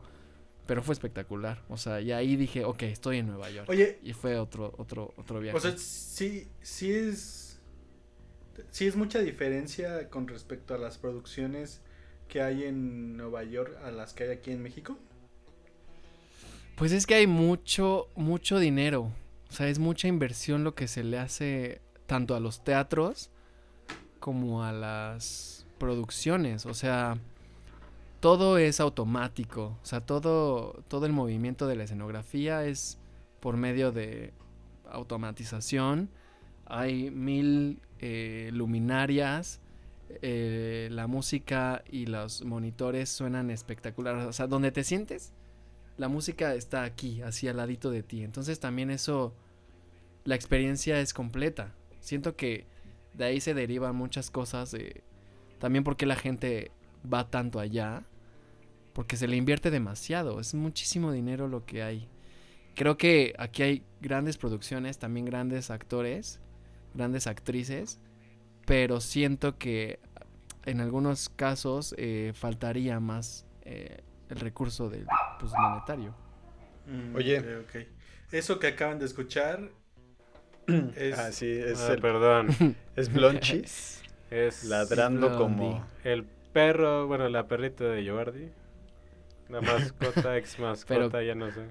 pero 0.67 0.83
fue 0.83 0.93
espectacular. 0.93 1.63
O 1.69 1.77
sea, 1.77 2.01
y 2.01 2.11
ahí 2.13 2.35
dije, 2.37 2.65
ok, 2.65 2.83
estoy 2.83 3.19
en 3.19 3.29
Nueva 3.29 3.49
York. 3.51 3.69
Oye, 3.71 3.99
Y 4.03 4.13
fue 4.13 4.39
otro, 4.39 4.75
otro, 4.77 5.15
otro 5.17 5.39
viaje. 5.41 5.57
o 5.57 5.61
sea, 5.61 5.77
sí, 5.79 6.49
sí 6.61 6.91
es. 6.93 7.61
Sí 8.71 8.87
es 8.87 8.97
mucha 8.97 9.21
diferencia 9.21 10.09
con 10.11 10.27
respecto 10.27 10.75
a 10.75 10.79
las 10.79 10.99
producciones 10.99 11.81
que 12.29 12.43
hay 12.43 12.65
en 12.65 13.17
Nueva 13.17 13.45
York 13.45 13.77
a 13.85 13.91
las 13.91 14.13
que 14.13 14.25
hay 14.25 14.31
aquí 14.31 14.51
en 14.51 14.63
México. 14.63 14.99
Pues 16.77 16.93
es 16.93 17.07
que 17.07 17.15
hay 17.15 17.27
mucho, 17.27 18.09
mucho 18.17 18.59
dinero. 18.59 19.11
O 19.49 19.53
sea, 19.53 19.69
es 19.69 19.79
mucha 19.79 20.09
inversión 20.09 20.65
lo 20.65 20.75
que 20.75 20.89
se 20.89 21.05
le 21.05 21.19
hace 21.19 21.81
tanto 22.07 22.35
a 22.35 22.41
los 22.41 22.63
teatros 22.65 23.31
como 24.21 24.63
a 24.63 24.73
las 24.73 25.67
producciones. 25.79 26.67
O 26.67 26.75
sea, 26.75 27.19
todo 28.21 28.59
es 28.59 28.81
automático. 28.81 29.79
O 29.83 29.87
sea, 29.87 30.01
todo, 30.01 30.83
todo 30.89 31.07
el 31.07 31.13
movimiento 31.13 31.67
de 31.67 31.77
la 31.77 31.85
escenografía 31.85 32.65
es 32.65 32.99
por 33.41 33.57
medio 33.57 33.93
de 33.93 34.33
automatización. 34.91 36.11
Hay 36.67 37.11
mil 37.11 37.81
eh, 38.01 38.51
luminarias. 38.53 39.61
Eh, 40.23 40.89
la 40.91 41.07
música 41.07 41.83
y 41.91 42.07
los 42.07 42.45
monitores 42.45 43.09
suenan 43.09 43.51
espectaculares. 43.51 44.25
O 44.25 44.33
sea, 44.33 44.47
donde 44.47 44.73
te 44.73 44.85
sientes, 44.85 45.33
la 45.97 46.09
música 46.09 46.55
está 46.55 46.85
aquí, 46.85 47.23
así 47.23 47.49
al 47.49 47.57
ladito 47.57 47.91
de 47.91 48.03
ti. 48.03 48.23
Entonces 48.23 48.61
también 48.61 48.91
eso, 48.91 49.35
la 50.25 50.35
experiencia 50.35 51.01
es 51.01 51.13
completa. 51.13 51.75
Siento 52.01 52.37
que 52.37 52.67
de 53.15 53.25
ahí 53.25 53.41
se 53.41 53.55
derivan 53.55 53.97
muchas 53.97 54.31
cosas. 54.31 54.77
también 55.59 55.85
porque 55.85 56.07
la 56.07 56.17
gente 56.17 56.71
va 57.13 57.29
tanto 57.31 57.59
allá. 57.61 58.05
Porque 58.93 59.17
se 59.17 59.29
le 59.29 59.37
invierte 59.37 59.71
demasiado. 59.71 60.41
Es 60.41 60.55
muchísimo 60.55 61.13
dinero 61.13 61.49
lo 61.49 61.67
que 61.67 61.83
hay. 61.83 62.09
Creo 62.75 62.99
que 62.99 63.35
aquí 63.39 63.63
hay 63.63 63.83
grandes 64.03 64.37
producciones, 64.37 64.99
también 64.99 65.25
grandes 65.25 65.71
actores, 65.71 66.41
grandes 66.95 67.27
actrices. 67.27 67.99
Pero 68.67 69.01
siento 69.01 69.57
que 69.59 70.01
en 70.65 70.81
algunos 70.81 71.29
casos 71.31 71.95
eh, 71.99 72.33
faltaría 72.35 73.01
más 73.01 73.47
eh, 73.63 73.99
el 74.29 74.41
recurso 74.41 74.91
del 74.91 75.07
pues, 75.41 75.53
monetario. 75.57 76.15
Mm, 76.87 77.15
Oye. 77.17 77.45
Eso 78.33 78.59
que 78.59 78.67
acaban 78.69 78.99
de 78.99 79.07
escuchar 79.07 79.71
es. 80.97 81.19
Ah, 81.19 81.33
sí, 81.33 81.51
es, 81.51 81.81
Ah, 81.81 81.95
el- 81.95 82.01
perdón. 82.01 82.49
es 82.97 83.13
Blonchis 83.13 84.03
Es 84.31 84.65
ladrando 84.65 85.37
como... 85.39 85.87
El 86.03 86.25
perro, 86.25 87.07
bueno, 87.07 87.29
la 87.29 87.47
perrita 87.47 87.85
de 87.85 88.03
Giovanni. 88.05 88.51
La 89.49 89.61
mascota, 89.61 90.37
ex 90.39 90.59
mascota, 90.59 91.09
Pero- 91.11 91.23
ya 91.23 91.35
no 91.37 91.51
sé. 91.53 91.67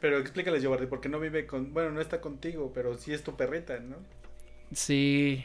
Pero 0.00 0.18
explícales, 0.18 0.62
Giovanni, 0.62 0.86
porque 0.86 1.08
no 1.08 1.20
vive 1.20 1.46
con. 1.46 1.72
Bueno, 1.72 1.90
no 1.90 2.00
está 2.00 2.20
contigo, 2.20 2.72
pero 2.74 2.96
sí 2.96 3.12
es 3.12 3.22
tu 3.22 3.36
perrita, 3.36 3.78
¿no? 3.78 3.96
Sí. 4.72 5.44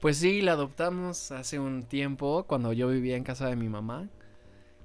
Pues 0.00 0.18
sí, 0.18 0.42
la 0.42 0.52
adoptamos 0.52 1.32
hace 1.32 1.58
un 1.58 1.82
tiempo 1.82 2.44
cuando 2.46 2.72
yo 2.72 2.88
vivía 2.88 3.16
en 3.16 3.24
casa 3.24 3.48
de 3.48 3.56
mi 3.56 3.68
mamá. 3.68 4.08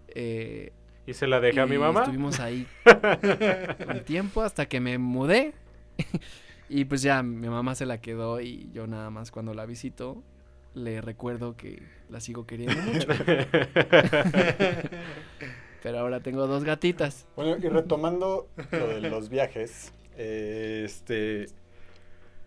Eh, 0.08 0.72
¿Y 1.06 1.14
se 1.14 1.28
la 1.28 1.40
dejé 1.40 1.60
a 1.60 1.68
mi 1.68 1.78
mamá? 1.78 2.02
Estuvimos 2.02 2.40
ahí 2.40 2.68
un 3.88 4.00
tiempo 4.06 4.42
hasta 4.42 4.66
que 4.66 4.80
me 4.80 4.98
mudé. 4.98 5.54
y 6.70 6.86
pues 6.86 7.04
ya 7.04 7.22
mi 7.22 7.48
mamá 7.48 7.76
se 7.76 7.86
la 7.86 8.02
quedó 8.02 8.42
y 8.42 8.72
yo 8.74 8.88
nada 8.88 9.12
más 9.12 9.30
cuando 9.30 9.54
la 9.54 9.68
visito 9.68 10.24
le 10.74 11.02
recuerdo 11.02 11.56
que 11.56 11.84
la 12.10 12.20
sigo 12.20 12.48
queriendo 12.48 12.82
mucho. 12.82 13.08
Pero 15.84 16.00
ahora 16.00 16.22
tengo 16.22 16.48
dos 16.48 16.64
gatitas. 16.64 17.28
Bueno, 17.36 17.58
y 17.58 17.70
retomando 17.70 18.48
lo 18.72 18.88
de 18.88 19.02
los 19.02 19.30
viajes, 19.30 19.94
eh, 20.18 20.84
este, 20.86 21.48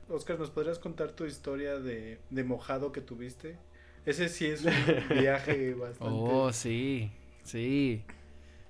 Oscar, 0.09 0.39
¿nos 0.39 0.51
podrías 0.51 0.79
contar 0.79 1.11
tu 1.13 1.25
historia 1.25 1.79
de, 1.79 2.19
de 2.31 2.45
mojado 2.45 2.93
que 2.93 3.01
tuviste? 3.01 3.57
Ese 4.05 4.29
sí 4.29 4.47
es 4.47 4.65
un 4.65 4.73
viaje 5.21 5.75
bastante. 5.75 6.15
Oh, 6.17 6.53
sí, 6.53 7.11
sí. 7.43 8.05
Ese 8.07 8.15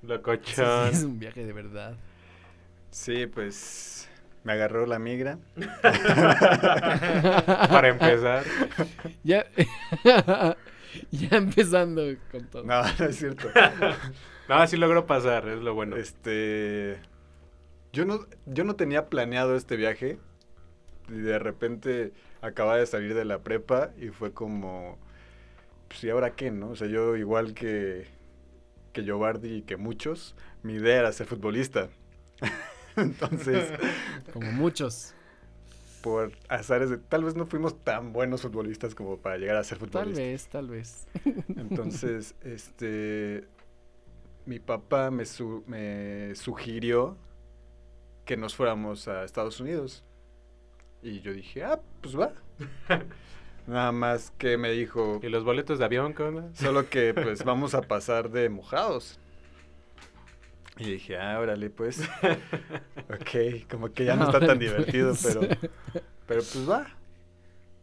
sí 0.03 0.07
Locochón. 0.07 0.89
es 0.89 1.03
un 1.03 1.19
viaje 1.19 1.45
de 1.45 1.53
verdad. 1.53 1.97
sí, 2.91 3.27
pues 3.27 4.09
me 4.45 4.53
agarró 4.53 4.87
la 4.87 4.99
migra. 4.99 5.39
Para 5.83 7.89
empezar. 7.89 8.45
Ya, 9.25 9.47
ya 11.11 11.37
empezando 11.37 12.03
con 12.31 12.47
todo. 12.47 12.65
No, 12.65 12.83
no 12.99 13.05
es 13.05 13.17
cierto. 13.17 13.49
No, 14.49 14.67
sí 14.67 14.77
logró 14.77 15.07
pasar, 15.07 15.49
es 15.49 15.59
lo 15.59 15.75
bueno. 15.75 15.97
Este, 15.97 16.97
yo 17.93 18.05
no, 18.07 18.21
yo 18.47 18.65
no 18.65 18.77
tenía 18.77 19.11
planeado 19.11 19.57
este 19.57 19.77
viaje 19.77 20.19
y 21.09 21.19
de 21.19 21.39
repente 21.39 22.13
acababa 22.41 22.79
de 22.79 22.87
salir 22.87 23.15
de 23.15 23.25
la 23.25 23.43
prepa 23.43 23.93
y 24.01 24.09
fue 24.09 24.33
como, 24.33 24.99
pues 25.89 26.05
y 26.05 26.11
ahora 26.11 26.37
qué, 26.37 26.51
¿no? 26.51 26.71
O 26.71 26.77
sea, 26.77 26.89
yo 26.89 27.17
igual 27.17 27.55
que 27.55 28.09
que 28.93 29.05
Giovanni 29.05 29.49
y 29.59 29.63
que 29.63 29.77
muchos, 29.77 30.37
mi 30.63 30.75
idea 30.75 31.01
era 31.01 31.13
ser 31.13 31.27
futbolista. 31.27 31.91
Entonces, 32.97 33.75
Como 34.33 34.53
muchos. 34.53 35.15
por 36.01 36.33
azares 36.49 36.91
de, 36.91 36.99
tal 36.99 37.25
vez 37.25 37.35
no 37.35 37.47
fuimos 37.47 37.83
tan 37.85 38.13
buenos 38.13 38.43
futbolistas 38.43 38.95
como 38.95 39.19
para 39.19 39.39
llegar 39.39 39.57
a 39.57 39.65
ser 39.65 39.79
Tal 39.91 40.15
futbolistas. 40.15 40.17
vez, 40.17 40.49
tal 40.49 40.69
vez. 40.69 41.09
Entonces, 41.57 42.37
este, 42.43 43.49
mi 44.47 44.61
papá 44.61 45.11
me, 45.11 45.25
su- 45.27 45.65
me 45.67 46.35
sugirió 46.37 47.19
que 48.25 48.37
nos 48.37 48.55
fuéramos 48.55 49.09
a 49.09 49.25
Estados 49.25 49.61
Unidos. 49.61 50.05
Y 51.03 51.21
yo 51.21 51.33
dije, 51.33 51.65
ah, 51.65 51.81
pues 52.01 52.19
va. 52.19 52.33
Nada 53.67 53.93
más 53.93 54.33
que 54.39 54.57
me 54.57 54.71
dijo, 54.71 55.21
¿Y 55.23 55.29
los 55.29 55.45
boletos 55.45 55.79
de 55.79 55.85
avión, 55.85 56.15
qué 56.15 56.23
onda? 56.23 56.49
solo 56.55 56.89
que 56.89 57.15
pues 57.23 57.45
vamos 57.45 57.75
a 57.75 57.83
pasar 57.83 58.31
de 58.31 58.49
mojados. 58.49 59.19
Y 60.79 60.93
dije, 60.93 61.17
ah, 61.19 61.41
órale, 61.41 61.71
pues. 61.71 62.01
ok, 63.09 63.69
como 63.71 63.93
que 63.93 64.05
ya 64.05 64.15
no 64.15 64.25
está 64.25 64.41
tan 64.41 64.59
divertido, 64.59 65.15
pero, 65.23 65.41
pero 66.27 66.43
pues 66.43 66.69
va. 66.69 66.87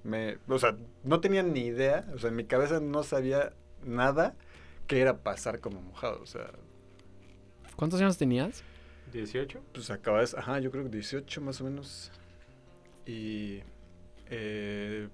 Me, 0.04 0.38
o 0.48 0.60
sea, 0.60 0.76
no 1.04 1.20
tenía 1.20 1.44
ni 1.44 1.62
idea, 1.62 2.06
o 2.14 2.20
sea, 2.20 2.30
en 2.30 2.36
mi 2.36 2.46
cabeza 2.46 2.80
no 2.80 3.04
sabía 3.04 3.54
nada 3.84 4.36
que 4.86 5.00
era 5.00 5.24
pasar 5.24 5.60
como 5.60 5.82
mojado, 5.82 6.22
o 6.22 6.26
sea, 6.26 6.52
¿Cuántos 7.76 8.00
años 8.02 8.18
tenías? 8.18 8.64
¿18? 9.14 9.60
pues 9.74 9.90
acabas, 9.90 10.34
ajá, 10.36 10.60
yo 10.60 10.72
creo 10.72 10.84
que 10.84 10.90
18 10.90 11.42
más 11.42 11.60
o 11.62 11.66
menos. 11.66 12.12
Y, 13.06 13.62
eh, 14.30 15.10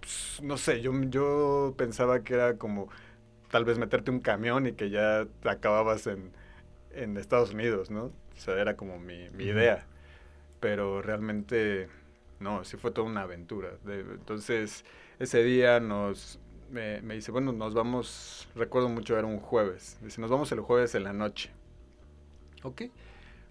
pues, 0.00 0.40
no 0.42 0.56
sé, 0.56 0.80
yo, 0.80 0.92
yo 1.04 1.74
pensaba 1.76 2.22
que 2.22 2.34
era 2.34 2.58
como 2.58 2.88
tal 3.50 3.64
vez 3.64 3.78
meterte 3.78 4.10
un 4.10 4.20
camión 4.20 4.66
y 4.66 4.72
que 4.74 4.90
ya 4.90 5.26
te 5.42 5.50
acababas 5.50 6.06
en, 6.06 6.32
en 6.92 7.16
Estados 7.18 7.52
Unidos, 7.54 7.90
¿no? 7.90 8.06
O 8.06 8.12
sea, 8.40 8.56
era 8.60 8.76
como 8.76 8.98
mi, 8.98 9.30
mi 9.30 9.46
idea. 9.46 9.86
Pero 10.60 11.02
realmente, 11.02 11.88
no, 12.40 12.64
sí 12.64 12.76
fue 12.78 12.90
toda 12.92 13.08
una 13.08 13.22
aventura. 13.22 13.70
De- 13.84 14.00
entonces, 14.00 14.84
ese 15.20 15.44
día 15.44 15.80
nos, 15.80 16.40
me, 16.70 17.02
me 17.02 17.14
dice, 17.16 17.32
bueno, 17.32 17.52
nos 17.52 17.74
vamos, 17.74 18.48
recuerdo 18.56 18.88
mucho, 18.90 19.18
era 19.18 19.26
un 19.28 19.40
jueves. 19.40 19.98
Dice, 20.02 20.20
nos 20.20 20.30
vamos 20.30 20.52
el 20.52 20.60
jueves 20.60 20.94
en 20.96 21.04
la 21.04 21.12
noche. 21.12 21.50
Ok. 22.62 22.82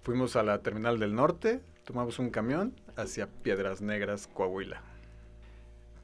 Fuimos 0.04 0.36
a 0.36 0.44
la 0.44 0.62
terminal 0.62 1.00
del 1.00 1.16
norte, 1.16 1.62
tomamos 1.84 2.20
un 2.20 2.30
camión 2.30 2.74
hacia 2.96 3.28
Piedras 3.28 3.82
Negras, 3.82 4.28
Coahuila. 4.34 4.82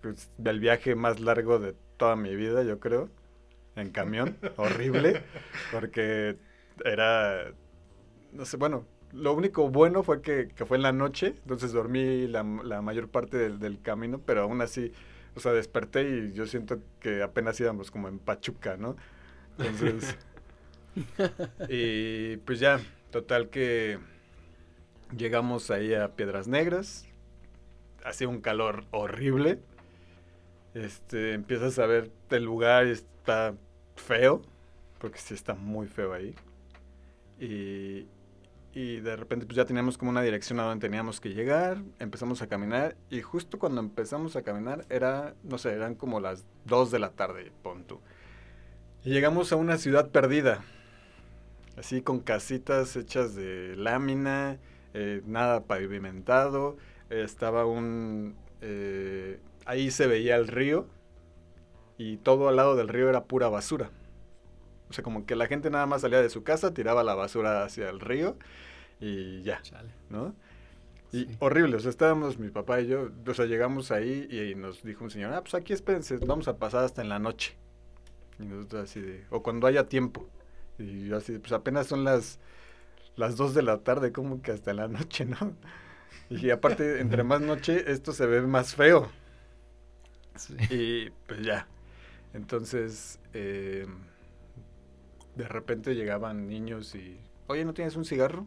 Pues, 0.02 0.30
el 0.44 0.60
viaje 0.60 0.96
más 0.96 1.20
largo 1.20 1.60
de 1.60 1.76
toda 1.98 2.16
mi 2.16 2.36
vida, 2.36 2.64
yo 2.64 2.80
creo, 2.80 3.10
en 3.76 3.92
camión, 3.92 4.38
horrible, 4.58 5.24
porque 5.72 6.38
era, 6.86 7.52
no 8.32 8.46
sé, 8.46 8.58
bueno, 8.58 8.86
lo 9.12 9.34
único 9.34 9.70
bueno 9.70 10.04
fue 10.04 10.22
que, 10.22 10.50
que 10.56 10.66
fue 10.66 10.78
en 10.78 10.84
la 10.84 10.92
noche, 10.92 11.36
entonces 11.42 11.72
dormí 11.72 12.28
la, 12.28 12.44
la 12.64 12.82
mayor 12.82 13.10
parte 13.10 13.38
del, 13.38 13.60
del 13.60 13.82
camino, 13.82 14.22
pero 14.26 14.44
aún 14.44 14.62
así, 14.62 14.94
o 15.36 15.40
sea, 15.40 15.52
desperté 15.52 16.04
y 16.04 16.34
yo 16.34 16.46
siento 16.46 16.80
que 17.00 17.24
apenas 17.24 17.60
íbamos 17.60 17.92
como 17.92 18.08
en 18.08 18.20
Pachuca, 18.20 18.78
¿no? 18.78 18.96
Entonces... 19.58 20.18
Y 21.70 22.38
pues 22.38 22.60
ya, 22.60 22.80
total 23.12 23.50
que 23.50 24.00
llegamos 25.16 25.72
ahí 25.72 25.94
a 25.94 26.16
Piedras 26.16 26.48
Negras. 26.48 27.06
Hacía 28.04 28.28
un 28.28 28.42
calor 28.42 28.86
horrible. 28.92 29.60
Este, 30.74 31.34
empiezas 31.34 31.80
a 31.80 31.86
ver 31.86 32.12
el 32.30 32.44
lugar 32.44 32.86
está 32.86 33.56
feo, 33.96 34.42
porque 35.00 35.20
sí 35.20 35.34
está 35.34 35.56
muy 35.56 35.88
feo 35.88 36.14
ahí. 36.14 36.36
Y, 37.40 38.08
y 38.74 39.00
de 39.00 39.16
repente 39.16 39.46
pues 39.46 39.56
ya 39.56 39.66
teníamos 39.66 39.98
como 39.98 40.12
una 40.12 40.22
dirección 40.22 40.60
a 40.60 40.64
donde 40.64 40.86
teníamos 40.86 41.20
que 41.20 41.30
llegar, 41.30 41.82
empezamos 42.00 42.42
a 42.42 42.48
caminar 42.48 42.96
y 43.10 43.22
justo 43.22 43.58
cuando 43.58 43.82
empezamos 43.82 44.36
a 44.36 44.44
caminar 44.44 44.86
era, 44.90 45.36
no 45.44 45.58
sé, 45.58 45.72
eran 45.72 45.96
como 45.96 46.20
las 46.20 46.46
2 46.66 46.92
de 46.92 47.00
la 47.00 47.12
tarde, 47.12 47.52
pon 47.64 47.86
tú. 47.86 48.00
Y 49.04 49.12
llegamos 49.12 49.52
a 49.52 49.56
una 49.56 49.78
ciudad 49.78 50.10
perdida, 50.10 50.64
así 51.78 52.02
con 52.02 52.20
casitas 52.20 52.96
hechas 52.96 53.34
de 53.36 53.76
lámina, 53.76 54.60
eh, 54.94 55.22
nada 55.26 55.64
pavimentado, 55.66 56.78
estaba 57.10 57.66
un... 57.66 58.36
eh, 58.62 59.40
ahí 59.66 59.92
se 59.92 60.08
veía 60.08 60.36
el 60.36 60.48
río 60.48 60.88
y 61.98 62.18
todo 62.18 62.50
al 62.50 62.56
lado 62.56 62.76
del 62.76 62.88
río 62.88 63.10
era 63.10 63.26
pura 63.26 63.50
basura. 63.50 63.90
O 64.90 64.94
sea, 64.94 65.04
como 65.04 65.26
que 65.26 65.36
la 65.36 65.48
gente 65.48 65.70
nada 65.70 65.86
más 65.86 66.02
salía 66.02 66.22
de 66.22 66.30
su 66.30 66.44
casa, 66.44 66.74
tiraba 66.74 67.04
la 67.04 67.14
basura 67.14 67.64
hacia 67.64 67.90
el 67.90 68.00
río 68.00 68.38
y 69.00 69.42
ya, 69.44 69.62
Chale. 69.62 69.90
¿no? 70.10 70.34
Y 71.12 71.26
Sí. 71.26 71.36
horrible, 71.40 71.76
o 71.76 71.80
sea, 71.80 71.90
estábamos 71.90 72.38
mi 72.40 72.50
papá 72.50 72.82
y 72.82 72.88
yo, 72.88 73.10
o 73.26 73.34
sea, 73.34 73.46
llegamos 73.46 73.92
ahí 73.92 74.28
y, 74.30 74.56
nos 74.56 74.84
dijo 74.84 75.04
un 75.04 75.10
señor, 75.10 75.34
ah, 75.34 75.42
pues 75.42 75.56
aquí 75.56 75.74
espérense, 75.74 76.18
vamos 76.18 76.48
a 76.48 76.58
pasar 76.58 76.84
hasta 76.84 77.02
en 77.02 77.10
la 77.10 77.20
noche. 77.20 77.56
Y 78.40 78.44
nosotros 78.46 78.84
así 78.84 79.02
de, 79.02 79.26
o 79.30 79.44
cuando 79.44 79.68
haya 79.68 79.88
tiempo. 79.88 80.28
Y 80.78 81.08
yo 81.08 81.18
así, 81.18 81.38
pues 81.40 81.52
apenas 81.52 81.88
son 81.88 82.04
las, 82.04 82.40
las 83.16 83.36
2 83.38 83.54
de 83.54 83.62
la 83.64 83.78
tarde, 83.80 84.12
como 84.12 84.42
que 84.42 84.52
hasta 84.52 84.74
la 84.74 84.88
noche, 84.88 85.26
¿no? 85.26 85.38
Y 86.30 86.52
aparte, 86.52 87.00
entre 87.02 87.24
más 87.24 87.42
noche, 87.42 87.92
esto 87.92 88.14
se 88.14 88.28
ve 88.28 88.42
más 88.42 88.76
feo. 88.76 89.10
Sí. 90.36 90.56
Y 90.70 91.10
pues 91.28 91.42
ya. 91.42 91.68
Entonces, 92.34 93.20
eh, 93.34 93.88
de 95.36 95.48
repente 95.48 95.96
llegaban 95.96 96.48
niños 96.48 96.94
y, 96.94 97.20
oye, 97.48 97.66
¿no 97.66 97.74
tienes 97.74 97.96
un 97.96 98.06
cigarro? 98.06 98.46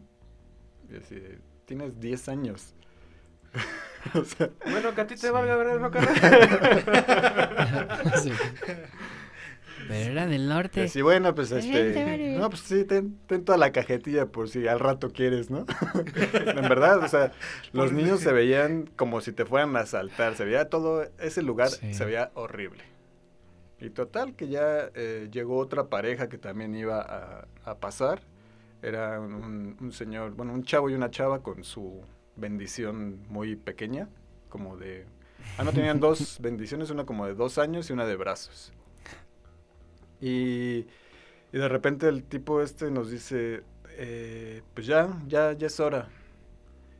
Y 0.89 0.95
así, 0.97 1.21
tienes 1.65 1.99
10 1.99 2.29
años. 2.29 2.73
o 4.15 4.23
sea, 4.23 4.49
Bueno, 4.69 4.95
que 4.95 5.01
a 5.01 5.07
ti 5.07 5.15
te 5.15 5.27
Sí. 5.27 5.33
valga, 5.33 5.55
¿verdad? 5.57 5.79
No? 5.79 5.91
Sí. 8.21 8.31
Pero 9.87 10.11
era 10.11 10.27
del 10.27 10.47
norte. 10.47 10.81
y 10.81 10.85
así, 10.85 11.01
bueno, 11.01 11.33
pues 11.35 11.51
este, 11.51 12.35
no, 12.37 12.49
pues 12.49 12.61
sí, 12.61 12.83
ten, 12.85 13.17
ten 13.27 13.43
toda 13.45 13.57
la 13.57 13.71
cajetilla 13.71 14.25
por 14.27 14.49
si 14.49 14.67
al 14.67 14.79
rato 14.79 15.11
quieres, 15.11 15.49
¿no? 15.49 15.65
en 16.35 16.69
verdad, 16.69 16.99
o 16.99 17.07
sea, 17.07 17.31
los 17.73 17.91
niños 17.91 18.19
se 18.21 18.31
veían 18.31 18.89
como 18.95 19.21
si 19.21 19.31
te 19.31 19.45
fueran 19.45 19.75
a 19.75 19.81
asaltar, 19.81 20.35
se 20.35 20.45
veía 20.45 20.69
todo, 20.69 21.05
ese 21.19 21.41
lugar 21.41 21.69
Sí. 21.69 21.93
se 21.93 22.05
veía 22.05 22.31
horrible. 22.33 22.83
Y 23.79 23.89
total, 23.89 24.35
que 24.35 24.47
ya 24.47 24.89
eh, 24.95 25.27
llegó 25.31 25.57
otra 25.57 25.85
pareja 25.89 26.29
que 26.29 26.37
también 26.37 26.73
iba 26.75 27.01
a, 27.01 27.47
a 27.65 27.75
pasar. 27.79 28.21
Era 28.81 29.19
un, 29.19 29.75
un 29.79 29.91
señor, 29.91 30.31
bueno, 30.35 30.53
un 30.53 30.63
chavo 30.63 30.89
y 30.89 30.93
una 30.93 31.09
chava 31.11 31.41
con 31.43 31.63
su 31.63 32.01
bendición 32.35 33.19
muy 33.29 33.55
pequeña, 33.55 34.07
como 34.49 34.77
de... 34.77 35.05
Ah, 35.57 35.63
no, 35.63 35.71
tenían 35.73 35.99
dos 35.99 36.37
bendiciones, 36.41 36.89
una 36.91 37.05
como 37.05 37.25
de 37.25 37.33
dos 37.33 37.57
años 37.57 37.89
y 37.89 37.93
una 37.93 38.05
de 38.05 38.15
brazos. 38.15 38.71
Y, 40.23 40.87
y 41.51 41.57
de 41.57 41.67
repente 41.69 42.07
el 42.07 42.23
tipo 42.23 42.61
este 42.61 42.91
nos 42.91 43.11
dice, 43.11 43.63
eh, 43.97 44.61
pues 44.73 44.87
ya, 44.87 45.21
ya, 45.27 45.53
ya 45.53 45.67
es 45.67 45.79
hora. 45.79 46.09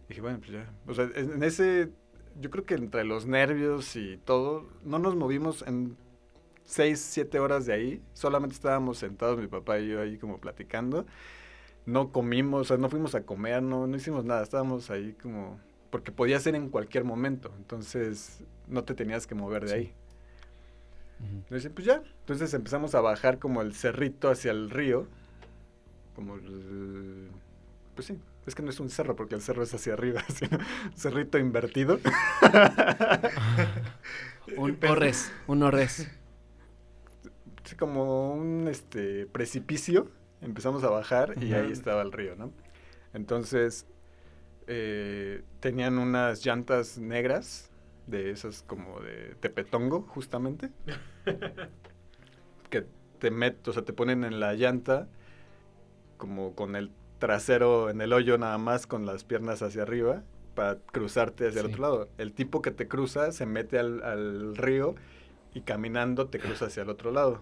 dije, 0.09 0.21
bueno, 0.21 0.39
pues 0.39 0.51
ya. 0.51 0.73
O 0.87 0.93
sea, 0.93 1.05
en 1.15 1.33
en 1.33 1.43
ese, 1.43 1.89
yo 2.39 2.49
creo 2.49 2.65
que 2.65 2.75
entre 2.75 3.03
los 3.03 3.25
nervios 3.25 3.95
y 3.95 4.17
todo, 4.25 4.69
no 4.83 4.99
nos 4.99 5.15
movimos 5.15 5.63
en 5.67 5.97
seis, 6.63 6.99
siete 6.99 7.39
horas 7.39 7.65
de 7.65 7.73
ahí. 7.73 8.01
Solamente 8.13 8.55
estábamos 8.55 8.97
sentados, 8.97 9.39
mi 9.39 9.47
papá 9.47 9.79
y 9.79 9.89
yo 9.89 10.01
ahí 10.01 10.17
como 10.17 10.39
platicando. 10.39 11.05
No 11.85 12.11
comimos, 12.11 12.61
o 12.61 12.65
sea, 12.65 12.77
no 12.77 12.89
fuimos 12.89 13.15
a 13.15 13.25
comer, 13.25 13.61
no, 13.63 13.87
no 13.87 13.95
hicimos 13.97 14.25
nada. 14.25 14.43
Estábamos 14.43 14.89
ahí 14.91 15.13
como, 15.21 15.59
porque 15.89 16.11
podía 16.11 16.39
ser 16.39 16.55
en 16.55 16.69
cualquier 16.69 17.03
momento. 17.05 17.53
Entonces, 17.57 18.43
no 18.67 18.83
te 18.85 18.93
tenías 18.95 19.27
que 19.27 19.35
mover 19.35 19.63
de 19.65 19.69
Sí. 19.69 19.75
ahí. 19.75 19.93
Le 21.49 21.57
dicen, 21.57 21.73
pues 21.73 21.85
ya. 21.85 22.01
Entonces 22.21 22.53
empezamos 22.53 22.95
a 22.95 23.01
bajar 23.01 23.39
como 23.39 23.61
el 23.61 23.73
cerrito 23.73 24.29
hacia 24.29 24.51
el 24.51 24.69
río. 24.69 25.07
Como 26.15 26.35
el- 26.35 27.29
Pues 27.95 28.07
sí, 28.07 28.19
es 28.45 28.55
que 28.55 28.63
no 28.63 28.69
es 28.71 28.79
un 28.79 28.89
cerro 28.89 29.15
porque 29.15 29.35
el 29.35 29.41
cerro 29.41 29.63
es 29.63 29.73
hacia 29.73 29.93
arriba, 29.93 30.23
sino 30.33 30.57
un 30.57 30.97
cerrito 30.97 31.37
invertido. 31.37 31.99
Un 34.57 34.77
orres, 34.87 35.31
un 35.47 35.63
orres. 35.63 36.07
Sí, 37.63 37.75
como 37.75 38.33
un 38.33 38.67
este 38.67 39.25
precipicio. 39.27 40.09
Empezamos 40.41 40.83
a 40.83 40.89
bajar 40.89 41.35
y 41.41 41.53
ahí 41.53 41.71
estaba 41.71 42.01
el 42.01 42.11
río, 42.11 42.35
¿no? 42.35 42.51
Entonces 43.13 43.85
eh, 44.67 45.43
tenían 45.61 45.97
unas 45.99 46.45
llantas 46.45 46.97
negras 46.97 47.71
de 48.07 48.31
esas 48.31 48.63
como 48.63 48.99
de 48.99 49.35
tepetongo, 49.39 50.01
justamente. 50.01 50.69
que 52.69 52.85
te 53.19 53.31
met, 53.31 53.67
o 53.67 53.73
sea, 53.73 53.83
te 53.83 53.93
ponen 53.93 54.23
en 54.23 54.39
la 54.39 54.53
llanta 54.53 55.07
como 56.17 56.55
con 56.55 56.75
el 56.75 56.91
trasero 57.19 57.89
en 57.89 58.01
el 58.01 58.11
hoyo 58.13 58.37
nada 58.37 58.57
más 58.57 58.85
con 58.87 59.05
las 59.05 59.23
piernas 59.23 59.61
hacia 59.61 59.83
arriba 59.83 60.23
para 60.55 60.77
cruzarte 60.77 61.47
hacia 61.47 61.61
el 61.61 61.67
otro 61.67 61.81
lado. 61.81 62.09
El 62.17 62.33
tipo 62.33 62.61
que 62.61 62.71
te 62.71 62.87
cruza 62.87 63.31
se 63.31 63.45
mete 63.45 63.79
al, 63.79 64.03
al 64.03 64.55
río 64.55 64.95
y 65.53 65.61
caminando 65.61 66.27
te 66.27 66.39
cruza 66.39 66.65
hacia 66.65 66.83
el 66.83 66.89
otro 66.89 67.11
lado. 67.11 67.41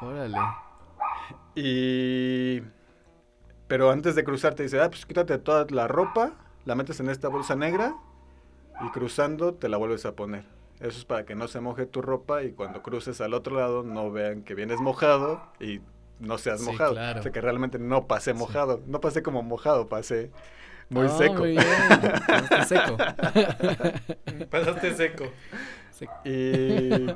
Órale. 0.00 0.38
Y... 1.54 2.62
Pero 3.66 3.90
antes 3.90 4.14
de 4.14 4.24
cruzar 4.24 4.54
te 4.54 4.62
dice, 4.62 4.80
ah, 4.80 4.88
pues 4.88 5.04
quítate 5.04 5.36
toda 5.38 5.66
la 5.68 5.86
ropa, 5.86 6.32
la 6.64 6.74
metes 6.74 7.00
en 7.00 7.10
esta 7.10 7.28
bolsa 7.28 7.54
negra 7.54 7.94
y 8.84 8.88
cruzando 8.90 9.54
te 9.54 9.68
la 9.68 9.76
vuelves 9.76 10.06
a 10.06 10.12
poner. 10.12 10.44
Eso 10.80 10.98
es 10.98 11.04
para 11.04 11.24
que 11.24 11.34
no 11.34 11.48
se 11.48 11.60
moje 11.60 11.86
tu 11.86 12.02
ropa 12.02 12.42
y 12.44 12.52
cuando 12.52 12.82
cruces 12.82 13.20
al 13.20 13.34
otro 13.34 13.56
lado 13.56 13.82
no 13.82 14.10
vean 14.12 14.42
que 14.42 14.54
vienes 14.54 14.80
mojado 14.80 15.42
y 15.58 15.80
no 16.20 16.38
seas 16.38 16.60
Sí, 16.60 16.66
mojado. 16.66 16.92
claro. 16.92 17.20
O 17.20 17.22
sea 17.22 17.32
que 17.32 17.40
realmente 17.40 17.78
no 17.78 18.06
pasé 18.06 18.32
Sí. 18.32 18.38
mojado. 18.38 18.80
No 18.86 19.00
pasé 19.00 19.22
como 19.22 19.42
mojado, 19.42 19.88
pasé 19.88 20.30
muy 20.88 21.04
No, 21.08 21.18
seco. 21.18 21.34
Muy 21.40 21.50
bien. 21.50 21.64
Está 22.42 22.64
seco. 22.64 22.96
Pasaste 24.50 24.94
seco. 24.94 25.24
Seco. 25.90 26.12
Y... 26.24 27.10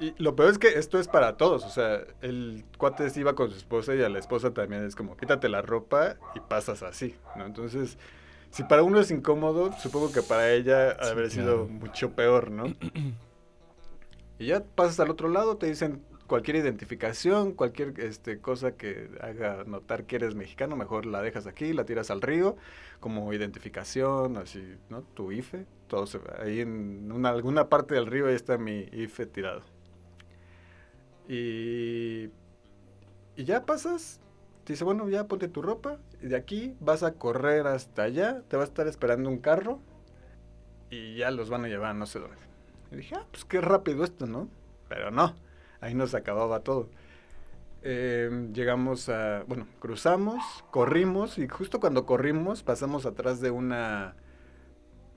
y 0.00 0.14
lo 0.18 0.36
peor 0.36 0.50
es 0.50 0.58
que 0.58 0.68
esto 0.78 1.00
es 1.00 1.08
para 1.08 1.36
todos. 1.36 1.64
O 1.64 1.70
sea, 1.70 2.00
el 2.22 2.64
cuate 2.78 3.10
sí 3.10 3.20
iba 3.20 3.34
con 3.34 3.50
su 3.50 3.56
esposa 3.56 3.94
y 3.96 4.02
a 4.02 4.08
la 4.08 4.20
esposa 4.20 4.54
también 4.54 4.84
es 4.84 4.94
como 4.94 5.16
quítate 5.16 5.48
la 5.48 5.62
ropa 5.62 6.14
y 6.36 6.40
pasas 6.40 6.84
así, 6.84 7.16
¿no? 7.36 7.44
Entonces, 7.46 7.98
si 8.50 8.64
para 8.64 8.82
uno 8.82 9.00
es 9.00 9.10
incómodo, 9.10 9.72
supongo 9.74 10.12
que 10.12 10.22
para 10.22 10.52
ella 10.52 10.90
ha 10.98 11.06
de 11.06 11.10
Sí, 11.10 11.12
haber 11.12 11.30
sido 11.30 11.68
claro. 11.68 11.68
mucho 11.68 12.14
peor, 12.14 12.50
¿no? 12.50 12.76
y 14.38 14.46
ya 14.46 14.64
pasas 14.64 15.00
al 15.00 15.10
otro 15.10 15.28
lado, 15.28 15.56
te 15.58 15.66
dicen 15.66 16.04
cualquier 16.26 16.56
identificación, 16.58 17.52
cualquier 17.54 17.98
este, 18.00 18.40
cosa 18.40 18.76
que 18.76 19.10
haga 19.20 19.64
notar 19.64 20.04
que 20.06 20.16
eres 20.16 20.34
mexicano, 20.34 20.76
mejor 20.76 21.06
la 21.06 21.22
dejas 21.22 21.46
aquí, 21.46 21.72
la 21.72 21.84
tiras 21.86 22.10
al 22.10 22.20
río, 22.22 22.56
como 23.00 23.32
identificación, 23.32 24.36
así, 24.36 24.62
¿no? 24.90 25.02
Tu 25.02 25.32
IFE, 25.32 25.66
todo 25.88 26.06
se, 26.06 26.20
ahí 26.40 26.60
en 26.60 27.10
una, 27.12 27.30
alguna 27.30 27.68
parte 27.68 27.94
del 27.94 28.06
río 28.06 28.26
ahí 28.28 28.34
está 28.34 28.58
mi 28.58 28.88
IFE 28.92 29.26
tirado. 29.26 29.62
Y, 31.28 32.30
y 33.36 33.44
ya 33.44 33.64
pasas, 33.66 34.20
te 34.68 34.74
dice, 34.74 34.84
bueno, 34.84 35.08
ya 35.08 35.26
ponte 35.26 35.48
tu 35.48 35.62
ropa, 35.62 35.96
y 36.20 36.26
de 36.26 36.36
aquí 36.36 36.76
vas 36.78 37.02
a 37.02 37.14
correr 37.14 37.66
hasta 37.66 38.02
allá, 38.02 38.42
te 38.48 38.58
va 38.58 38.64
a 38.64 38.66
estar 38.66 38.86
esperando 38.86 39.30
un 39.30 39.38
carro, 39.38 39.80
y 40.90 41.16
ya 41.16 41.30
los 41.30 41.48
van 41.48 41.64
a 41.64 41.68
llevar 41.68 41.92
a 41.92 41.94
no 41.94 42.04
sé 42.04 42.18
dónde. 42.18 42.36
Y 42.92 42.96
dije, 42.96 43.14
ah, 43.14 43.24
pues 43.30 43.46
qué 43.46 43.62
rápido 43.62 44.04
esto, 44.04 44.26
¿no? 44.26 44.46
Pero 44.90 45.10
no, 45.10 45.34
ahí 45.80 45.94
nos 45.94 46.14
acababa 46.14 46.60
todo. 46.60 46.90
Eh, 47.80 48.50
llegamos 48.52 49.08
a, 49.08 49.42
bueno, 49.46 49.66
cruzamos, 49.80 50.44
corrimos 50.70 51.38
y 51.38 51.48
justo 51.48 51.80
cuando 51.80 52.04
corrimos 52.04 52.62
pasamos 52.62 53.06
atrás 53.06 53.40
de 53.40 53.50
una, 53.50 54.16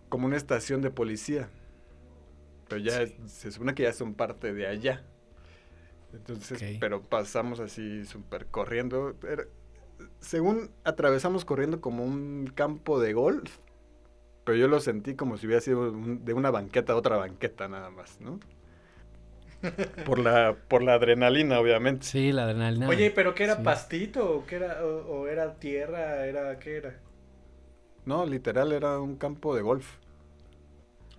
como 0.08 0.28
una 0.28 0.38
estación 0.38 0.82
de 0.82 0.92
policía. 0.92 1.50
Pero 2.70 2.80
ya 2.80 3.06
se 3.26 3.52
supone 3.52 3.76
que 3.76 3.84
ya 3.84 3.92
son 3.92 4.14
parte 4.14 4.54
de 4.54 4.66
allá. 4.66 5.04
Entonces, 6.14 6.78
pero 6.80 7.02
pasamos 7.02 7.60
así 7.60 8.06
súper 8.06 8.48
corriendo. 8.48 9.16
Era- 9.28 9.46
según 10.20 10.72
atravesamos 10.84 11.46
corriendo 11.46 11.80
como 11.82 12.04
un 12.04 12.52
campo 12.54 13.00
de 13.00 13.14
golf, 13.14 13.58
pero 14.44 14.58
yo 14.58 14.68
lo 14.68 14.80
sentí 14.80 15.16
como 15.16 15.38
si 15.38 15.46
hubiera 15.48 15.62
sido 15.62 15.92
un- 15.92 16.26
de 16.26 16.34
una 16.34 16.52
banqueta 16.52 16.94
a 16.94 16.96
otra 16.96 17.18
banqueta 17.18 17.68
nada 17.68 17.90
más, 17.92 18.20
¿no? 18.20 18.40
Por 20.06 20.18
la, 20.18 20.56
por 20.68 20.82
la 20.82 20.96
adrenalina, 20.96 21.60
obviamente. 21.60 22.06
Sí, 22.06 22.32
la 22.32 22.46
adrenalina. 22.46 22.88
Oye, 22.88 23.12
pero 23.12 23.36
¿qué 23.36 23.44
era 23.44 23.58
Sí. 23.58 23.64
pastito? 23.64 24.32
¿O 24.38 24.46
qué 24.48 24.56
era? 24.56 24.84
O, 24.84 25.06
o 25.22 25.28
era 25.28 25.54
tierra? 25.60 26.26
¿Era 26.26 26.58
qué 26.58 26.78
era? 26.78 27.00
No, 28.06 28.26
literal 28.26 28.72
era 28.72 29.00
un 29.00 29.16
campo 29.18 29.56
de 29.56 29.62
golf. 29.62 29.98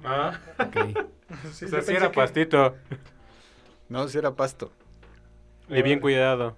Ah, 0.04 0.38
Ok. 0.58 0.76
Sí, 1.52 1.64
o 1.64 1.68
sea, 1.68 1.80
sí 1.80 1.92
era 1.92 2.10
que- 2.10 2.16
pastito. 2.16 2.74
No, 3.88 4.08
si 4.08 4.18
era 4.18 4.34
pasto. 4.34 4.72
Y 5.72 5.82
bien 5.82 6.00
cuidado. 6.00 6.56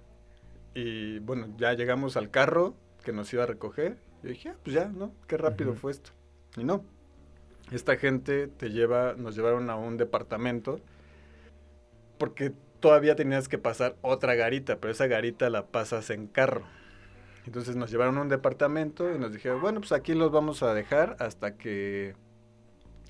Y 0.73 1.19
bueno, 1.19 1.47
ya 1.57 1.73
llegamos 1.73 2.17
al 2.17 2.29
carro 2.29 2.75
que 3.03 3.13
nos 3.13 3.31
iba 3.33 3.43
a 3.43 3.47
recoger. 3.47 3.97
Yo 4.21 4.29
dije, 4.29 4.49
ah, 4.49 4.55
pues 4.61 4.75
ya, 4.75 4.85
¿no? 4.89 5.13
Qué 5.27 5.37
rápido 5.37 5.73
fue 5.73 5.91
esto. 5.91 6.11
Y 6.57 6.63
no. 6.63 6.83
Esta 7.71 7.95
gente 7.95 8.47
te 8.47 8.69
lleva, 8.69 9.13
nos 9.17 9.35
llevaron 9.35 9.69
a 9.69 9.75
un 9.75 9.97
departamento 9.97 10.79
porque 12.17 12.51
todavía 12.79 13.15
tenías 13.15 13.47
que 13.47 13.57
pasar 13.57 13.95
otra 14.01 14.35
garita, 14.35 14.77
pero 14.77 14.91
esa 14.91 15.07
garita 15.07 15.49
la 15.49 15.67
pasas 15.67 16.09
en 16.09 16.27
carro. 16.27 16.63
Entonces 17.45 17.75
nos 17.75 17.91
llevaron 17.91 18.17
a 18.17 18.21
un 18.21 18.29
departamento 18.29 19.13
y 19.13 19.17
nos 19.17 19.31
dijeron, 19.31 19.61
bueno, 19.61 19.79
pues 19.79 19.91
aquí 19.91 20.13
los 20.13 20.31
vamos 20.31 20.61
a 20.61 20.73
dejar 20.73 21.15
hasta 21.19 21.55
que 21.55 22.15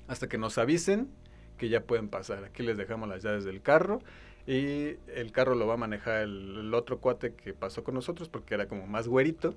hasta 0.08 0.28
que 0.28 0.38
nos 0.38 0.56
avisen 0.56 1.10
que 1.58 1.68
ya 1.68 1.82
pueden 1.82 2.08
pasar. 2.08 2.44
Aquí 2.44 2.62
les 2.62 2.76
dejamos 2.76 3.08
las 3.08 3.22
llaves 3.22 3.44
del 3.44 3.60
carro 3.60 4.00
y 4.46 4.96
el 5.14 5.32
carro 5.32 5.54
lo 5.54 5.66
va 5.66 5.74
a 5.74 5.78
manejar 5.78 6.22
el, 6.22 6.58
el 6.58 6.74
otro 6.74 6.98
cuate 7.00 7.34
que 7.34 7.52
pasó 7.52 7.82
con 7.82 7.94
nosotros 7.94 8.28
porque 8.28 8.54
era 8.54 8.66
como 8.68 8.86
más 8.86 9.08
güerito 9.08 9.54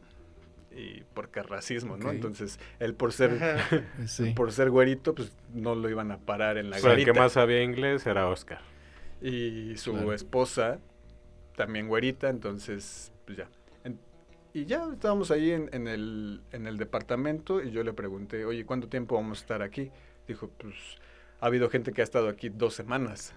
y 0.75 1.01
porque 1.13 1.41
racismo, 1.43 1.97
¿no? 1.97 2.11
Entonces, 2.11 2.59
él 2.79 2.93
por 2.95 3.11
ser 3.13 3.37
sí. 4.07 4.33
por 4.35 4.51
ser 4.51 4.69
güerito, 4.69 5.13
pues 5.15 5.31
no 5.53 5.75
lo 5.75 5.89
iban 5.89 6.11
a 6.11 6.17
parar 6.19 6.57
en 6.57 6.69
la 6.69 6.77
Pero 6.77 6.89
el 6.89 6.93
garita. 6.93 7.13
que 7.13 7.19
más 7.19 7.31
sabía 7.33 7.63
inglés 7.63 8.05
era 8.07 8.27
Oscar. 8.27 8.61
Y 9.21 9.75
su 9.77 9.91
Claro. 9.93 10.13
esposa, 10.13 10.79
también 11.55 11.87
güerita, 11.87 12.29
entonces, 12.29 13.11
pues 13.25 13.37
ya. 13.39 13.49
En- 13.83 13.99
y 14.53 14.65
ya 14.65 14.87
estábamos 14.93 15.29
ahí 15.31 15.51
en, 15.51 15.69
en 15.73 15.87
el, 15.87 16.41
en 16.51 16.67
el 16.67 16.77
departamento 16.77 17.61
y 17.61 17.71
yo 17.71 17.83
le 17.83 17.93
pregunté, 17.93 18.45
oye, 18.45 18.65
¿cuánto 18.65 18.87
tiempo 18.87 19.15
vamos 19.15 19.39
a 19.39 19.41
estar 19.41 19.61
aquí? 19.61 19.91
Dijo, 20.27 20.49
pues 20.57 20.73
ha 21.41 21.47
habido 21.47 21.69
gente 21.69 21.91
que 21.91 22.01
ha 22.01 22.03
estado 22.03 22.29
aquí 22.29 22.49
dos 22.49 22.73
semanas. 22.75 23.33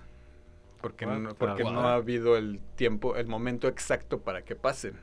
Porque, 0.83 1.07
What? 1.07 1.18
no, 1.18 1.35
porque 1.37 1.64
no 1.64 1.83
ha 1.89 1.95
habido 1.95 2.37
el 2.37 2.61
tiempo, 2.74 3.16
el 3.16 3.26
momento 3.28 3.68
exacto 3.68 4.20
para 4.20 4.43
que 4.45 4.57
pasen. 4.57 5.01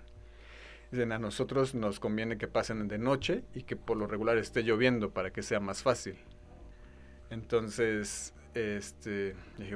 Dicen, 0.92 1.12
a 1.12 1.20
nosotros 1.20 1.74
nos 1.74 2.00
conviene 2.00 2.38
que 2.38 2.48
pasen 2.48 2.88
de 2.88 2.98
noche 3.00 3.44
y 3.56 3.64
que 3.64 3.76
por 3.76 3.96
lo 3.98 4.06
regular 4.06 4.38
esté 4.38 4.64
lloviendo 4.64 5.12
para 5.12 5.32
que 5.32 5.42
sea 5.42 5.60
más 5.60 5.82
fácil. 5.84 6.16
Entonces, 7.30 8.34
este, 8.56 9.36
dije. 9.58 9.76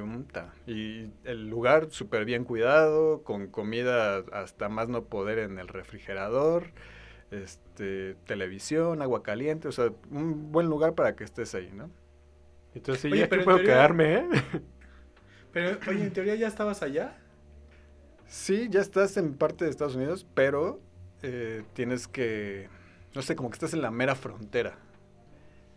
Y 0.66 1.10
el 1.24 1.48
lugar 1.48 1.88
súper 1.90 2.24
bien 2.24 2.44
cuidado, 2.44 3.22
con 3.22 3.46
comida 3.46 4.18
hasta 4.32 4.68
más 4.68 4.88
no 4.88 5.04
poder 5.04 5.38
en 5.38 5.58
el 5.58 5.68
refrigerador, 5.68 6.64
este, 7.30 8.14
televisión, 8.26 9.02
agua 9.02 9.22
caliente, 9.22 9.68
o 9.68 9.72
sea, 9.72 9.90
un 10.10 10.52
buen 10.52 10.66
lugar 10.66 10.94
para 10.94 11.14
que 11.16 11.24
estés 11.24 11.54
ahí, 11.54 11.70
¿no? 11.72 11.90
Entonces 12.74 13.02
sí, 13.02 13.08
Oye, 13.12 13.20
ya 13.20 13.28
pero 13.28 13.44
puedo 13.44 13.58
teoría- 13.58 13.74
quedarme, 13.74 14.14
¿eh? 14.16 14.28
Pero, 15.54 15.78
oye, 15.88 16.02
en 16.04 16.12
teoría 16.12 16.34
ya 16.34 16.48
estabas 16.48 16.82
allá. 16.82 17.16
Sí, 18.26 18.68
ya 18.70 18.80
estás 18.80 19.16
en 19.16 19.34
parte 19.34 19.64
de 19.64 19.70
Estados 19.70 19.94
Unidos, 19.96 20.26
pero 20.34 20.80
eh, 21.22 21.62
tienes 21.74 22.08
que, 22.08 22.68
no 23.14 23.22
sé, 23.22 23.36
como 23.36 23.48
que 23.50 23.54
estás 23.54 23.72
en 23.72 23.80
la 23.82 23.90
mera 23.90 24.14
frontera. 24.14 24.76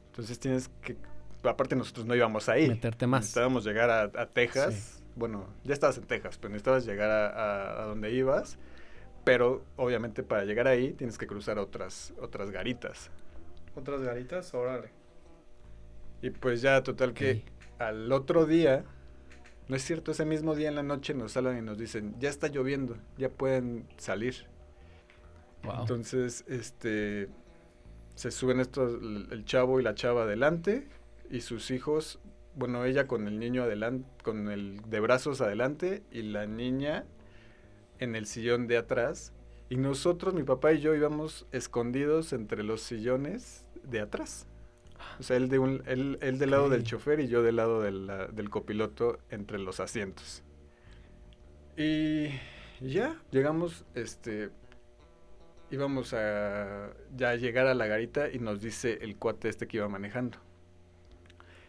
Entonces 0.07 0.39
tienes 0.39 0.69
que, 0.82 0.97
aparte 1.43 1.75
nosotros 1.75 2.05
no 2.05 2.15
íbamos 2.15 2.49
ahí. 2.49 2.67
Meterte 2.67 3.05
más. 3.05 3.21
Necesitábamos 3.21 3.63
llegar 3.65 3.89
a, 3.89 4.01
a 4.19 4.25
Texas. 4.25 5.03
Bueno, 5.15 5.47
ya 5.63 5.73
estabas 5.73 5.97
en 5.97 6.05
Texas, 6.05 6.38
pero 6.38 6.49
necesitabas 6.49 6.86
llegar 6.86 7.09
a, 7.11 7.28
a- 7.28 7.84
a 7.84 7.86
donde 7.86 8.11
ibas. 8.11 8.57
Pero 9.23 9.63
obviamente 9.75 10.23
para 10.23 10.45
llegar 10.45 10.67
ahí 10.67 10.93
tienes 10.93 11.17
que 11.17 11.28
cruzar 11.28 11.59
otras, 11.59 12.13
otras 12.19 12.49
garitas. 12.49 13.11
Otras 13.75 14.01
garitas, 14.01 14.53
órale. 14.53 14.89
Y 16.21 16.32
pues 16.32 16.61
ya, 16.61 16.82
total 16.82 17.13
que 17.13 17.43
Ok. 17.75 17.82
al 17.82 18.11
otro 18.11 18.45
día, 18.45 18.86
no 19.68 19.76
es 19.76 19.84
cierto, 19.84 20.11
ese 20.11 20.26
mismo 20.26 20.55
día 20.55 20.70
en 20.70 20.76
la 20.76 20.84
noche 20.84 21.13
nos 21.13 21.36
hablan 21.36 21.57
y 21.57 21.61
nos 21.61 21.78
dicen, 21.78 22.15
ya 22.20 22.30
está 22.30 22.47
lloviendo, 22.47 22.97
ya 23.18 23.30
pueden 23.30 23.88
salir. 23.97 24.45
Wow. 25.63 25.82
Entonces, 25.82 26.45
este, 26.47 27.30
se 28.15 28.32
suben 28.32 28.59
estos, 28.59 29.01
el, 29.01 29.28
el 29.32 29.45
chavo 29.45 29.80
y 29.80 29.84
la 29.84 29.95
chava 29.95 30.24
adelante 30.24 30.88
y 31.30 31.41
sus 31.41 31.72
hijos, 31.72 32.20
bueno, 32.55 32.86
ella 32.86 33.07
con 33.07 33.28
el 33.28 33.39
niño 33.39 33.63
adelante, 33.63 34.07
con 34.24 34.49
el 34.49 34.82
de 34.89 34.99
brazos 34.99 35.41
adelante 35.41 36.03
y 36.11 36.22
la 36.22 36.45
niña 36.47 37.05
en 37.99 38.15
el 38.15 38.26
sillón 38.26 38.68
de 38.68 38.78
atrás. 38.78 39.34
Y 39.70 39.76
nosotros, 39.76 40.34
mi 40.34 40.43
papá 40.43 40.74
y 40.74 40.80
yo, 40.80 40.95
íbamos 40.95 41.45
escondidos 41.51 42.32
entre 42.32 42.63
los 42.63 42.82
sillones 42.82 43.65
de 43.84 43.99
atrás. 43.99 44.47
O 45.19 45.23
sea, 45.23 45.37
él, 45.37 45.49
de 45.49 45.59
un, 45.59 45.83
él, 45.87 46.17
él 46.21 46.37
del 46.39 46.51
lado 46.51 46.69
del 46.69 46.81
Ok. 46.81 46.87
chofer 46.87 47.19
y 47.19 47.27
yo 47.27 47.41
del 47.43 47.55
lado 47.57 47.81
de 47.81 47.91
la- 47.91 48.27
del 48.27 48.49
copiloto 48.49 49.19
entre 49.29 49.59
los 49.59 49.79
asientos. 49.79 50.43
Y 51.75 52.29
ya, 52.81 53.21
llegamos, 53.31 53.85
este, 53.93 54.49
íbamos 55.69 56.13
a 56.13 56.91
ya 57.15 57.35
llegar 57.35 57.67
a 57.67 57.73
la 57.73 57.87
garita 57.87 58.29
y 58.31 58.39
nos 58.39 58.61
dice 58.61 58.99
el 59.01 59.17
cuate 59.17 59.49
este 59.49 59.67
que 59.67 59.77
iba 59.77 59.87
manejando. 59.87 60.37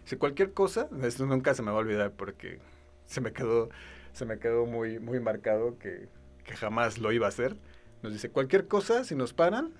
Si 0.04 0.16
cualquier 0.16 0.52
cosa, 0.54 0.88
esto 1.02 1.26
nunca 1.26 1.52
se 1.54 1.62
me 1.62 1.70
va 1.70 1.76
a 1.76 1.80
olvidar 1.80 2.12
porque 2.12 2.60
se 3.04 3.20
me 3.20 3.32
quedó, 3.32 3.68
se 4.12 4.24
me 4.24 4.38
quedó 4.38 4.64
muy, 4.64 4.98
muy 4.98 5.20
marcado 5.20 5.78
que, 5.78 6.08
que 6.44 6.56
jamás 6.56 6.98
lo 6.98 7.12
iba 7.12 7.26
a 7.26 7.28
hacer. 7.28 7.56
Nos 8.02 8.12
dice, 8.12 8.30
cualquier 8.30 8.66
cosa, 8.68 9.04
si 9.04 9.14
nos 9.14 9.34
paran, 9.34 9.74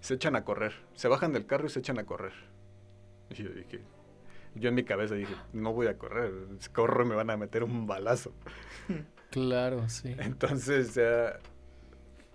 se 0.00 0.14
echan 0.14 0.36
a 0.36 0.44
correr. 0.44 0.72
Se 0.94 1.08
bajan 1.08 1.32
del 1.34 1.44
carro 1.44 1.66
y 1.66 1.68
se 1.68 1.80
echan 1.80 1.98
a 1.98 2.04
correr. 2.04 2.32
Y 3.38 3.42
yo 3.44 3.50
dije, 3.50 3.80
yo 4.56 4.68
en 4.70 4.74
mi 4.74 4.82
cabeza 4.84 5.14
dije, 5.14 5.34
no 5.52 5.72
voy 5.72 5.86
a 5.86 5.96
correr, 5.96 6.32
si 6.58 6.68
corro 6.70 7.04
me 7.06 7.14
van 7.14 7.30
a 7.30 7.36
meter 7.36 7.62
un 7.64 7.86
balazo. 7.86 8.32
Claro, 9.30 9.88
sí. 9.88 10.16
Entonces, 10.18 10.92
ya, 10.96 11.38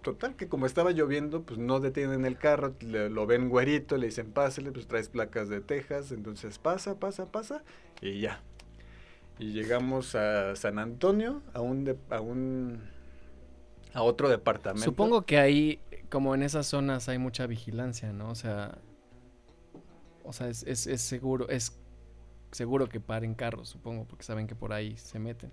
total, 0.01 0.37
que 0.37 0.47
como 0.47 0.65
estaba 0.65 0.91
lloviendo, 0.91 1.43
pues 1.43 1.59
no 1.59 1.81
detienen 1.81 2.23
el 2.25 2.37
carro, 2.37 2.73
le- 2.79 3.09
lo 3.09 3.25
ven 3.27 3.49
güerito, 3.49 3.97
le 3.97 4.05
dicen, 4.05 4.31
pásale, 4.31 4.71
pues 4.71 4.87
traes 4.87 5.09
placas 5.09 5.49
de 5.49 5.59
Texas, 5.59 6.13
entonces 6.13 6.57
pasa, 6.57 6.97
pasa, 6.97 7.25
pasa, 7.25 7.63
y 8.01 8.21
ya. 8.21 8.39
Y 9.39 9.51
llegamos 9.51 10.15
a 10.15 10.55
San 10.55 10.79
Antonio, 10.79 11.41
a 11.53 11.59
un, 11.59 11.83
de- 11.83 11.97
a 12.09 12.21
un, 12.21 12.79
a 13.93 14.01
otro 14.01 14.29
departamento. 14.29 14.85
Supongo 14.85 15.23
que 15.25 15.37
ahí, 15.37 15.81
como 16.09 16.33
en 16.33 16.43
esas 16.43 16.65
zonas, 16.65 17.09
hay 17.09 17.17
mucha 17.17 17.45
vigilancia, 17.45 18.13
¿no? 18.13 18.29
O 18.29 18.35
sea, 18.35 18.77
o 20.25 20.33
sea, 20.33 20.49
es, 20.49 20.63
es, 20.63 20.87
es 20.87 21.01
seguro, 21.01 21.49
es 21.49 21.77
seguro 22.51 22.89
que 22.89 23.01
paren 23.01 23.35
carros, 23.35 23.69
supongo, 23.69 24.05
porque 24.07 24.23
saben 24.25 24.47
que 24.47 24.55
por 24.55 24.73
ahí 24.73 24.97
se 24.97 25.19
meten. 25.19 25.51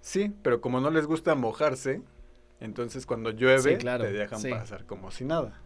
Sí, 0.00 0.34
pero 0.42 0.60
como 0.60 0.80
no 0.80 0.90
les 0.90 1.06
gusta 1.06 1.34
mojarse, 1.34 2.02
entonces 2.60 3.06
cuando 3.06 3.30
llueve 3.30 3.74
Sí, 3.74 3.76
claro, 3.76 4.04
te 4.04 4.12
dejan 4.12 4.40
sí. 4.40 4.50
pasar 4.50 4.86
como 4.86 5.10
si 5.10 5.24
nada. 5.24 5.60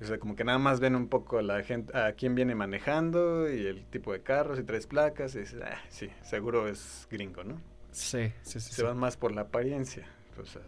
O 0.00 0.04
sea, 0.04 0.18
como 0.18 0.34
que 0.34 0.44
nada 0.44 0.58
más 0.58 0.80
ven 0.80 0.96
un 0.96 1.08
poco 1.08 1.38
a 1.38 1.42
la 1.42 1.62
gente, 1.62 1.96
a 1.96 2.14
quién 2.14 2.34
viene 2.34 2.54
manejando 2.54 3.50
y 3.52 3.66
el 3.66 3.84
tipo 3.86 4.12
de 4.12 4.22
carros 4.22 4.58
y 4.58 4.62
tres 4.64 4.86
placas 4.86 5.34
y 5.34 5.40
dices, 5.40 5.60
ah, 5.62 5.78
sí, 5.90 6.08
seguro 6.22 6.68
es 6.68 7.06
gringo, 7.10 7.44
¿no? 7.44 7.60
Sí, 7.92 8.32
sí, 8.42 8.60
sí. 8.60 8.72
Se 8.72 8.82
sí, 8.82 8.82
van 8.82 8.98
más 8.98 9.16
por 9.16 9.32
la 9.32 9.42
apariencia. 9.42 10.06
O 10.40 10.44
sea, 10.44 10.62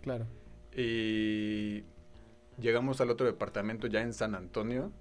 Claro. 0.00 0.26
y 0.72 1.84
llegamos 2.58 3.00
al 3.00 3.10
otro 3.10 3.26
departamento 3.26 3.86
ya 3.86 4.02
en 4.02 4.12
San 4.12 4.34
Antonio 4.34 4.92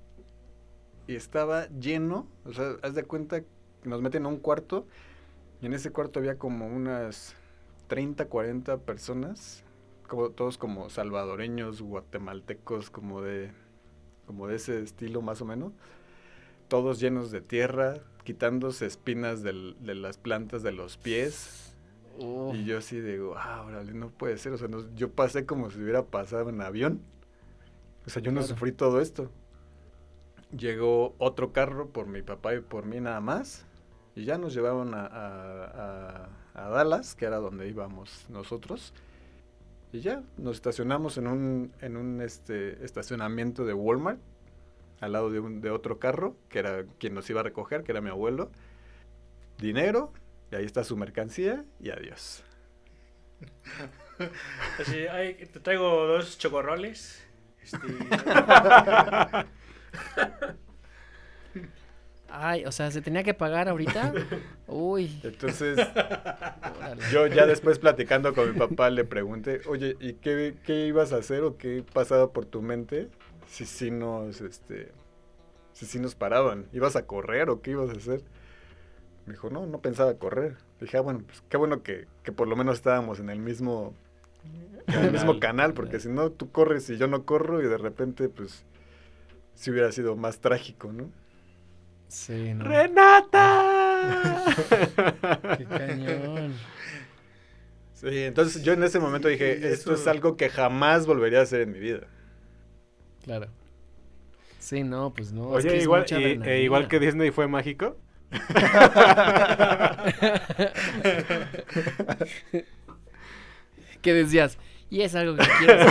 y 1.07 1.15
estaba 1.15 1.67
lleno, 1.69 2.27
o 2.45 2.53
sea, 2.53 2.75
haz 2.81 2.95
de 2.95 3.03
cuenta 3.03 3.41
que 3.41 3.47
nos 3.89 4.01
meten 4.01 4.25
a 4.25 4.29
un 4.29 4.37
cuarto 4.37 4.85
y 5.61 5.65
en 5.67 5.73
ese 5.73 5.91
cuarto 5.91 6.19
había 6.19 6.37
como 6.37 6.67
unas 6.67 7.35
30, 7.87 8.25
40 8.27 8.77
personas, 8.79 9.63
como, 10.07 10.29
todos 10.31 10.57
como 10.57 10.89
salvadoreños, 10.89 11.81
guatemaltecos, 11.81 12.89
como 12.89 13.21
de, 13.21 13.51
como 14.25 14.47
de 14.47 14.55
ese 14.55 14.81
estilo 14.81 15.21
más 15.21 15.41
o 15.41 15.45
menos, 15.45 15.73
todos 16.67 16.99
llenos 16.99 17.31
de 17.31 17.41
tierra, 17.41 17.95
quitándose 18.23 18.87
espinas 18.87 19.43
del- 19.43 19.75
de 19.81 19.93
las 19.95 20.17
plantas 20.17 20.63
de 20.63 20.71
los 20.71 20.97
pies. 20.97 21.75
Y 22.55 22.63
yo 22.65 22.77
así 22.79 22.99
de, 22.99 23.19
wow, 23.19 23.35
órale, 23.67 23.93
no 23.93 24.09
puede 24.09 24.37
ser. 24.37 24.53
O 24.53 24.57
sea, 24.57 24.67
no- 24.67 24.93
yo 24.95 25.11
pasé 25.11 25.45
como 25.45 25.69
si 25.69 25.79
hubiera 25.79 26.03
pasado 26.05 26.49
en 26.49 26.61
avión. 26.61 27.01
O 28.07 28.09
sea, 28.09 28.21
yo 28.21 28.31
no 28.31 28.41
sufrí 28.47 28.71
todo 28.71 28.99
esto. 29.01 29.29
Llegó 30.57 31.15
otro 31.17 31.51
carro 31.51 31.89
por 31.89 32.07
mi 32.07 32.21
papá 32.21 32.55
y 32.55 32.61
por 32.61 32.85
mí 32.85 32.99
nada 33.01 33.19
más. 33.21 33.65
Y 34.15 34.23
ya 34.25 34.37
nos 34.37 34.53
llevaron 34.53 34.93
a, 34.93 35.05
a- 35.05 35.65
a- 36.55 36.65
a 36.65 36.69
Dallas, 36.69 37.15
que 37.15 37.25
era 37.25 37.37
donde 37.37 37.67
íbamos 37.67 38.25
nosotros. 38.29 38.93
Y 39.91 40.01
ya 40.01 40.23
nos 40.37 40.55
estacionamos 40.57 41.17
en 41.17 41.27
un, 41.27 41.73
en 41.81 41.97
un 41.97 42.21
este, 42.21 42.83
estacionamiento 42.85 43.65
de 43.65 43.73
Walmart, 43.73 44.19
al 45.01 45.13
lado 45.13 45.29
de, 45.31 45.39
un, 45.39 45.61
de 45.61 45.71
otro 45.71 45.99
carro, 45.99 46.37
que 46.49 46.59
era 46.59 46.85
quien 46.99 47.13
nos 47.13 47.29
iba 47.29 47.41
a 47.41 47.43
recoger, 47.43 47.83
que 47.83 47.91
era 47.91 48.01
mi 48.01 48.09
abuelo. 48.09 48.51
Dinero, 49.57 50.11
y 50.51 50.55
ahí 50.55 50.65
está 50.65 50.83
su 50.83 50.97
mercancía, 50.97 51.65
y 51.79 51.89
adiós. 51.91 52.43
Así, 54.79 55.07
ay, 55.07 55.35
te 55.51 55.59
traigo 55.59 56.07
dos 56.07 56.37
chocorroles. 56.37 57.23
Este, 57.61 57.77
Ay, 62.37 62.65
o 62.65 62.71
sea, 62.71 62.91
¿se 62.91 63.01
tenía 63.01 63.23
que 63.23 63.33
pagar 63.33 63.69
ahorita? 63.69 64.13
Uy. 64.67 65.19
Entonces, 65.23 65.77
órale. 66.77 67.01
yo 67.11 67.27
ya 67.27 67.45
después 67.45 67.79
platicando 67.79 68.33
con 68.33 68.51
mi 68.51 68.59
papá 68.59 68.89
le 68.89 69.05
pregunté, 69.05 69.61
oye, 69.67 69.95
¿y 70.01 70.13
qué, 70.13 70.55
qué 70.65 70.87
ibas 70.87 71.13
a 71.13 71.17
hacer 71.17 71.43
o 71.43 71.57
qué 71.57 71.83
pasaba 71.93 72.33
por 72.33 72.45
tu 72.45 72.61
mente 72.61 73.09
si 73.47 73.65
sí 73.65 73.89
nos, 73.89 74.41
este, 74.41 74.91
si 75.71 75.85
sí 75.85 75.99
nos 75.99 76.15
paraban? 76.15 76.65
¿Ibas 76.73 76.97
a 76.97 77.05
correr 77.05 77.49
o 77.49 77.61
qué 77.61 77.71
ibas 77.71 77.89
a 77.89 77.93
hacer? 77.93 78.21
Me 79.25 79.33
dijo, 79.33 79.49
no, 79.49 79.65
no 79.65 79.79
pensaba 79.79 80.13
correr. 80.15 80.57
Dije, 80.81 80.97
ah, 80.97 81.01
bueno, 81.01 81.21
pues 81.25 81.41
qué 81.47 81.57
bueno 81.57 81.83
que, 81.83 82.07
que 82.23 82.31
por 82.31 82.47
lo 82.47 82.55
menos 82.55 82.75
estábamos 82.75 83.19
en 83.19 83.29
el 83.29 83.39
mismo, 83.39 83.93
en 84.87 85.05
el 85.05 85.11
mismo 85.11 85.39
canal, 85.39 85.73
porque 85.73 85.99
si 85.99 86.09
no, 86.09 86.31
tú 86.31 86.51
corres 86.51 86.89
y 86.89 86.97
yo 86.97 87.07
no 87.07 87.23
corro 87.23 87.63
y 87.63 87.67
de 87.67 87.77
repente, 87.77 88.29
pues, 88.29 88.65
si 89.55 89.71
hubiera 89.71 89.91
sido 89.91 90.15
más 90.15 90.39
trágico, 90.39 90.91
¿no? 90.93 91.09
Sí, 92.07 92.53
no. 92.53 92.63
¡Renata! 92.65 94.43
Qué 95.57 95.65
cañón. 95.67 96.53
Sí, 97.93 98.23
entonces 98.25 98.61
yo 98.63 98.73
en 98.73 98.83
ese 98.83 98.99
momento 98.99 99.27
dije, 99.27 99.53
esto 99.71 99.71
eso- 99.71 99.93
es 99.93 100.05
algo 100.07 100.35
que 100.37 100.49
jamás 100.49 101.05
volvería 101.07 101.39
a 101.39 101.43
hacer 101.43 101.61
en 101.61 101.71
mi 101.71 101.79
vida. 101.79 102.07
Claro. 103.23 103.47
Sí, 104.59 104.83
no, 104.83 105.13
pues 105.13 105.31
no. 105.31 105.57
es 105.57 105.67
que 105.67 105.69
Oye, 105.69 105.77
es 105.77 105.83
igual, 105.83 106.01
mucha 106.01 106.19
y- 106.19 106.23
e 106.23 106.25
adrenalina. 106.25 106.63
igual 106.63 106.87
que 106.87 106.99
Disney 106.99 107.31
fue 107.31 107.47
mágico. 107.47 107.97
¿Qué 114.01 114.13
decías? 114.13 114.57
Y 114.89 115.01
es 115.01 115.13
algo 115.15 115.35
que 115.35 115.45
quiero 115.59 115.81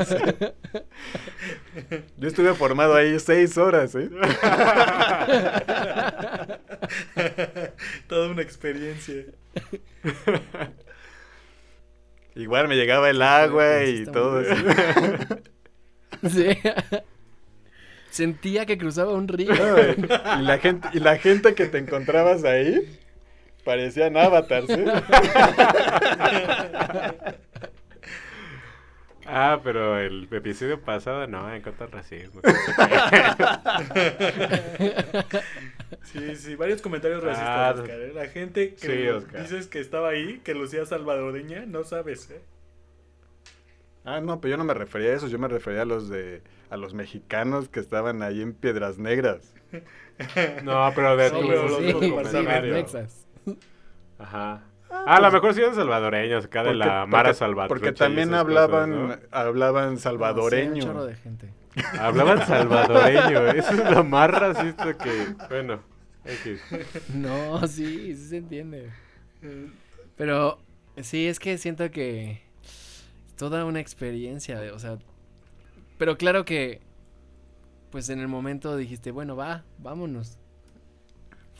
hacer. 0.00 0.54
Yo 2.16 2.28
estuve 2.28 2.54
formado 2.54 2.94
ahí 2.94 3.18
seis 3.20 3.58
horas, 3.58 3.94
¿eh? 3.94 4.10
Toda 8.08 8.28
una 8.28 8.42
experiencia. 8.42 9.24
Igual 12.34 12.66
me 12.68 12.76
llegaba 12.76 13.10
el 13.10 13.20
agua 13.22 13.80
Sí, 13.84 14.02
y 14.02 14.06
todo 14.06 14.40
eso. 14.40 14.54
Sí. 16.28 16.48
Sentía 18.10 18.66
que 18.66 18.76
cruzaba 18.76 19.14
un 19.14 19.28
río. 19.28 19.54
No, 19.54 19.78
y, 20.40 20.42
la 20.42 20.58
gente, 20.58 20.88
y 20.92 20.98
la 20.98 21.16
gente 21.16 21.54
que 21.54 21.66
te 21.66 21.78
encontrabas 21.78 22.42
ahí 22.44 22.98
parecían 23.64 24.16
avatars, 24.16 24.68
¿eh? 24.68 24.84
Ah, 29.32 29.60
pero 29.62 29.98
el 29.98 30.28
episodio 30.32 30.80
pasado 30.80 31.26
no, 31.26 31.52
en 31.54 31.62
contra 31.62 31.86
del 31.86 31.92
racismo. 31.94 32.40
Sí, 36.04 36.36
sí, 36.36 36.54
varios 36.56 36.80
comentarios 36.82 37.22
Ah, 37.24 37.26
racistas, 37.26 37.78
Oscar. 37.80 38.00
¿eh? 38.00 38.12
La 38.14 38.26
gente 38.28 38.74
que 38.74 38.86
sí, 38.86 39.04
lo- 39.04 39.18
Oscar. 39.18 39.42
dices 39.42 39.66
que 39.66 39.80
estaba 39.80 40.08
ahí, 40.10 40.40
que 40.44 40.54
lucía 40.54 40.84
salvadoreña, 40.86 41.66
no 41.66 41.84
sabes, 41.84 42.30
¿eh? 42.30 42.40
Ah, 44.04 44.20
no, 44.20 44.40
pero 44.40 44.52
yo 44.52 44.56
no 44.56 44.64
me 44.64 44.74
refería 44.74 45.10
a 45.10 45.14
eso, 45.14 45.28
yo 45.28 45.38
me 45.38 45.48
refería 45.48 45.82
a 45.82 45.84
los 45.84 46.08
de 46.08 46.42
a 46.70 46.76
los 46.76 46.94
mexicanos 46.94 47.68
que 47.68 47.80
estaban 47.80 48.22
ahí 48.22 48.40
en 48.42 48.54
Piedras 48.54 48.98
Negras. 48.98 49.54
No, 50.62 50.90
pero 50.94 51.16
de 51.16 51.30
Sí, 51.30 51.34
tu 51.34 51.42
los. 51.50 53.26
Ajá. 54.18 54.62
Ah, 54.90 55.16
a 55.16 55.20
lo 55.20 55.30
mejor 55.30 55.54
sí 55.54 55.60
eran 55.60 55.74
salvadoreños, 55.74 56.44
acá 56.46 56.62
de 56.62 56.70
Porque- 56.70 56.78
la 56.86 57.06
Mara 57.06 57.32
Salvatrucha. 57.34 57.68
Porque 57.68 57.92
también 57.92 58.34
hablaban, 58.34 59.06
cosas, 59.08 59.20
hablaban 59.30 59.96
Sí, 59.96 60.02
salvadoreño. 60.02 60.74
un 60.74 60.80
chorro 60.80 61.04
de 61.06 61.14
gente. 61.16 61.46
¿no? 61.94 62.00
Hablaban 62.02 62.38
salvadoreño. 62.46 63.46
Eso 63.52 63.72
es 63.72 63.90
lo 63.90 64.04
más 64.04 64.30
racista 64.30 64.96
que. 64.98 65.26
Bueno, 65.48 65.80
X. 66.24 66.60
No, 67.14 67.66
sí, 67.68 68.14
sí 68.16 68.28
se 68.28 68.36
entiende. 68.38 68.90
Pero 70.16 70.58
sí, 71.00 71.26
es 71.28 71.38
que 71.38 71.56
siento 71.58 71.90
que 71.90 72.42
toda 73.36 73.64
una 73.64 73.80
experiencia, 73.80 74.58
de- 74.58 74.72
o 74.72 74.78
sea, 74.78 74.98
pero 75.98 76.18
claro 76.18 76.44
que 76.44 76.80
pues 77.90 78.08
en 78.10 78.20
el 78.20 78.28
momento 78.28 78.76
dijiste, 78.76 79.10
bueno, 79.12 79.34
va, 79.36 79.64
vámonos. 79.78 80.38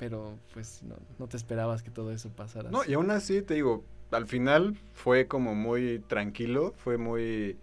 Pero 0.01 0.37
pues 0.55 0.83
no, 0.83 0.97
no 1.19 1.29
te 1.29 1.37
esperabas 1.37 1.83
que 1.85 1.91
todo 1.91 2.11
eso 2.11 2.29
pasara. 2.31 2.71
No, 2.71 2.81
así. 2.81 2.91
y 2.91 2.95
aún 2.95 3.11
así, 3.13 3.43
te 3.43 3.55
digo, 3.55 3.85
al 4.11 4.27
final 4.27 4.75
fue 4.95 5.29
como 5.29 5.55
muy 5.55 6.01
tranquilo, 6.01 6.75
fue 6.77 6.97
muy 6.99 7.57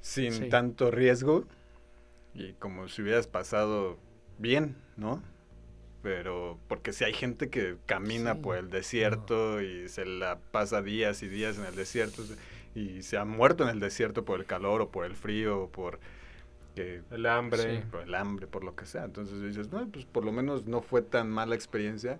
sin 0.00 0.32
Sí. 0.32 0.48
tanto 0.48 0.90
riesgo 0.90 1.44
y 2.34 2.52
como 2.54 2.88
si 2.88 3.02
hubieras 3.02 3.26
pasado 3.26 3.98
bien, 4.38 4.76
¿no? 4.96 5.22
Pero 6.02 6.58
porque 6.68 6.92
si 6.92 7.04
hay 7.04 7.14
gente 7.14 7.48
que 7.50 7.76
camina 7.86 8.34
Sí, 8.34 8.40
por 8.40 8.56
el 8.56 8.70
desierto 8.70 9.62
y 9.62 9.88
se 9.88 10.04
la 10.04 10.38
pasa 10.50 10.82
días 10.82 11.22
y 11.22 11.28
días 11.28 11.58
en 11.58 11.64
el 11.64 11.74
desierto 11.76 12.22
y 12.74 13.02
se 13.02 13.16
ha 13.16 13.24
muerto 13.24 13.64
en 13.64 13.70
el 13.70 13.80
desierto 13.80 14.24
por 14.24 14.38
el 14.40 14.46
calor 14.46 14.82
o 14.82 14.90
por 14.90 15.04
el 15.06 15.14
frío 15.16 15.62
o 15.62 15.68
por 15.70 15.98
que 16.74 17.02
El 17.10 17.26
hambre. 17.26 17.76
Sí. 17.80 17.82
por 17.90 18.00
el 18.02 18.14
hambre, 18.14 18.46
por 18.46 18.64
lo 18.64 18.74
que 18.74 18.86
sea. 18.86 19.04
Entonces 19.04 19.40
dices, 19.42 19.70
no, 19.70 19.86
pues 19.88 20.04
por 20.04 20.24
lo 20.24 20.32
menos 20.32 20.66
no 20.66 20.80
fue 20.82 21.02
tan 21.02 21.30
mala 21.30 21.54
experiencia. 21.54 22.18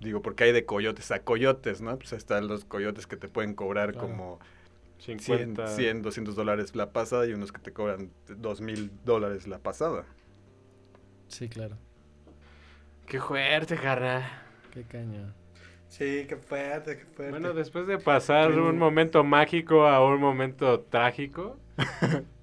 Digo, 0.00 0.22
porque 0.22 0.44
hay 0.44 0.52
de 0.52 0.64
coyotes 0.64 1.10
a 1.10 1.20
coyotes, 1.20 1.80
¿no? 1.80 1.96
Pues 1.98 2.12
están 2.12 2.46
los 2.48 2.64
coyotes 2.64 3.06
que 3.06 3.16
te 3.16 3.28
pueden 3.28 3.54
cobrar 3.54 3.92
Claro. 3.92 4.08
como 4.08 4.38
100, 4.98 5.20
50. 5.20 5.66
100, 5.68 6.02
200 6.02 6.34
dólares 6.36 6.74
la 6.76 6.90
pasada 6.92 7.26
y 7.26 7.32
unos 7.32 7.52
que 7.52 7.60
te 7.60 7.72
cobran 7.72 8.10
2 8.28 8.60
mil 8.60 8.90
dólares 9.04 9.46
la 9.48 9.58
pasada. 9.58 10.04
Sí, 11.28 11.48
claro. 11.48 11.76
Qué 13.06 13.20
fuerte, 13.20 13.76
carnal. 13.76 14.24
Qué 14.72 14.82
cañón. 14.84 15.34
Sí, 15.88 16.26
qué 16.28 16.36
fuerte, 16.36 16.98
qué 16.98 17.04
fuerte. 17.06 17.30
Bueno, 17.30 17.54
después 17.54 17.86
de 17.86 17.98
pasar 17.98 18.52
Sí. 18.52 18.58
un 18.58 18.76
momento 18.78 19.24
mágico 19.24 19.86
a 19.86 20.04
un 20.04 20.20
momento 20.20 20.80
trágico. 20.80 21.58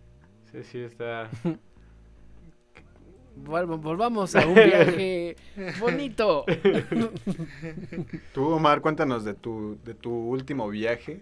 sí, 0.55 0.63
sí, 0.63 0.79
está. 0.79 1.29
Vol- 3.35 3.77
volvamos 3.81 4.35
a 4.35 4.47
un 4.47 4.63
viaje 4.63 5.35
bonito. 5.73 6.45
Tú, 8.31 8.49
Omar, 8.49 8.81
cuéntanos 8.81 9.23
de 9.23 9.33
tu, 9.33 9.77
de 9.83 9.93
tu 9.93 10.11
último 10.11 10.69
viaje. 10.69 11.21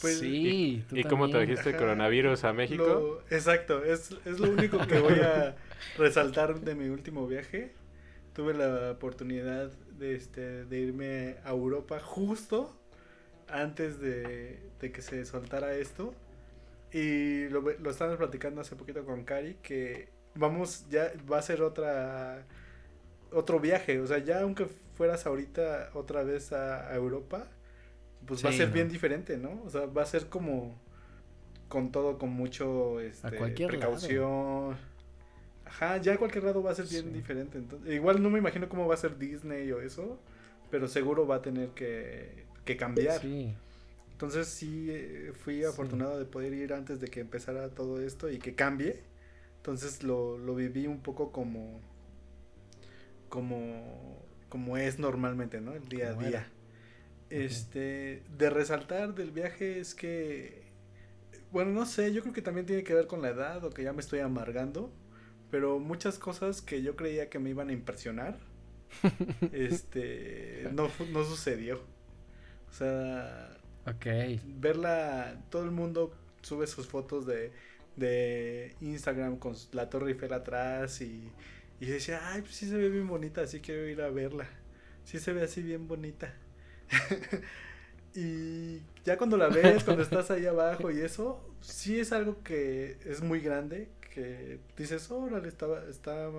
Pues, 0.00 0.18
sí, 0.18 0.84
tú 0.88 0.96
¿Y 0.96 1.04
cómo 1.04 1.26
te 1.26 1.32
también. 1.32 1.50
dijiste 1.50 1.70
Ajá. 1.70 1.78
coronavirus 1.78 2.44
a 2.44 2.52
México? 2.52 2.84
Lo- 2.84 3.20
exacto, 3.30 3.84
es, 3.84 4.10
es 4.24 4.38
lo 4.40 4.50
único 4.50 4.86
que 4.86 4.98
voy 4.98 5.20
a 5.20 5.56
resaltar 5.96 6.60
de 6.60 6.74
mi 6.74 6.88
último 6.88 7.26
viaje. 7.26 7.72
Tuve 8.34 8.54
la 8.54 8.92
oportunidad 8.92 9.72
de, 9.98 10.14
este, 10.16 10.64
de 10.66 10.80
irme 10.80 11.36
a 11.44 11.50
Europa 11.50 12.00
justo 12.00 12.76
antes 13.48 14.00
de, 14.00 14.60
de 14.80 14.92
que 14.92 15.02
se 15.02 15.24
soltara 15.26 15.74
esto. 15.74 16.14
Y 16.92 17.48
lo, 17.48 17.60
lo 17.62 17.90
estábamos 17.90 18.18
platicando 18.18 18.60
hace 18.60 18.76
poquito 18.76 19.04
con 19.04 19.24
Cari, 19.24 19.56
que 19.62 20.08
vamos, 20.34 20.86
ya 20.88 21.12
va 21.30 21.38
a 21.38 21.42
ser 21.42 21.62
otra 21.62 22.46
otro 23.32 23.60
viaje. 23.60 24.00
O 24.00 24.06
sea, 24.06 24.18
ya 24.18 24.42
aunque 24.42 24.66
fueras 24.94 25.26
ahorita 25.26 25.90
otra 25.94 26.22
vez 26.24 26.52
a, 26.52 26.90
a 26.90 26.94
Europa, 26.96 27.48
pues 28.26 28.44
va 28.44 28.50
a 28.50 28.52
ser 28.52 28.68
¿no? 28.68 28.74
bien 28.74 28.88
diferente, 28.88 29.36
¿no? 29.38 29.62
O 29.64 29.70
sea, 29.70 29.86
va 29.86 30.02
a 30.02 30.06
ser 30.06 30.28
como 30.28 30.80
con 31.68 31.92
todo, 31.92 32.18
con 32.18 32.30
mucho 32.30 33.00
este, 33.00 33.36
cualquier 33.36 33.68
precaución. 33.68 34.76
Ajá, 35.64 35.98
ya 35.98 36.14
a 36.14 36.18
cualquier 36.18 36.44
lado 36.44 36.62
va 36.62 36.70
a 36.72 36.74
ser 36.74 36.86
bien 36.88 37.12
Sí. 37.12 37.12
diferente. 37.12 37.58
Entonces, 37.58 37.92
igual 37.94 38.22
no 38.22 38.30
me 38.30 38.38
imagino 38.38 38.68
cómo 38.68 38.86
va 38.88 38.94
a 38.94 38.98
ser 38.98 39.18
Disney 39.18 39.70
o 39.72 39.80
eso, 39.80 40.18
pero 40.70 40.88
seguro 40.88 41.26
va 41.26 41.36
a 41.36 41.42
tener 41.42 41.70
que, 41.70 42.46
que 42.64 42.76
cambiar. 42.76 43.20
Sí. 43.20 43.54
Entonces 44.18 44.48
sí 44.48 44.88
eh, 44.90 45.32
fui 45.34 45.62
Sí. 45.62 45.64
afortunado 45.64 46.18
de 46.18 46.24
poder 46.26 46.52
ir 46.54 46.72
antes 46.74 47.00
de 47.00 47.08
que 47.08 47.20
empezara 47.20 47.70
todo 47.70 48.00
esto 48.02 48.30
y 48.30 48.40
que 48.40 48.54
cambie. 48.54 49.04
Entonces 49.58 50.02
lo, 50.04 50.38
lo 50.38 50.54
viví 50.56 50.86
un 50.88 51.02
poco 51.02 51.32
como 51.32 51.80
como 53.28 54.26
como 54.48 54.76
es 54.78 54.98
normalmente, 54.98 55.60
¿no? 55.60 55.74
El 55.74 55.88
día 55.88 56.10
a 56.10 56.14
día. 56.14 56.28
era. 56.28 56.48
Este, 57.30 58.24
de 58.38 58.50
resaltar 58.50 59.14
del 59.14 59.32
viaje 59.32 59.80
es 59.80 59.94
que 59.94 60.72
bueno, 61.52 61.72
no 61.72 61.86
sé, 61.86 62.12
yo 62.14 62.22
creo 62.22 62.34
que 62.34 62.42
también 62.42 62.66
tiene 62.66 62.84
que 62.84 62.94
ver 62.94 63.06
con 63.08 63.22
la 63.22 63.30
edad 63.30 63.64
o 63.64 63.70
que 63.70 63.82
ya 63.84 63.92
me 63.92 64.00
estoy 64.00 64.20
amargando, 64.20 64.92
pero 65.50 65.78
muchas 65.80 66.18
cosas 66.18 66.62
que 66.62 66.82
yo 66.82 66.96
creía 66.96 67.30
que 67.30 67.38
me 67.40 67.50
iban 67.50 67.70
a 67.70 67.72
impresionar 67.72 68.38
este 69.52 70.68
no 70.72 70.88
no 71.12 71.24
sucedió. 71.24 71.80
O 72.70 72.74
sea, 72.74 73.57
Ok. 73.90 74.06
verla, 74.44 75.40
todo 75.50 75.64
el 75.64 75.70
mundo 75.70 76.12
sube 76.42 76.66
sus 76.66 76.86
fotos 76.86 77.26
de, 77.26 77.52
de 77.96 78.74
Instagram 78.80 79.38
con 79.38 79.54
la 79.72 79.88
Torre 79.88 80.12
Eiffel 80.12 80.32
atrás 80.32 81.00
y, 81.00 81.32
y 81.80 81.86
decía, 81.86 82.20
ay, 82.32 82.42
pues 82.42 82.54
sí 82.54 82.68
se 82.68 82.76
ve 82.76 82.88
bien 82.90 83.06
bonita, 83.08 83.42
así 83.42 83.60
quiero 83.60 83.86
ir 83.88 84.02
a 84.02 84.10
verla. 84.10 84.46
Sí 85.04 85.18
se 85.18 85.32
ve 85.32 85.42
así 85.42 85.62
bien 85.62 85.88
bonita. 85.88 86.34
y 88.14 88.80
ya 89.04 89.16
cuando 89.16 89.36
la 89.36 89.48
ves, 89.48 89.84
cuando 89.84 90.02
estás 90.04 90.30
ahí 90.30 90.46
abajo 90.46 90.90
y 90.90 91.00
eso, 91.00 91.40
sí 91.60 92.00
es 92.00 92.12
algo 92.12 92.42
que 92.42 92.98
es 93.04 93.22
muy 93.22 93.40
grande, 93.40 93.88
que 94.14 94.60
dices, 94.76 95.10
órale, 95.10 95.48
está, 95.48 95.66
está, 95.88 96.30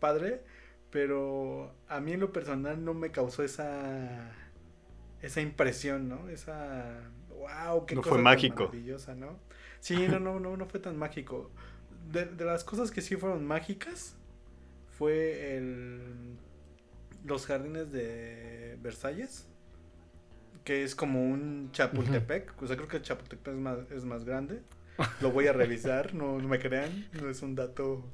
padre, 0.00 0.42
pero 0.90 1.74
a 1.88 2.00
mí 2.00 2.12
en 2.12 2.20
lo 2.20 2.32
personal 2.32 2.84
no 2.84 2.94
me 2.94 3.10
causó 3.12 3.42
esa 3.44 4.32
esa 5.22 5.40
impresión, 5.40 6.08
¿no? 6.08 6.28
Esa 6.28 7.00
wow, 7.30 7.86
qué 7.86 7.94
No 7.94 8.02
cosa 8.02 8.10
fue 8.10 8.18
tan 8.18 8.24
mágico. 8.24 8.64
maravillosa, 8.64 9.14
¿no? 9.14 9.38
Sí, 9.80 9.96
no, 10.08 10.20
no, 10.20 10.38
no, 10.40 10.56
no 10.56 10.66
fue 10.66 10.80
tan 10.80 10.96
mágico. 10.96 11.50
De, 12.12 12.24
de 12.26 12.44
las 12.44 12.64
cosas 12.64 12.90
que 12.90 13.00
sí 13.02 13.16
fueron 13.16 13.44
mágicas 13.46 14.16
fue 14.98 15.56
el 15.56 16.36
los 17.24 17.46
jardines 17.46 17.92
de 17.92 18.76
Versalles, 18.82 19.46
que 20.64 20.84
es 20.84 20.94
como 20.94 21.22
un 21.24 21.70
Chapultepec, 21.72 22.60
o 22.62 22.66
sea, 22.66 22.76
creo 22.76 22.88
que 22.88 22.98
el 22.98 23.02
Chapultepec 23.02 23.54
es 23.54 23.60
más, 23.60 23.78
es 23.90 24.04
más 24.04 24.24
grande. 24.24 24.62
Lo 25.20 25.30
voy 25.30 25.46
a 25.46 25.52
revisar, 25.52 26.14
no, 26.14 26.38
no 26.38 26.48
me 26.48 26.58
crean, 26.58 27.06
no 27.20 27.28
es 27.28 27.42
un 27.42 27.54
dato 27.54 28.04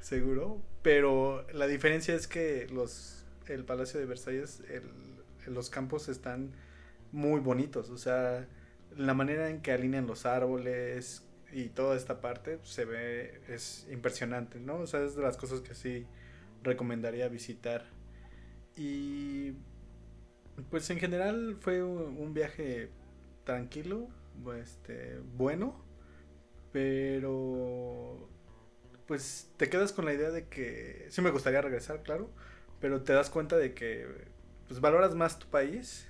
seguro, 0.00 0.62
pero 0.82 1.46
la 1.52 1.66
diferencia 1.66 2.14
es 2.14 2.26
que 2.26 2.66
los 2.72 3.16
el 3.48 3.64
Palacio 3.64 3.98
de 3.98 4.06
Versalles, 4.06 4.62
el- 4.70 5.09
los 5.46 5.70
campos 5.70 6.08
están 6.08 6.52
muy 7.12 7.40
bonitos, 7.40 7.90
o 7.90 7.98
sea, 7.98 8.46
la 8.96 9.14
manera 9.14 9.50
en 9.50 9.62
que 9.62 9.72
alinean 9.72 10.06
los 10.06 10.26
árboles 10.26 11.26
y 11.52 11.68
toda 11.68 11.96
esta 11.96 12.20
parte 12.20 12.58
se 12.62 12.84
ve 12.84 13.40
es 13.48 13.86
impresionante, 13.90 14.60
¿no? 14.60 14.76
O 14.76 14.86
sea, 14.86 15.02
es 15.02 15.16
de 15.16 15.22
las 15.22 15.36
cosas 15.36 15.60
que 15.60 15.74
sí 15.74 16.06
recomendaría 16.62 17.28
visitar. 17.28 17.86
Y 18.76 19.52
pues 20.70 20.88
en 20.90 20.98
general 20.98 21.56
fue 21.60 21.82
un 21.82 22.34
viaje 22.34 22.90
tranquilo, 23.44 24.08
este, 24.58 25.18
bueno, 25.36 25.84
pero 26.72 28.28
pues 29.06 29.50
te 29.56 29.68
quedas 29.68 29.92
con 29.92 30.04
la 30.04 30.14
idea 30.14 30.30
de 30.30 30.46
que 30.46 31.06
sí 31.10 31.20
me 31.20 31.30
gustaría 31.30 31.60
regresar, 31.60 32.02
claro, 32.02 32.30
pero 32.80 33.02
te 33.02 33.12
das 33.12 33.28
cuenta 33.28 33.56
de 33.56 33.74
que 33.74 34.06
pues 34.70 34.80
valoras 34.80 35.16
más 35.16 35.36
tu 35.36 35.48
país 35.48 36.06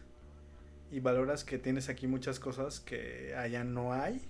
y 0.92 1.00
valoras 1.00 1.44
que 1.44 1.56
tienes 1.56 1.88
aquí 1.88 2.06
muchas 2.06 2.38
cosas 2.38 2.78
que 2.78 3.34
allá 3.34 3.64
no 3.64 3.94
hay 3.94 4.20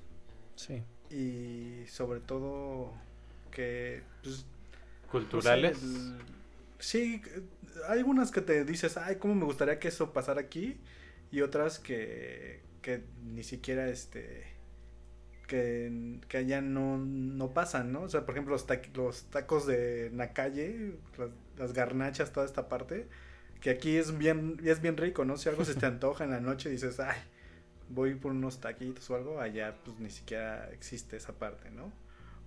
Sí. 0.55 0.85
y 1.11 1.85
sobre 1.89 2.21
todo 2.21 2.93
que 3.51 4.05
pues, 4.23 4.47
Culturales. 5.11 5.83
el- 5.83 6.19
sí, 6.79 7.21
hay 7.89 7.99
algunas 7.99 8.31
que 8.31 8.41
te 8.41 8.65
dices, 8.65 8.97
ay, 8.97 9.17
cómo 9.17 9.35
me 9.35 9.45
gustaría 9.47 9.81
que 9.81 9.89
eso 9.89 10.13
pasara 10.13 10.41
aquí. 10.43 10.79
Y 11.33 11.41
otras 11.41 11.81
que, 11.81 12.61
que 12.83 13.03
ni 13.25 13.43
siquiera, 13.43 13.89
este, 13.89 14.45
que, 15.49 16.21
que 16.29 16.37
allá 16.37 16.61
no, 16.61 16.99
no 16.99 17.51
pasan, 17.51 17.91
¿no? 17.93 18.03
O 18.03 18.09
sea, 18.09 18.25
por 18.25 18.35
ejemplo, 18.35 18.53
los, 18.53 18.69
taqui- 18.69 18.95
los 18.95 19.25
tacos 19.25 19.67
de 19.67 20.11
Nacalle, 20.13 20.95
las, 21.19 21.31
las 21.59 21.73
garnachas, 21.73 22.33
toda 22.33 22.47
esta 22.47 22.69
parte, 22.69 23.09
que 23.61 23.71
aquí 23.71 23.97
es 23.97 24.17
bien, 24.17 24.61
es 24.65 24.81
bien 24.81 24.97
rico, 24.97 25.25
¿no? 25.25 25.37
Si 25.37 25.49
algo 25.49 25.65
se 25.65 25.75
te 25.75 25.87
antoja 25.87 26.25
en 26.25 26.31
la 26.31 26.41
noche, 26.41 26.71
dices, 26.71 27.01
ay, 27.01 27.19
voy 27.89 28.15
por 28.15 28.33
unos 28.33 28.61
taquitos 28.61 29.09
o 29.11 29.17
algo, 29.17 29.41
allá 29.41 29.77
pues 29.85 29.99
ni 29.99 30.11
siquiera 30.11 30.71
existe 30.73 31.17
esa 31.17 31.33
parte, 31.35 31.71
¿no? 31.71 31.93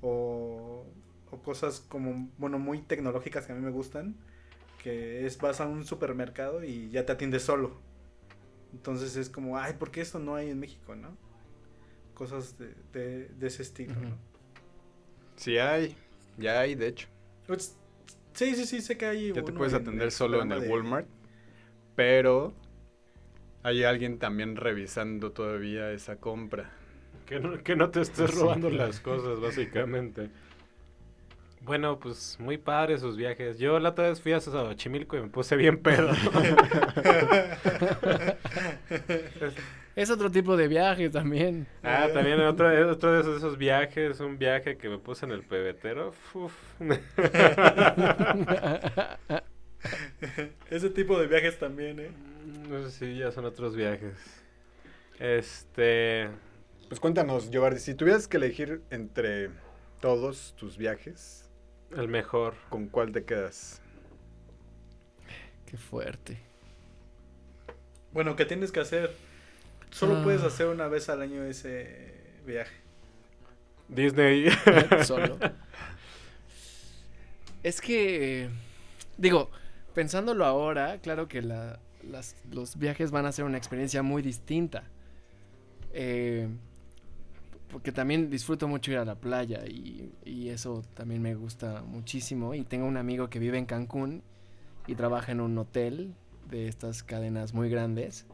O, 0.02 0.86
o 1.32 1.38
cosas 1.44 1.82
como, 1.82 2.30
bueno, 2.38 2.60
muy 2.60 2.82
tecnológicas 2.82 3.46
que 3.46 3.54
a 3.54 3.56
mí 3.56 3.62
me 3.62 3.72
gustan, 3.72 4.16
que 4.84 5.26
es 5.26 5.38
vas 5.38 5.62
a 5.62 5.68
un 5.68 5.86
supermercado 5.86 6.64
y 6.64 6.90
ya 6.90 7.06
te 7.06 7.12
atiendes 7.14 7.44
solo. 7.44 7.80
Entonces 8.74 9.16
es 9.16 9.30
como, 9.30 9.58
ay, 9.58 9.74
¿por 9.74 9.92
qué 9.92 10.02
esto 10.02 10.20
no 10.20 10.36
hay 10.36 10.50
en 10.50 10.60
México, 10.60 10.96
no? 10.96 11.16
Cosas 12.16 12.58
de, 12.58 12.74
de, 12.92 13.28
de 13.30 13.48
ese 13.48 13.62
estilo. 13.62 13.94
¿no? 13.96 14.18
Sí 15.36 15.58
hay, 15.58 15.96
ya 16.38 16.60
hay, 16.60 16.76
de 16.76 16.88
hecho. 16.88 17.08
Pues, 17.48 17.76
sí, 18.34 18.56
sí, 18.56 18.66
sí, 18.66 18.82
sé 18.82 18.98
que 18.98 19.06
hay 19.06 19.34
Ya 19.34 19.44
te 19.44 19.52
puedes 19.52 19.74
en 19.74 19.82
atender 19.82 20.12
solo 20.12 20.42
en 20.42 20.52
el 20.52 20.62
de- 20.62 20.70
Walmart, 20.70 21.08
pero 21.96 22.54
hay 23.64 23.84
alguien 23.84 24.20
también 24.20 24.56
revisando 24.56 25.32
todavía 25.32 25.92
esa 25.92 26.18
compra. 26.18 26.72
Que 27.26 27.40
no, 27.40 27.64
que 27.64 27.76
no 27.76 27.90
te 27.90 28.02
estés 28.02 28.34
robando 28.36 28.70
las 28.70 29.00
cosas, 29.00 29.40
básicamente. 29.40 30.30
Bueno, 31.62 31.98
pues 31.98 32.38
muy 32.40 32.58
padre 32.58 32.98
sus 32.98 33.16
viajes. 33.16 33.58
Yo 33.58 33.80
la 33.80 33.90
otra 33.90 34.10
vez 34.10 34.22
fui 34.22 34.34
a 34.34 34.42
Xochimilco 34.42 35.16
y 35.16 35.22
me 35.22 35.30
puse 35.30 35.56
bien 35.56 35.82
pedo. 35.82 36.10
Es 39.96 40.10
otro 40.10 40.32
tipo 40.32 40.58
de 40.58 40.68
viaje 40.68 41.10
también. 41.10 41.68
ah, 41.84 42.08
también 42.14 42.40
otro, 42.42 42.90
otro 42.90 43.14
de 43.14 43.22
esos, 43.22 43.38
esos 43.38 43.58
viajes, 43.58 44.20
un 44.20 44.38
viaje 44.40 44.76
que 44.78 44.90
me 44.90 44.98
puse 44.98 45.26
en 45.26 45.32
el 45.32 45.44
pebetero. 45.44 46.14
Uf. 46.34 46.54
Ese 50.70 50.90
tipo 50.90 51.20
de 51.20 51.28
viajes 51.28 51.60
también, 51.60 52.00
¿eh? 52.00 52.12
No 52.70 52.82
sé 52.84 52.92
si 52.92 53.18
ya 53.18 53.32
son 53.32 53.46
otros 53.46 53.76
viajes. 53.76 54.16
Este... 55.20 56.30
Pues 56.88 57.00
cuéntanos, 57.00 57.50
Giovanni, 57.50 57.80
si 57.80 57.96
tuvieras 57.96 58.28
que 58.28 58.38
elegir 58.38 58.82
entre 58.92 59.50
todos 60.00 60.54
tus 60.58 60.78
viajes, 60.78 61.50
El 61.96 62.08
mejor. 62.08 62.56
¿con 62.70 62.88
cuál 62.88 63.12
te 63.12 63.24
quedas? 63.24 63.82
Qué 65.66 65.78
fuerte. 65.78 66.40
Bueno, 68.12 68.36
¿qué 68.36 68.46
tienes 68.46 68.72
que 68.72 68.80
hacer? 68.80 69.12
Solo 69.94 70.18
Ah. 70.18 70.24
puedes 70.24 70.42
hacer 70.44 70.68
una 70.68 70.88
vez 70.88 71.08
al 71.10 71.22
año 71.22 71.44
ese 71.44 72.14
viaje. 72.46 72.76
Disney. 73.88 74.48
Solo. 75.06 75.38
Es 77.64 77.80
que, 77.80 78.50
digo, 79.18 79.50
pensándolo 79.94 80.46
ahora, 80.46 80.98
claro 81.00 81.28
que 81.28 81.42
la- 81.42 81.80
las- 82.10 82.36
los 82.52 82.78
viajes 82.78 83.12
van 83.12 83.26
a 83.26 83.32
ser 83.32 83.46
una 83.46 83.58
experiencia 83.58 84.04
muy 84.04 84.22
distinta. 84.22 84.84
Eh, 85.94 86.48
porque 87.72 87.92
también 87.92 88.30
disfruto 88.30 88.68
mucho 88.68 88.92
ir 88.92 88.98
a 88.98 89.06
la 89.06 89.16
playa 89.16 89.66
y, 89.66 90.12
y 90.26 90.50
eso 90.50 90.84
también 90.94 91.22
me 91.22 91.36
gusta 91.36 91.82
muchísimo. 91.84 92.54
Y 92.54 92.64
tengo 92.64 92.86
un 92.86 92.98
amigo 92.98 93.30
que 93.30 93.40
vive 93.40 93.58
en 93.58 93.66
Cancún 93.66 94.22
y 94.86 94.96
trabaja 94.96 95.32
en 95.32 95.40
un 95.42 95.58
hotel 95.58 96.14
de 96.50 96.68
estas 96.68 97.04
cadenas 97.04 97.54
muy 97.54 97.70
grandes. 97.70 98.26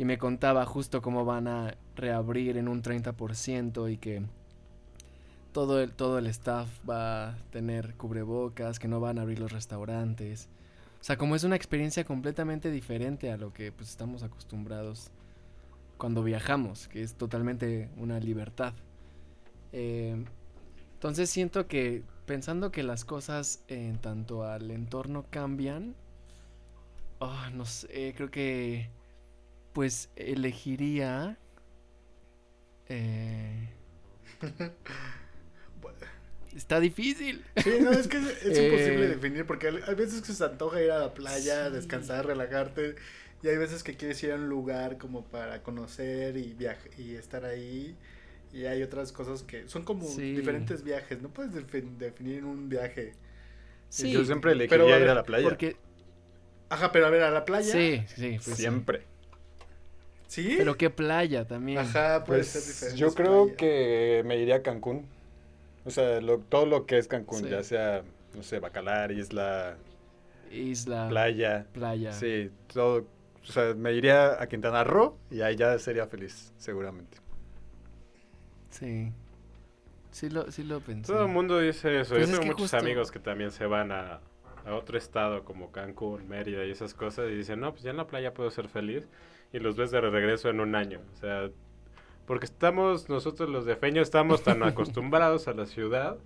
Y 0.00 0.06
me 0.06 0.16
contaba 0.16 0.64
justo 0.64 1.02
cómo 1.02 1.26
van 1.26 1.46
a 1.46 1.74
reabrir 1.94 2.56
en 2.56 2.68
un 2.68 2.82
30% 2.82 3.92
y 3.92 3.98
que 3.98 4.22
todo 5.52 5.78
el, 5.78 5.92
todo 5.92 6.18
el 6.18 6.26
staff 6.28 6.70
va 6.88 7.28
a 7.28 7.36
tener 7.50 7.92
cubrebocas, 7.96 8.78
que 8.78 8.88
no 8.88 8.98
van 8.98 9.18
a 9.18 9.20
abrir 9.20 9.40
los 9.40 9.52
restaurantes. 9.52 10.48
O 11.02 11.04
sea, 11.04 11.18
como 11.18 11.36
es 11.36 11.44
una 11.44 11.54
experiencia 11.54 12.02
completamente 12.04 12.70
diferente 12.70 13.30
a 13.30 13.36
lo 13.36 13.52
que 13.52 13.72
pues, 13.72 13.90
estamos 13.90 14.22
acostumbrados 14.22 15.10
cuando 15.98 16.22
viajamos, 16.22 16.88
que 16.88 17.02
es 17.02 17.16
totalmente 17.16 17.90
una 17.98 18.20
libertad. 18.20 18.72
Eh, 19.74 20.24
entonces 20.94 21.28
siento 21.28 21.66
que 21.66 22.04
pensando 22.24 22.72
que 22.72 22.84
las 22.84 23.04
cosas 23.04 23.62
en 23.68 23.98
tanto 23.98 24.44
al 24.44 24.70
entorno 24.70 25.26
cambian, 25.28 25.94
ah, 27.20 27.50
no 27.52 27.66
sé, 27.66 28.14
creo 28.16 28.30
que 28.30 28.88
pues 29.72 30.10
elegiría... 30.16 31.38
eh, 32.88 33.68
Está 36.56 36.80
difícil. 36.80 37.44
Sí, 37.62 37.70
no, 37.80 37.92
es 37.92 38.08
que 38.08 38.16
es, 38.18 38.24
es 38.44 38.58
Eh. 38.58 38.66
imposible 38.66 39.06
definir 39.08 39.46
porque 39.46 39.68
hay 39.68 39.76
hay 39.86 39.94
veces 39.94 40.20
que 40.22 40.32
se 40.32 40.44
antoja 40.44 40.82
ir 40.82 40.90
a 40.90 40.98
la 40.98 41.14
playa, 41.14 41.70
descansar, 41.70 42.26
relajarte. 42.26 42.96
Y 43.42 43.48
hay 43.48 43.56
veces 43.56 43.82
que 43.84 43.96
quieres 43.96 44.22
ir 44.24 44.32
a 44.32 44.34
un 44.34 44.48
lugar 44.48 44.98
como 44.98 45.24
para 45.24 45.62
conocer 45.62 46.36
y 46.36 46.52
viajar 46.54 46.90
y 46.98 47.14
estar 47.14 47.44
ahí. 47.44 47.96
Y 48.52 48.64
hay 48.66 48.82
otras 48.82 49.12
cosas 49.12 49.42
que 49.44 49.68
son 49.68 49.84
como 49.84 50.06
Sí. 50.08 50.34
diferentes 50.34 50.82
viajes. 50.82 51.22
No 51.22 51.28
puedes 51.32 51.52
defin- 51.54 51.96
definir 51.98 52.44
un 52.44 52.68
viaje. 52.68 53.14
Sí, 53.88 54.10
Yo 54.12 54.24
siempre 54.24 54.52
elegiría 54.52 54.84
pero 54.84 54.92
a 54.94 54.98
ir 54.98 55.02
ver, 55.02 55.10
a 55.10 55.14
la 55.14 55.24
playa. 55.24 55.44
porque 55.44 55.76
Ajá, 56.68 56.92
pero 56.92 57.06
a 57.06 57.10
ver, 57.10 57.22
a 57.22 57.30
la 57.30 57.44
playa. 57.44 57.72
sí, 57.72 58.02
sí, 58.16 58.40
pues 58.44 58.56
sí. 58.56 58.62
Siempre. 58.62 59.09
¿Sí? 60.30 60.54
Pero 60.56 60.76
qué 60.76 60.90
playa 60.90 61.44
también. 61.44 61.78
Ajá, 61.78 62.22
puede 62.24 62.44
ser 62.44 62.62
Pues 62.62 62.68
diferente. 62.68 63.00
yo 63.00 63.14
creo 63.14 63.56
que 63.56 64.22
me 64.24 64.36
iría 64.36 64.56
a 64.56 64.62
Cancún. 64.62 65.04
O 65.84 65.90
sea, 65.90 66.20
lo- 66.20 66.38
todo 66.38 66.66
lo 66.66 66.86
que 66.86 66.98
es 66.98 67.08
Cancún, 67.08 67.40
Sí. 67.42 67.48
ya 67.50 67.64
sea, 67.64 68.02
no 68.36 68.44
sé, 68.44 68.60
Bacalar, 68.60 69.10
isla, 69.10 69.76
Isla, 70.52 71.08
playa. 71.08 71.66
playa. 71.72 72.12
Sí, 72.12 72.48
todo. 72.72 73.06
O 73.42 73.52
sea, 73.52 73.74
me 73.74 73.92
iría 73.92 74.40
a 74.40 74.46
Quintana 74.46 74.84
Roo 74.84 75.16
y 75.32 75.40
ahí 75.40 75.56
ya 75.56 75.76
sería 75.80 76.06
feliz, 76.06 76.52
seguramente. 76.58 77.16
Sí. 78.70 79.12
Sí 80.12 80.28
lo, 80.30 80.50
sí 80.52 80.62
lo 80.62 80.78
pensé. 80.78 81.12
Todo 81.12 81.22
el 81.26 81.32
mundo 81.32 81.58
dice 81.58 82.00
eso. 82.00 82.14
Pues 82.14 82.28
Yo 82.28 82.34
es 82.34 82.38
tengo 82.38 82.44
muchos 82.52 82.70
justo- 82.70 82.76
amigos 82.76 83.10
que 83.10 83.18
también 83.18 83.50
se 83.50 83.66
van 83.66 83.90
a, 83.90 84.20
a 84.64 84.74
otro 84.74 84.96
estado 84.96 85.44
como 85.44 85.72
Cancún, 85.72 86.28
Mérida 86.28 86.64
y 86.64 86.70
esas 86.70 86.94
cosas 86.94 87.30
y 87.30 87.34
dicen, 87.34 87.58
no, 87.58 87.72
pues 87.72 87.82
ya 87.82 87.90
en 87.90 87.96
la 87.96 88.06
playa 88.06 88.32
puedo 88.32 88.50
ser 88.52 88.68
feliz 88.68 89.08
y 89.52 89.58
los 89.58 89.76
ves 89.76 89.90
de 89.90 90.00
regreso 90.00 90.48
en 90.50 90.60
un 90.60 90.74
año. 90.74 91.00
O 91.12 91.16
sea, 91.16 91.50
porque 92.26 92.44
estamos, 92.46 93.08
nosotros 93.08 93.48
los 93.48 93.64
de 93.66 93.76
Feño 93.76 94.02
estamos 94.02 94.42
tan 94.42 94.62
acostumbrados 94.64 95.48
a 95.48 95.52
la 95.54 95.66
ciudad 95.66 96.18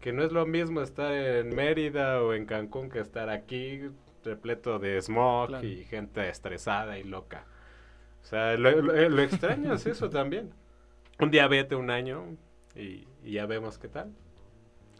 que 0.00 0.12
no 0.12 0.24
es 0.24 0.32
lo 0.32 0.46
mismo 0.46 0.80
estar 0.82 1.12
en 1.12 1.54
Mérida 1.54 2.22
o 2.22 2.34
en 2.34 2.44
Cancún 2.46 2.90
que 2.90 2.98
estar 3.00 3.28
aquí 3.30 3.82
repleto 4.24 4.78
de 4.78 5.00
smog 5.00 5.48
Claro. 5.48 5.66
y 5.66 5.84
gente 5.84 6.28
estresada 6.28 6.98
y 6.98 7.04
loca. 7.04 7.44
O 8.22 8.24
sea, 8.24 8.56
lo, 8.56 8.70
lo- 8.82 9.08
lo 9.08 9.22
extraño 9.22 9.74
es 9.74 9.86
eso 9.86 10.08
también. 10.10 10.50
Un 11.20 11.30
día 11.30 11.46
vete 11.48 11.74
un 11.76 11.90
año 11.90 12.36
y, 12.74 13.06
y 13.22 13.32
ya 13.32 13.46
vemos 13.46 13.78
qué 13.78 13.88
tal. 13.88 14.12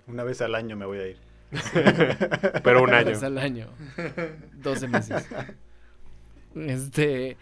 Una 0.07 0.23
vez 0.25 0.41
al 0.43 0.55
año 0.55 0.77
me 0.77 0.87
voy 0.87 0.99
a 0.99 1.09
ir. 1.09 1.17
Pero 2.65 2.83
un 2.83 2.89
Una 2.91 2.99
año. 2.99 3.07
vez 3.09 3.23
al 3.23 3.39
año. 3.39 3.69
12 4.55 4.89
meses. 4.89 5.29
Este. 6.55 7.37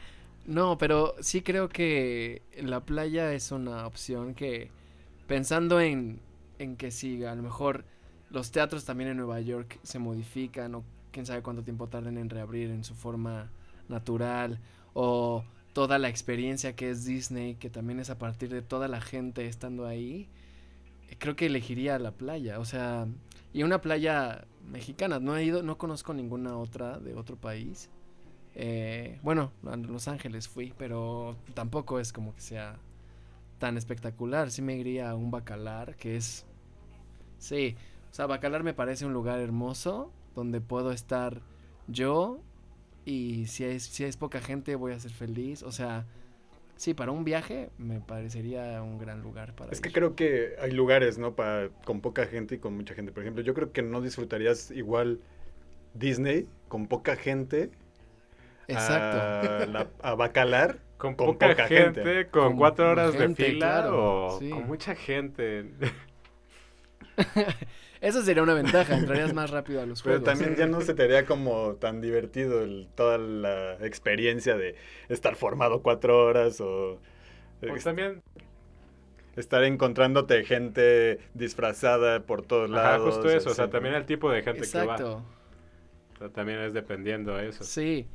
No, 0.47 0.79
pero 0.79 1.15
sí 1.21 1.43
creo 1.43 1.69
que 1.69 2.43
la 2.61 2.81
playa 2.81 3.33
es 3.33 3.53
una 3.53 3.87
opción 3.87 4.35
que. 4.35 4.71
Pensando 5.27 5.81
en, 5.81 6.21
en 6.59 6.77
que 6.77 6.91
si 6.91 7.25
a 7.25 7.35
lo 7.37 7.43
mejor 7.43 7.85
los 8.31 8.51
teatros 8.51 8.85
también 8.85 9.11
en 9.11 9.17
Nueva 9.17 9.41
York 9.41 9.79
se 9.85 9.99
modifican 10.01 10.75
o 10.75 10.85
quién 11.13 11.27
sabe 11.27 11.43
cuánto 11.43 11.63
tiempo 11.63 11.89
tarden 11.89 12.19
en 12.19 12.31
reabrir 12.31 12.71
en 12.71 12.83
su 12.85 12.95
forma 12.95 13.51
natural 13.89 14.59
o 14.93 15.45
toda 15.73 15.99
la 15.99 16.09
experiencia 16.09 16.75
que 16.75 16.91
es 16.91 17.05
Disney, 17.05 17.55
que 17.55 17.71
también 17.71 18.01
es 18.01 18.11
a 18.11 18.19
partir 18.19 18.51
de 18.51 18.63
toda 18.63 18.89
la 18.89 19.01
gente 19.01 19.47
estando 19.47 19.87
ahí, 19.87 20.29
creo 21.19 21.37
que 21.37 21.47
elegiría 21.47 21.99
la 21.99 22.13
playa, 22.13 22.59
o 22.59 22.65
sea, 22.65 23.07
y 23.53 23.63
una 23.63 23.81
playa 23.81 24.45
mexicana, 24.71 25.21
no 25.21 25.37
he 25.37 25.45
ido, 25.45 25.63
no 25.63 25.79
conozco 25.79 26.15
ninguna 26.15 26.57
otra 26.57 26.99
de 26.99 27.15
otro 27.15 27.37
país. 27.37 27.91
Eh, 28.55 29.19
bueno, 29.23 29.53
a 29.67 29.77
Los 29.77 30.09
Ángeles 30.09 30.49
fui, 30.49 30.75
pero 30.77 31.37
tampoco 31.55 32.01
es 32.01 32.13
como 32.13 32.35
que 32.35 32.41
sea 32.41 32.79
tan 33.59 33.77
espectacular. 33.77 34.51
Sí 34.51 34.63
me 34.63 34.77
iría 34.77 35.11
a 35.11 35.15
un 35.15 35.31
Bacalar, 35.31 35.97
que 35.97 36.17
es... 36.17 36.47
Sí, 37.39 37.77
o 38.11 38.15
sea, 38.15 38.27
Bacalar 38.27 38.63
me 38.65 38.75
parece 38.75 39.07
un 39.07 39.13
lugar 39.13 39.41
hermoso 39.41 40.13
donde 40.35 40.61
puedo 40.61 40.93
estar 40.93 41.41
yo 41.87 42.41
y 43.05 43.47
si 43.47 43.65
es, 43.65 43.85
si 43.85 44.05
es 44.05 44.17
poca 44.17 44.41
gente 44.41 44.75
voy 44.75 44.93
a 44.93 44.99
ser 44.99 45.13
feliz. 45.13 45.63
O 45.63 45.73
sea, 45.73 46.07
sí, 46.77 46.93
para 46.93 47.13
un 47.13 47.25
viaje 47.25 47.71
me 47.79 48.01
parecería 48.01 48.83
un 48.83 48.99
gran 48.99 49.23
lugar 49.23 49.55
para 49.55 49.73
Es 49.73 49.81
que 49.81 49.93
creo 49.93 50.17
que 50.17 50.55
hay 50.61 50.73
lugares, 50.73 51.19
¿no? 51.19 51.35
Para, 51.35 51.71
con 51.85 52.01
poca 52.01 52.27
gente 52.27 52.57
y 52.57 52.59
con 52.59 52.77
mucha 52.77 52.95
gente. 52.95 53.13
Por 53.13 53.23
ejemplo, 53.23 53.43
yo 53.43 53.55
creo 53.55 53.73
que 53.73 53.83
no 53.83 54.01
disfrutarías 54.01 54.71
igual 54.71 55.21
Disney 55.95 56.47
con 56.69 56.87
poca 56.87 57.17
gente 57.17 57.71
Exacto. 58.73 59.19
a, 59.19 59.67
la- 59.67 59.91
a 60.03 60.15
Bacalar. 60.15 60.79
Con, 60.97 61.15
Con 61.17 61.39
poca, 61.39 61.49
poca 61.49 61.67
gente, 61.67 62.03
gente. 62.03 62.31
con 62.31 62.57
Con 62.57 62.57
cuatro 62.57 62.91
horas 62.91 63.17
gente, 63.17 63.43
de 63.43 63.53
fila 63.53 63.57
claro, 63.57 64.29
o 64.37 64.39
sí. 64.39 64.51
con 64.51 64.67
mucha 64.67 64.95
gente. 64.95 65.71
Eso 68.01 68.23
sería 68.23 68.43
una 68.43 68.55
ventaja, 68.55 68.97
entrarías 68.97 69.33
más 69.35 69.51
rápido 69.51 69.83
a 69.83 69.87
los 69.87 70.03
Pero 70.03 70.21
juegos. 70.21 70.25
también 70.25 70.57
ya 70.57 70.67
no 70.67 70.81
se 70.81 70.95
te 70.95 71.03
haría 71.05 71.27
como 71.27 71.75
tan 71.77 72.01
divertido 72.01 72.63
el- 72.63 72.89
toda 72.95 73.19
la 73.19 73.75
experiencia 73.87 74.57
de 74.57 74.77
estar 75.09 75.37
formado 75.37 75.83
cuatro 75.83 76.19
horas 76.25 76.61
o 76.61 77.01
O 77.69 77.77
es- 77.77 77.85
también, 77.85 78.23
estar 79.37 79.65
encontrándote 79.65 80.45
gente 80.45 81.19
disfrazada 81.35 82.27
por 82.27 82.43
todos 82.43 82.71
ajá, 82.75 82.99
lados. 82.99 83.15
justo 83.15 83.31
eso, 83.31 83.51
o 83.51 83.55
sea, 83.55 83.71
también 83.71 83.95
el 83.95 84.07
tipo 84.07 84.31
de 84.31 84.43
gente 84.43 84.71
que 84.71 84.83
va. 84.83 84.97
Exacto. 84.97 85.25
O 86.15 86.19
sea, 86.19 86.29
también 86.31 86.61
es 86.61 86.73
dependiendo 86.75 87.35
a 87.35 87.43
eso. 87.45 87.65
Sí. 87.65 88.07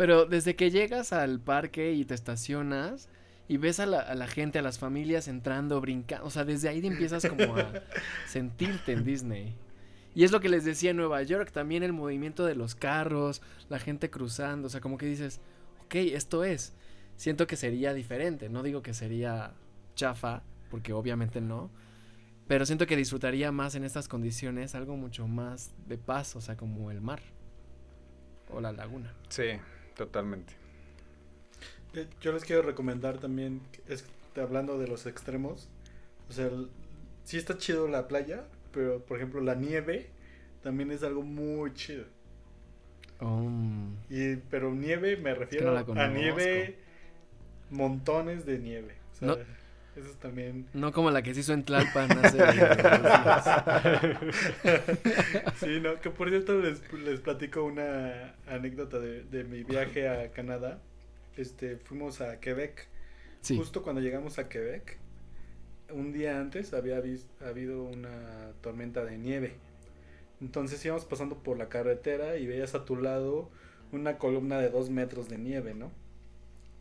Pero 0.00 0.24
desde 0.24 0.56
que 0.56 0.70
llegas 0.70 1.12
al 1.12 1.40
parque 1.40 1.92
y 1.92 2.06
te 2.06 2.14
estacionas 2.14 3.10
y 3.48 3.58
ves 3.58 3.80
a 3.80 3.84
la, 3.84 4.00
a 4.00 4.14
la 4.14 4.26
gente, 4.26 4.58
a 4.58 4.62
las 4.62 4.78
familias 4.78 5.28
entrando, 5.28 5.78
brincando, 5.78 6.26
o 6.26 6.30
sea, 6.30 6.46
desde 6.46 6.70
ahí 6.70 6.80
empiezas 6.86 7.26
como 7.26 7.54
a 7.54 7.70
sentirte 8.26 8.92
en 8.92 9.04
Disney. 9.04 9.54
Y 10.14 10.24
es 10.24 10.32
lo 10.32 10.40
que 10.40 10.48
les 10.48 10.64
decía 10.64 10.92
en 10.92 10.96
Nueva 10.96 11.22
York, 11.22 11.52
también 11.52 11.82
el 11.82 11.92
movimiento 11.92 12.46
de 12.46 12.54
los 12.54 12.74
carros, 12.74 13.42
la 13.68 13.78
gente 13.78 14.08
cruzando, 14.08 14.68
o 14.68 14.70
sea, 14.70 14.80
como 14.80 14.96
que 14.96 15.04
dices, 15.04 15.42
ok, 15.84 15.96
esto 15.96 16.44
es. 16.44 16.72
Siento 17.16 17.46
que 17.46 17.56
sería 17.56 17.92
diferente, 17.92 18.48
no 18.48 18.62
digo 18.62 18.80
que 18.80 18.94
sería 18.94 19.52
chafa, 19.96 20.44
porque 20.70 20.94
obviamente 20.94 21.42
no, 21.42 21.70
pero 22.48 22.64
siento 22.64 22.86
que 22.86 22.96
disfrutaría 22.96 23.52
más 23.52 23.74
en 23.74 23.84
estas 23.84 24.08
condiciones 24.08 24.74
algo 24.74 24.96
mucho 24.96 25.28
más 25.28 25.74
de 25.86 25.98
paz, 25.98 26.36
o 26.36 26.40
sea, 26.40 26.56
como 26.56 26.90
el 26.90 27.02
mar 27.02 27.20
o 28.48 28.62
la 28.62 28.72
laguna. 28.72 29.12
Sí, 29.28 29.58
totalmente. 29.96 30.52
Yo 32.20 32.32
les 32.32 32.44
quiero 32.44 32.62
recomendar 32.62 33.18
también, 33.18 33.60
es, 33.88 34.04
hablando 34.40 34.78
de 34.78 34.86
los 34.86 35.06
extremos, 35.06 35.68
o 36.28 36.32
sea, 36.32 36.46
el- 36.46 36.68
sí 37.24 37.36
está 37.36 37.58
chido 37.58 37.88
la 37.88 38.06
playa, 38.08 38.44
pero 38.72 39.04
por 39.04 39.16
ejemplo 39.16 39.40
la 39.40 39.54
nieve 39.56 40.08
también 40.62 40.92
es 40.92 41.02
algo 41.02 41.22
muy 41.22 41.74
chido. 41.74 42.04
Y, 44.08 44.36
pero 44.36 44.72
nieve 44.72 45.16
me 45.16 45.34
refiero 45.34 45.72
no 45.72 46.00
a 46.00 46.06
nieve, 46.08 46.78
montones 47.70 48.46
de 48.46 48.58
nieve. 48.58 48.94
O 49.12 49.16
sea, 49.16 49.28
No. 49.28 49.36
Eso 49.96 50.08
es 50.10 50.16
también... 50.16 50.66
No 50.72 50.92
como 50.92 51.10
la 51.10 51.22
que 51.22 51.34
se 51.34 51.40
hizo 51.40 51.52
en 51.52 51.64
Tlalpan 51.64 52.10
hace. 52.24 52.38
Sí, 55.58 55.80
no, 55.80 56.00
que 56.00 56.10
por 56.10 56.28
cierto 56.30 56.58
les, 56.60 56.80
les 56.92 57.20
platico 57.20 57.64
una 57.64 58.34
anécdota 58.46 58.98
de, 58.98 59.22
de 59.24 59.44
mi 59.44 59.62
viaje 59.64 60.08
a 60.08 60.30
Canadá. 60.32 60.78
Este, 61.36 61.76
fuimos 61.76 62.20
a 62.20 62.40
Quebec. 62.40 62.88
Sí. 63.40 63.56
Justo 63.56 63.82
cuando 63.82 64.00
llegamos 64.00 64.38
a 64.38 64.48
Quebec, 64.48 64.98
un 65.92 66.12
día 66.12 66.38
antes 66.40 66.74
había 66.74 67.00
vis- 67.00 67.26
habido 67.44 67.82
una 67.84 68.52
tormenta 68.60 69.04
de 69.04 69.16
nieve. 69.18 69.54
Entonces 70.40 70.84
íbamos 70.84 71.04
pasando 71.04 71.36
por 71.36 71.58
la 71.58 71.68
carretera 71.68 72.36
y 72.36 72.46
veías 72.46 72.74
a 72.74 72.84
tu 72.84 72.96
lado 72.96 73.50
una 73.92 74.18
columna 74.18 74.58
de 74.58 74.70
dos 74.70 74.88
metros 74.90 75.28
de 75.28 75.38
nieve, 75.38 75.74
¿no? 75.74 75.90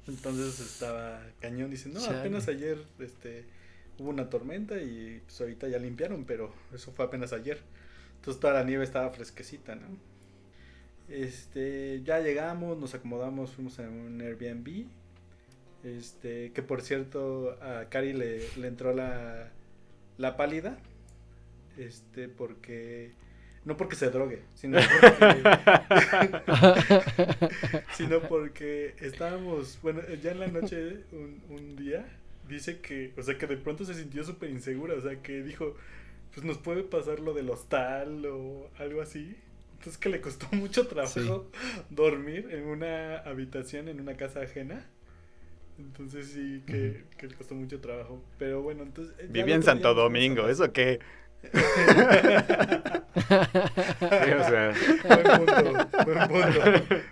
Entonces 0.10 0.60
estaba 0.60 1.22
cañón. 1.40 1.70
Dice, 1.70 1.90
no, 1.90 2.00
Chale. 2.00 2.20
apenas 2.20 2.48
ayer 2.48 2.78
este, 3.00 3.46
hubo 3.98 4.10
una 4.10 4.30
tormenta 4.30 4.82
y 4.82 5.22
pues 5.26 5.40
ahorita 5.40 5.68
ya 5.70 5.78
limpiaron, 5.78 6.26
pero 6.26 6.54
eso 6.74 6.92
fue 6.92 7.06
apenas 7.06 7.32
ayer. 7.32 7.60
Entonces 8.18 8.42
toda 8.42 8.54
la 8.54 8.64
nieve 8.64 8.84
estaba 8.84 9.10
fresquecita, 9.12 9.76
¿no? 9.76 9.88
Este, 11.08 12.02
ya 12.04 12.20
llegamos, 12.20 12.78
nos 12.78 12.94
acomodamos, 12.94 13.52
fuimos 13.52 13.80
a 13.80 13.84
un 13.84 14.20
Airbnb. 14.22 14.86
Este, 15.84 16.52
que 16.52 16.62
por 16.62 16.82
cierto, 16.82 17.58
a 17.62 17.86
Cari 17.90 18.14
le, 18.14 18.46
le 18.58 18.68
entró 18.68 18.94
la, 18.94 19.52
la 20.18 20.36
pálida. 20.38 20.78
Este, 21.78 22.28
porque. 22.28 23.14
No 23.66 23.76
porque 23.78 23.96
se 23.96 24.10
drogue, 24.10 24.42
sino 24.56 24.80
porque. 24.80 25.44
sino 27.94 28.22
porque 28.22 28.96
estábamos. 29.00 29.80
Bueno, 29.82 30.02
ya 30.22 30.32
en 30.32 30.40
la 30.40 30.48
noche, 30.48 31.04
un, 31.12 31.42
un 31.50 31.76
día, 31.76 32.06
dice 32.48 32.80
que. 32.80 33.12
O 33.18 33.22
sea, 33.22 33.38
que 33.38 33.48
de 33.48 33.58
pronto 33.58 33.86
se 33.86 33.94
sintió 33.94 34.24
súper 34.24 34.50
insegura. 34.50 34.96
O 34.96 35.02
sea, 35.02 35.22
que 35.22 35.44
dijo. 35.44 35.76
Pues 36.34 36.46
nos 36.46 36.58
puede 36.58 36.84
pasar 36.84 37.20
lo 37.20 37.34
del 37.34 37.50
hostal 37.50 38.26
o 38.28 38.70
algo 38.78 39.02
así. 39.02 39.36
Entonces 39.80 39.98
que 39.98 40.10
le 40.10 40.20
costó 40.20 40.48
mucho 40.52 40.88
trabajo 40.88 41.48
dormir 41.90 42.50
en 42.52 42.66
una 42.66 43.18
habitación 43.20 43.88
en 43.88 44.00
una 44.00 44.16
casa 44.16 44.42
ajena. 44.42 44.86
Entonces 45.78 46.28
sí 46.28 46.62
que, 46.68 47.06
que 47.18 47.28
le 47.28 47.36
costó 47.36 47.56
mucho 47.56 47.80
trabajo. 47.80 48.22
Pero 48.38 48.62
bueno, 48.62 48.84
entonces... 48.84 49.16
ya 49.18 49.26
Viví 49.28 49.52
el 49.52 49.58
en 49.58 49.64
Santo 49.64 49.94
Domingo. 49.94 50.50
¿eso 50.50 50.74
qué? 50.74 51.00
Sí, 54.10 54.32
o 54.32 54.44
sea, 54.44 54.80
Buen 55.04 55.32
punto, 55.32 55.88
buen 56.00 56.28
punto. 56.28 56.70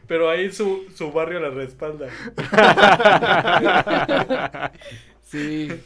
Pero 0.08 0.30
ahí 0.30 0.52
su, 0.52 0.86
su 0.96 1.12
barrio 1.12 1.40
la 1.40 1.50
respalda. 1.50 2.18
Sí. 5.22 5.84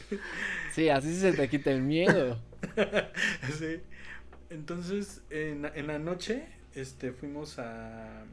Sí, 0.68 0.88
así 0.88 1.14
se 1.18 1.32
te 1.32 1.48
quita 1.48 1.70
el 1.70 1.82
miedo. 1.82 2.38
sí. 3.48 3.80
Entonces, 4.50 5.22
en, 5.30 5.66
en 5.74 5.86
la 5.86 5.98
noche, 5.98 6.48
este, 6.74 7.12
fuimos 7.12 7.58
a, 7.58 8.24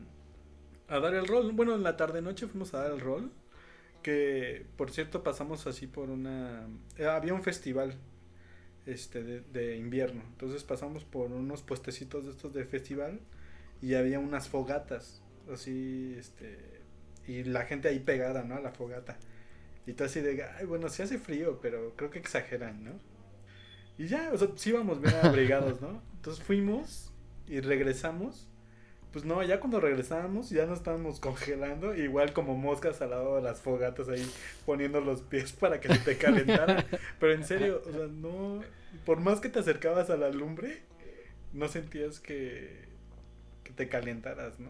a 0.87 0.99
dar 0.99 1.13
el 1.15 1.27
rol. 1.27 1.51
Bueno, 1.53 1.75
en 1.75 1.83
la 1.83 1.97
tarde 1.97 2.21
noche 2.21 2.47
fuimos 2.47 2.73
a 2.73 2.79
dar 2.83 2.91
el 2.91 2.99
rol. 2.99 3.31
Que, 4.03 4.65
por 4.77 4.91
cierto, 4.91 5.23
pasamos 5.23 5.67
así 5.67 5.87
por 5.87 6.09
una... 6.09 6.67
eh, 6.97 7.05
había 7.07 7.33
un 7.33 7.43
festival 7.43 7.95
este, 8.85 9.23
de, 9.23 9.41
de 9.41 9.77
invierno. 9.77 10.23
Entonces 10.31 10.63
pasamos 10.63 11.03
por 11.03 11.31
unos 11.31 11.61
puestecitos 11.61 12.25
de 12.25 12.31
estos 12.31 12.53
de 12.53 12.65
festival 12.65 13.19
y 13.81 13.95
había 13.95 14.19
unas 14.19 14.47
fogatas. 14.47 15.21
Así, 15.51 16.15
este... 16.17 16.79
Y 17.27 17.43
la 17.43 17.65
gente 17.65 17.87
ahí 17.87 17.99
pegada, 17.99 18.43
¿no? 18.43 18.55
A 18.55 18.59
la 18.59 18.71
fogata. 18.71 19.17
Y 19.85 19.93
tú 19.93 20.03
así 20.03 20.19
de, 20.19 20.43
ay, 20.43 20.65
bueno, 20.65 20.89
sí 20.89 21.01
hace 21.03 21.17
frío, 21.17 21.59
pero 21.61 21.95
creo 21.95 22.09
que 22.09 22.19
exageran, 22.19 22.83
¿no? 22.83 22.91
Y 23.97 24.07
ya, 24.07 24.31
o 24.33 24.37
sea, 24.37 24.49
sí 24.55 24.69
íbamos 24.69 25.01
bien 25.01 25.15
abrigados, 25.23 25.81
¿no? 25.81 26.01
Entonces 26.15 26.43
fuimos 26.43 27.11
y 27.47 27.59
regresamos 27.59 28.47
pues 29.11 29.25
no, 29.25 29.41
ya 29.43 29.59
cuando 29.59 29.79
regresábamos 29.79 30.49
ya 30.49 30.65
nos 30.65 30.79
estábamos 30.79 31.19
congelando, 31.19 31.95
igual 31.95 32.33
como 32.33 32.55
moscas 32.57 33.01
al 33.01 33.11
lado 33.11 33.35
de 33.37 33.41
las 33.41 33.59
fogatas 33.61 34.07
ahí 34.09 34.25
poniendo 34.65 35.01
los 35.01 35.21
pies 35.21 35.51
para 35.53 35.79
que 35.79 35.89
se 35.89 35.99
te 35.99 36.17
calentaran. 36.17 36.85
Pero 37.19 37.33
en 37.33 37.43
serio, 37.43 37.81
o 37.87 37.91
sea, 37.91 38.07
no, 38.07 38.61
por 39.05 39.19
más 39.19 39.39
que 39.39 39.49
te 39.49 39.59
acercabas 39.59 40.09
a 40.09 40.17
la 40.17 40.29
lumbre, 40.29 40.83
no 41.53 41.67
sentías 41.67 42.19
que, 42.19 42.85
que 43.63 43.71
te 43.73 43.89
calentaras, 43.89 44.59
¿no? 44.59 44.69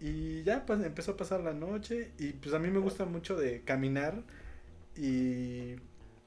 Y 0.00 0.42
ya 0.44 0.64
pues 0.66 0.80
empezó 0.82 1.12
a 1.12 1.16
pasar 1.16 1.40
la 1.40 1.52
noche 1.52 2.10
y 2.18 2.32
pues 2.32 2.54
a 2.54 2.58
mí 2.58 2.70
me 2.70 2.78
gusta 2.78 3.04
mucho 3.04 3.36
de 3.36 3.62
caminar 3.62 4.22
y 4.96 5.76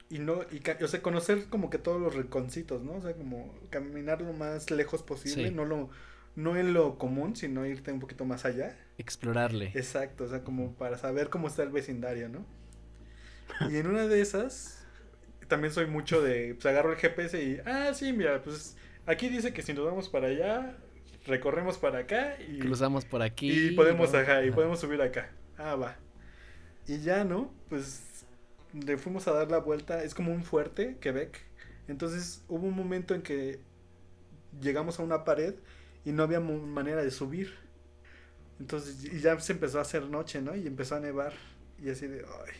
y 0.09 0.19
no 0.19 0.41
y 0.51 0.61
o 0.83 0.87
sea 0.87 1.01
conocer 1.01 1.45
como 1.49 1.69
que 1.71 1.79
todos 1.79 1.99
los 1.99 2.13
rinconcitos 2.15 2.83
no 2.83 2.93
o 2.93 3.01
sea 3.01 3.13
como 3.13 3.51
caminar 3.71 4.21
lo 4.21 4.33
más 4.33 4.69
lejos 4.69 5.01
posible 5.01 5.49
Sí. 5.49 5.55
no 5.55 5.65
lo 5.65 5.89
no 6.35 6.57
en 6.57 6.73
lo 6.73 6.97
común 6.97 7.35
sino 7.35 7.65
irte 7.65 7.91
un 7.91 7.99
poquito 7.99 8.25
más 8.25 8.45
allá 8.45 8.75
Explorarle. 8.97 9.71
exacto 9.75 10.23
o 10.25 10.27
sea 10.27 10.43
como 10.43 10.73
para 10.73 10.97
saber 10.97 11.29
cómo 11.29 11.47
está 11.47 11.63
el 11.63 11.69
vecindario 11.69 12.29
no 12.29 12.45
y 13.69 13.77
en 13.77 13.87
una 13.87 14.07
de 14.07 14.21
esas 14.21 14.85
también 15.47 15.73
soy 15.73 15.85
mucho 15.87 16.21
de 16.21 16.55
pues 16.55 16.65
agarro 16.65 16.91
el 16.91 16.97
GPS 16.97 17.41
y 17.43 17.59
ah 17.65 17.93
sí 17.93 18.13
mira 18.13 18.41
pues 18.41 18.75
aquí 19.05 19.29
dice 19.29 19.53
que 19.53 19.61
si 19.61 19.73
nos 19.73 19.85
vamos 19.85 20.09
para 20.09 20.27
allá 20.27 20.75
recorremos 21.25 21.77
para 21.77 21.99
acá 21.99 22.35
y 22.41 22.59
Cruzamos 22.59 23.05
por 23.05 23.21
aquí. 23.21 23.67
y 23.69 23.71
podemos, 23.75 24.11
¿no? 24.11 24.19
ajá, 24.19 24.43
y 24.43 24.51
podemos 24.51 24.79
subir 24.81 25.01
acá. 25.01 25.29
Ah, 25.57 25.75
va. 25.75 25.95
Y 26.85 26.99
ya, 26.99 27.23
¿no? 27.23 27.49
Pues 27.69 28.25
le 28.73 28.97
fuimos 28.97 29.25
a 29.29 29.31
dar 29.31 29.49
la 29.49 29.59
vuelta. 29.59 30.03
Es 30.03 30.13
como 30.13 30.33
un 30.33 30.43
fuerte, 30.43 30.97
Quebec. 30.99 31.39
Entonces 31.87 32.43
hubo 32.49 32.67
un 32.67 32.75
momento 32.75 33.15
en 33.15 33.21
que 33.21 33.61
llegamos 34.59 34.99
a 34.99 35.03
una 35.03 35.23
pared 35.23 35.53
y 36.05 36.11
no 36.11 36.23
había 36.23 36.39
manera 36.39 37.03
de 37.03 37.11
subir. 37.11 37.53
Entonces 38.59 39.03
y 39.05 39.19
ya 39.19 39.39
se 39.39 39.53
empezó 39.53 39.79
a 39.79 39.81
hacer 39.81 40.03
noche, 40.09 40.41
¿no? 40.41 40.55
Y 40.55 40.67
empezó 40.67 40.95
a 40.95 40.99
nevar. 40.99 41.33
Y 41.79 41.89
así 41.89 42.07
de, 42.07 42.19
ay. 42.19 42.53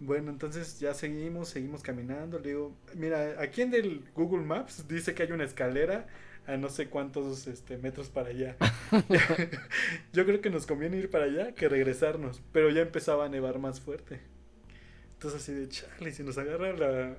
Bueno, 0.00 0.30
entonces 0.30 0.80
ya 0.80 0.92
seguimos, 0.94 1.48
seguimos 1.48 1.82
caminando. 1.82 2.38
Le 2.38 2.48
digo, 2.48 2.76
mira, 2.94 3.40
aquí 3.40 3.62
en 3.62 3.74
el 3.74 4.04
Google 4.14 4.44
Maps 4.44 4.86
dice 4.88 5.14
que 5.14 5.22
hay 5.22 5.32
una 5.32 5.44
escalera 5.44 6.06
a 6.46 6.56
no 6.56 6.68
sé 6.68 6.88
cuántos 6.88 7.46
este, 7.46 7.78
metros 7.78 8.08
para 8.08 8.30
allá. 8.30 8.56
Yo 10.12 10.26
creo 10.26 10.40
que 10.40 10.50
nos 10.50 10.66
conviene 10.66 10.98
ir 10.98 11.10
para 11.10 11.24
allá 11.24 11.52
que 11.54 11.68
regresarnos. 11.68 12.42
Pero 12.52 12.70
ya 12.70 12.82
empezaba 12.82 13.26
a 13.26 13.28
nevar 13.28 13.58
más 13.58 13.80
fuerte. 13.80 14.20
Entonces 15.14 15.42
así 15.42 15.52
de, 15.52 15.68
chale, 15.68 16.12
si 16.12 16.22
nos 16.22 16.36
agarra 16.38 16.72
la, 16.72 17.16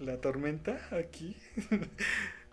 la 0.00 0.20
tormenta 0.20 0.88
aquí. 0.90 1.36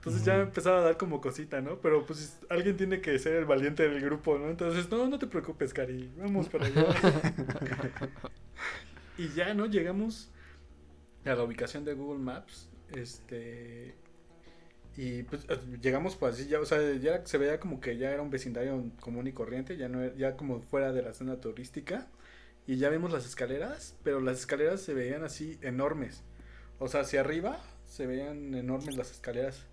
Entonces 0.03 0.25
ya 0.25 0.41
empezaba 0.41 0.79
a 0.79 0.81
dar 0.81 0.97
como 0.97 1.21
cosita, 1.21 1.61
¿no? 1.61 1.79
Pero 1.79 2.05
pues 2.05 2.37
alguien 2.49 2.75
tiene 2.77 2.99
que 3.01 3.17
ser 3.19 3.35
el 3.35 3.45
valiente 3.45 3.87
del 3.87 4.01
grupo, 4.01 4.37
¿no? 4.37 4.49
Entonces, 4.49 4.89
no, 4.91 5.07
no 5.07 5.17
te 5.17 5.27
preocupes, 5.27 5.73
Cari, 5.73 6.11
vamos 6.17 6.49
para 6.49 6.65
allá. 6.65 6.85
y 9.17 9.29
ya, 9.29 9.53
¿no? 9.53 9.65
Llegamos 9.65 10.29
a 11.25 11.35
la 11.35 11.43
ubicación 11.43 11.85
de 11.85 11.93
Google 11.93 12.19
Maps, 12.23 12.69
este... 12.93 13.95
Y 14.95 15.23
pues 15.23 15.45
eh, 15.49 15.57
llegamos 15.81 16.15
pues 16.15 16.35
así, 16.35 16.47
ya, 16.47 16.59
o 16.59 16.65
sea, 16.65 16.93
ya 16.95 17.25
se 17.25 17.37
veía 17.39 17.59
como 17.59 17.79
que 17.81 17.97
ya 17.97 18.11
era 18.11 18.21
un 18.21 18.29
vecindario 18.29 18.83
común 18.99 19.25
y 19.27 19.33
corriente, 19.33 19.75
ya 19.77 19.89
no 19.89 20.01
era- 20.01 20.15
ya 20.15 20.37
como 20.37 20.61
fuera 20.61 20.91
de 20.93 21.01
la 21.01 21.13
zona 21.13 21.37
turística. 21.41 22.07
Y 22.67 22.77
ya 22.77 22.89
vimos 22.89 23.11
las 23.11 23.25
escaleras, 23.25 23.95
pero 24.03 24.21
las 24.21 24.39
escaleras 24.39 24.81
se 24.81 24.93
veían 24.93 25.23
así 25.23 25.57
enormes. 25.61 26.23
O 26.79 26.87
sea, 26.89 27.01
hacia 27.01 27.21
arriba 27.21 27.59
se 27.87 28.05
veían 28.07 28.53
enormes 28.55 28.95
las 28.97 29.11
escaleras. 29.11 29.65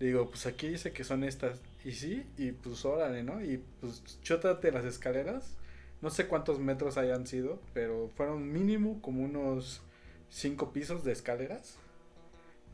Le 0.00 0.06
digo, 0.08 0.28
pues 0.30 0.46
aquí 0.46 0.68
dice 0.68 0.92
que 0.92 1.04
son 1.04 1.22
estas. 1.24 1.60
Y 1.84 1.92
sí, 1.92 2.26
y 2.36 2.52
pues 2.52 2.84
órale, 2.84 3.22
¿no? 3.22 3.42
Y 3.44 3.62
pues 3.80 4.02
chútate 4.22 4.72
las 4.72 4.84
escaleras. 4.84 5.56
No 6.02 6.10
sé 6.10 6.26
cuántos 6.26 6.58
metros 6.58 6.96
hayan 6.96 7.26
sido, 7.26 7.60
pero 7.74 8.10
fueron 8.16 8.50
mínimo 8.50 9.00
como 9.02 9.22
unos 9.22 9.82
cinco 10.30 10.72
pisos 10.72 11.04
de 11.04 11.12
escaleras. 11.12 11.76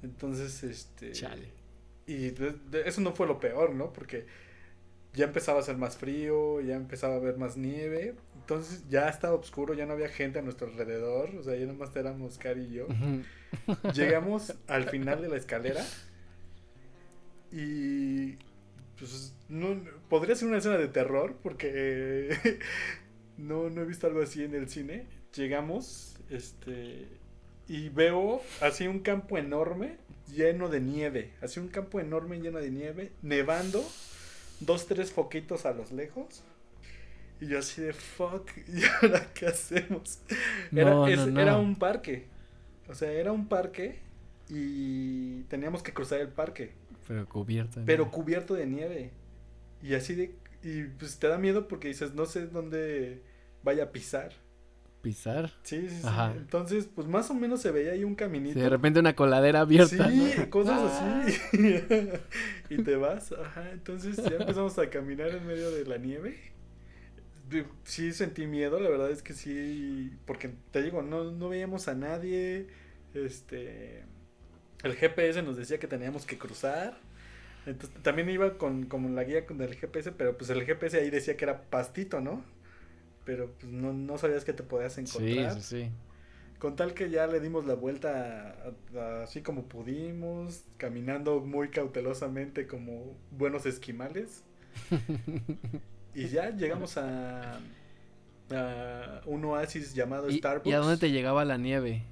Entonces, 0.03 0.63
este... 0.63 1.13
Chale. 1.13 1.49
Y 2.07 2.31
de- 2.31 2.55
de- 2.71 2.89
eso 2.89 3.01
no 3.01 3.13
fue 3.13 3.27
lo 3.27 3.41
peor, 3.41 3.75
¿no? 3.75 3.93
Porque 3.93 4.27
ya 5.13 5.25
empezaba 5.25 5.59
a 5.59 5.63
hacer 5.63 5.77
más 5.77 5.97
frío, 5.97 6.61
ya 6.61 6.77
empezaba 6.77 7.15
a 7.15 7.17
haber 7.17 7.37
más 7.37 7.57
nieve. 7.57 8.15
Entonces 8.37 8.85
ya 8.89 9.09
estaba 9.09 9.35
oscuro, 9.35 9.75
ya 9.75 9.87
no 9.87 9.95
había 9.95 10.09
gente 10.09 10.39
a 10.39 10.43
nuestro 10.43 10.69
alrededor. 10.69 11.35
O 11.35 11.43
sea, 11.43 11.57
ya 11.57 11.67
nomás 11.67 11.97
éramos 11.97 12.39
Cari 12.39 12.63
y 12.67 12.73
yo. 12.75 12.87
Llegamos 13.93 14.55
al 14.69 14.89
final 14.91 15.23
de 15.23 15.29
la 15.29 15.37
escalera 15.37 15.85
y 17.53 18.37
pues 18.99 19.35
no 19.49 19.77
podría 20.09 20.35
ser 20.37 20.49
una 20.49 20.59
escena 20.59 20.79
de 20.79 20.89
terror 20.89 21.37
porque 21.43 22.59
no, 23.39 23.71
no 23.71 23.83
he 23.83 23.85
visto 23.85 24.07
algo 24.07 24.23
así 24.23 24.45
en 24.45 24.55
el 24.55 24.69
cine. 24.69 25.07
Llegamos, 25.35 26.17
este 26.31 27.09
y 27.69 27.89
veo 27.91 28.43
así 28.61 28.87
un 28.87 29.01
campo 29.01 29.39
enorme 29.39 29.99
lleno 30.35 30.69
de 30.69 30.81
nieve, 30.81 31.33
así 31.43 31.61
un 31.61 31.69
campo 31.69 32.01
enorme 32.01 32.41
lleno 32.41 32.59
de 32.61 32.71
nieve, 32.71 33.13
nevando, 33.23 33.85
dos 34.61 34.87
tres 34.87 35.13
foquitos 35.13 35.67
a 35.67 35.73
los 35.73 35.93
lejos. 35.93 36.43
Y 37.41 37.49
yo 37.49 37.59
así 37.59 37.83
de 37.83 37.93
fuck, 37.93 38.51
¿y 38.69 38.83
ahora 38.85 39.29
qué 39.35 39.47
hacemos? 39.47 40.21
Era, 40.75 40.91
No, 40.91 41.07
es- 41.07 41.19
no, 41.19 41.27
no. 41.27 41.41
era 41.41 41.57
un 41.59 41.77
parque. 41.77 42.27
O 42.89 42.95
sea, 42.95 43.11
era 43.13 43.33
un 43.33 43.49
parque 43.49 43.99
y 44.49 45.43
teníamos 45.45 45.83
que 45.83 45.93
cruzar 45.93 46.21
el 46.21 46.29
parque, 46.29 46.73
Pero 47.07 47.29
cubierto. 47.29 47.81
¿no? 47.81 47.87
pero 47.87 48.11
cubierto 48.11 48.55
de 48.55 48.67
nieve. 48.67 49.11
Y 49.83 49.95
así 49.95 50.15
de... 50.15 50.35
Y 50.63 50.85
pues 50.99 51.19
te 51.19 51.29
da 51.29 51.39
miedo 51.39 51.69
porque 51.69 51.89
dices, 51.89 52.15
no 52.15 52.27
sé 52.27 52.47
dónde 52.47 53.23
vaya 53.63 53.85
a 53.85 53.93
pisar. 53.93 54.33
Pisar. 55.03 55.53
Sí, 55.63 55.89
sí, 55.89 56.01
sí. 56.01 56.07
Ajá. 56.07 56.33
Entonces, 56.37 56.89
pues 56.93 57.07
más 57.07 57.31
o 57.31 57.35
menos 57.35 57.61
se 57.63 57.71
veía 57.71 57.93
ahí 57.93 58.03
un 58.03 58.13
Sí, 58.13 58.17
caminito. 58.17 58.59
de 58.59 58.69
repente 58.69 58.99
una 58.99 59.15
coladera 59.15 59.61
abierta. 59.61 60.11
Sí, 60.11 60.35
¿no? 60.39 60.51
cosas 60.51 60.81
Ah. 60.81 61.25
así. 61.25 61.39
y 62.71 62.83
te 62.83 62.97
vas, 62.97 63.31
ajá. 63.33 63.71
Entonces 63.71 64.17
ya 64.17 64.37
empezamos 64.37 64.77
a 64.79 64.91
caminar 64.91 65.29
en 65.29 65.47
medio 65.47 65.71
de 65.71 65.85
la 65.85 65.99
nieve. 65.99 66.37
De- 67.49 67.67
Sí 67.85 68.13
sentí 68.13 68.49
miedo, 68.49 68.81
la 68.81 68.89
verdad 68.89 69.11
es 69.13 69.23
que 69.23 69.33
sí, 69.35 70.11
porque 70.25 70.51
te 70.73 70.83
digo, 70.83 71.03
no, 71.03 71.31
no 71.31 71.49
veíamos 71.51 71.87
a 71.87 71.95
nadie. 71.95 72.67
Este, 73.15 74.03
el 74.87 74.97
GPS 74.97 75.43
nos 75.43 75.57
decía 75.57 75.79
que 75.79 75.87
teníamos 75.89 76.27
que 76.27 76.39
cruzar. 76.39 76.99
Entonces 77.67 78.03
también 78.03 78.31
iba 78.31 78.59
con 78.59 78.87
como 78.87 79.09
la 79.11 79.25
guía 79.25 79.47
con 79.47 79.61
el 79.63 79.75
GPS, 79.77 80.13
pero 80.13 80.37
pues 80.39 80.51
el 80.51 80.65
GPS 80.67 80.99
ahí 80.99 81.11
decía 81.11 81.37
que 81.37 81.45
era 81.45 81.63
pastito, 81.71 82.21
¿no? 82.21 82.45
Pero 83.25 83.53
pues 83.61 83.73
no, 83.73 83.93
no 83.93 84.19
sabías 84.19 84.45
que 84.45 84.53
te 84.55 84.63
podías 84.65 84.99
Sí, 85.05 85.49
encontrar. 85.49 85.51
sí, 85.51 85.63
sí. 85.63 85.91
Con 86.59 86.77
tal 86.77 86.95
que 86.95 87.11
ya 87.11 87.27
le 87.27 87.41
dimos 87.41 87.67
la 87.67 87.75
vuelta 87.75 88.57
a- 88.97 88.99
a- 89.01 89.23
así 89.25 89.43
como 89.43 89.65
pudimos, 89.69 90.65
caminando 90.79 91.41
muy 91.41 91.71
cautelosamente 91.71 92.67
como 92.67 93.17
buenos 93.31 93.67
esquimales. 93.67 94.45
y 96.15 96.29
ya 96.29 96.51
llegamos 96.51 96.97
a, 96.97 97.61
a 98.51 99.23
un 99.27 99.45
oasis 99.45 99.95
llamado 99.95 100.29
¿Y, 100.29 100.33
Starbucks. 100.33 100.69
y 100.69 100.73
a 100.73 100.79
dónde 100.79 100.99
te 100.99 101.11
llegaba 101.11 101.45
la 101.45 101.57
nieve? 101.59 102.03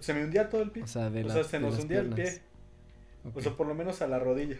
Se 0.00 0.14
me 0.14 0.24
hundía 0.24 0.48
todo 0.48 0.62
el 0.62 0.70
pie. 0.70 0.82
O 0.82 0.86
sea, 0.86 1.10
de 1.10 1.24
o 1.24 1.30
sea, 1.30 1.44
se 1.44 1.58
de 1.58 1.62
nos 1.62 1.78
hundía 1.78 2.00
el 2.00 2.10
pie. 2.10 2.40
O 3.34 3.40
sea, 3.40 3.52
por 3.52 3.66
lo 3.66 3.74
menos 3.74 4.02
a 4.02 4.06
la 4.08 4.18
rodilla. 4.18 4.56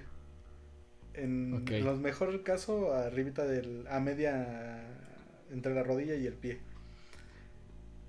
En 1.14 1.64
los 1.84 2.00
mejor 2.00 2.42
caso, 2.42 2.92
arribita 2.94 3.44
del, 3.46 3.86
a 3.88 4.00
media, 4.00 4.84
entre 5.52 5.74
la 5.74 5.82
rodilla 5.84 6.14
y 6.16 6.26
el 6.26 6.34
pie. 6.34 6.58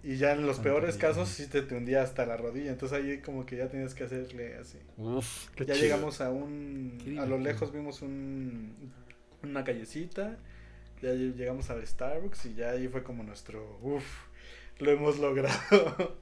Y 0.04 0.18
ya 0.18 0.34
en 0.34 0.46
los 0.46 0.60
Ah, 0.60 0.64
peores 0.64 0.98
casos 0.98 1.30
sí 1.30 1.48
te, 1.48 1.62
te 1.64 1.76
hundía 1.76 2.02
hasta 2.04 2.26
la 2.26 2.38
rodilla. 2.38 2.72
Entonces 2.72 2.98
ahí 2.98 3.20
como 3.22 3.46
que 3.46 3.58
ya 3.58 3.68
tenías 3.70 3.96
que 3.96 4.04
hacerle 4.04 4.56
así. 4.58 4.78
Uf. 4.98 5.50
Qué 5.56 5.66
ya 5.66 5.74
chido. 5.74 5.84
llegamos 5.84 6.22
a 6.22 6.30
un... 6.32 6.98
Qué 7.04 7.18
A 7.20 7.26
lo 7.26 7.38
lejos 7.40 7.72
vimos 7.74 8.02
un, 8.04 8.92
una 9.44 9.64
callecita. 9.64 10.38
Ya 11.02 11.10
lle- 11.10 11.34
llegamos 11.36 11.70
al 11.72 11.86
Starbucks 11.86 12.46
y 12.46 12.54
ya 12.56 12.72
ahí 12.72 12.88
fue 12.88 13.04
como 13.04 13.24
nuestro... 13.24 13.80
Uf, 13.82 14.06
lo 14.80 14.92
hemos 14.92 15.18
logrado. 15.20 16.20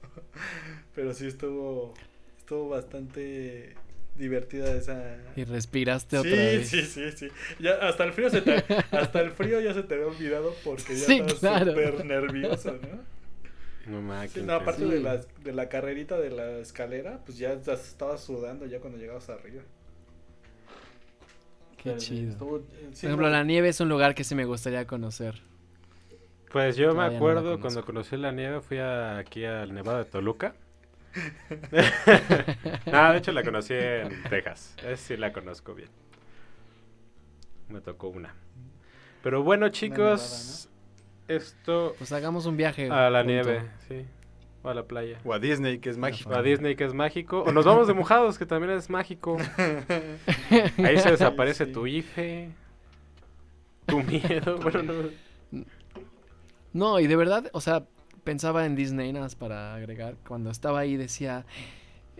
Pero 0.94 1.12
sí 1.14 1.26
estuvo... 1.26 1.94
Estuvo 2.38 2.68
bastante 2.68 3.74
divertida 4.16 4.74
esa... 4.76 5.16
Y 5.34 5.44
respiraste 5.44 6.20
Sí, 6.20 6.28
otra 6.28 6.36
vez. 6.44 6.68
sí, 6.68 6.82
sí, 6.82 7.10
sí. 7.12 7.28
Ya 7.58 7.72
hasta 7.88 8.04
el 8.04 8.12
frío 8.12 8.28
se 8.30 8.42
te, 8.42 8.56
hasta 8.96 9.20
el 9.22 9.30
frío 9.32 9.60
ya 9.60 9.72
se 9.74 9.82
te 9.82 9.94
había 9.94 10.06
olvidado 10.06 10.54
porque 10.62 10.94
ya 10.94 11.06
Sí, 11.06 11.12
estabas 11.20 11.38
claro. 11.40 11.72
súper 11.72 12.04
nervioso, 12.04 12.72
¿no? 12.72 13.14
No 13.92 14.02
mames. 14.02 14.32
Sí, 14.32 14.42
no, 14.42 14.52
aparte 14.54 14.82
Sí. 14.84 14.90
de 14.90 15.00
la, 15.00 15.16
de 15.42 15.52
la 15.52 15.68
carrerita 15.68 16.18
de 16.20 16.30
la 16.30 16.58
escalera, 16.58 17.20
pues 17.24 17.38
ya 17.38 17.60
ya 17.60 17.72
estabas 17.72 18.22
sudando 18.22 18.66
ya 18.66 18.78
cuando 18.80 18.98
llegabas 18.98 19.28
arriba. 19.30 19.62
Qué 21.78 21.90
Pero 21.90 21.98
chido. 21.98 22.30
estuvo- 22.32 22.58
eh, 22.58 22.62
sí, 22.92 23.00
Por 23.02 23.10
ejemplo, 23.10 23.26
no- 23.26 23.32
la 23.32 23.44
nieve 23.44 23.68
es 23.70 23.80
un 23.80 23.88
lugar 23.88 24.14
que 24.14 24.24
sí 24.24 24.34
me 24.34 24.44
gustaría 24.44 24.86
conocer. 24.86 25.40
Pues 26.52 26.76
yo 26.76 26.90
Todavía 26.90 27.10
me 27.10 27.16
acuerdo 27.16 27.58
cuando 27.60 27.84
conocí 27.84 28.16
la 28.16 28.32
nieve, 28.32 28.60
fui 28.60 28.78
a- 28.78 29.18
aquí 29.18 29.44
al 29.44 29.74
Nevado 29.74 29.98
de 29.98 30.04
Toluca. 30.04 30.54
No, 32.86 33.12
de 33.12 33.18
hecho 33.18 33.32
la 33.32 33.42
conocí 33.42 33.74
en 33.74 34.22
Texas. 34.30 34.74
Esa 34.78 34.96
sí 34.96 35.16
la 35.16 35.32
conozco 35.32 35.74
bien. 35.74 35.88
me 37.68 37.80
tocó 37.80 38.08
una. 38.08 38.34
Pero 39.22 39.42
bueno, 39.42 39.68
chicos, 39.70 40.68
esto 41.28 41.94
Pues 41.98 42.12
hagamos 42.12 42.46
un 42.46 42.56
viaje. 42.56 42.90
a 42.90 43.08
la 43.10 43.22
nieve, 43.22 43.62
sí. 43.88 44.04
O 44.62 44.68
a 44.70 44.74
la 44.74 44.84
playa. 44.84 45.18
O 45.24 45.32
a 45.34 45.38
Disney, 45.38 45.78
que 45.78 45.90
es 45.90 45.98
mágico. 45.98 46.30
O 46.30 46.34
a 46.34 46.42
Disney, 46.42 46.74
que 46.74 46.84
es 46.84 46.94
mágico. 46.94 47.42
O 47.42 47.52
nos 47.52 47.64
vamos 47.66 47.86
de 47.86 47.94
mojados, 47.94 48.38
que 48.38 48.46
también 48.46 48.72
es 48.72 48.88
mágico. 48.88 49.36
Ahí 50.78 50.98
se 50.98 51.10
desaparece 51.10 51.66
Sí. 51.66 51.72
tu 51.72 51.86
IFE, 51.86 52.50
tu 53.86 54.02
miedo. 54.02 54.58
Bueno, 54.58 54.82
no. 54.82 55.64
No, 56.72 56.98
y 57.00 57.06
de 57.06 57.16
verdad, 57.16 57.48
o 57.52 57.60
sea, 57.60 57.84
pensaba 58.24 58.66
en 58.66 58.74
Disney 58.74 59.12
nada 59.12 59.26
más 59.26 59.34
para 59.34 59.74
agregar. 59.74 60.16
Cuando 60.26 60.50
estaba 60.50 60.80
ahí 60.80 60.96
decía, 60.96 61.44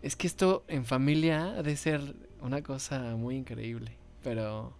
es 0.02 0.16
que 0.16 0.26
esto 0.26 0.64
en 0.68 0.84
familia 0.84 1.54
ha 1.58 1.62
de 1.62 1.76
ser 1.76 2.14
una 2.40 2.62
cosa 2.62 3.16
muy 3.16 3.36
increíble. 3.36 3.96
Pero, 4.22 4.72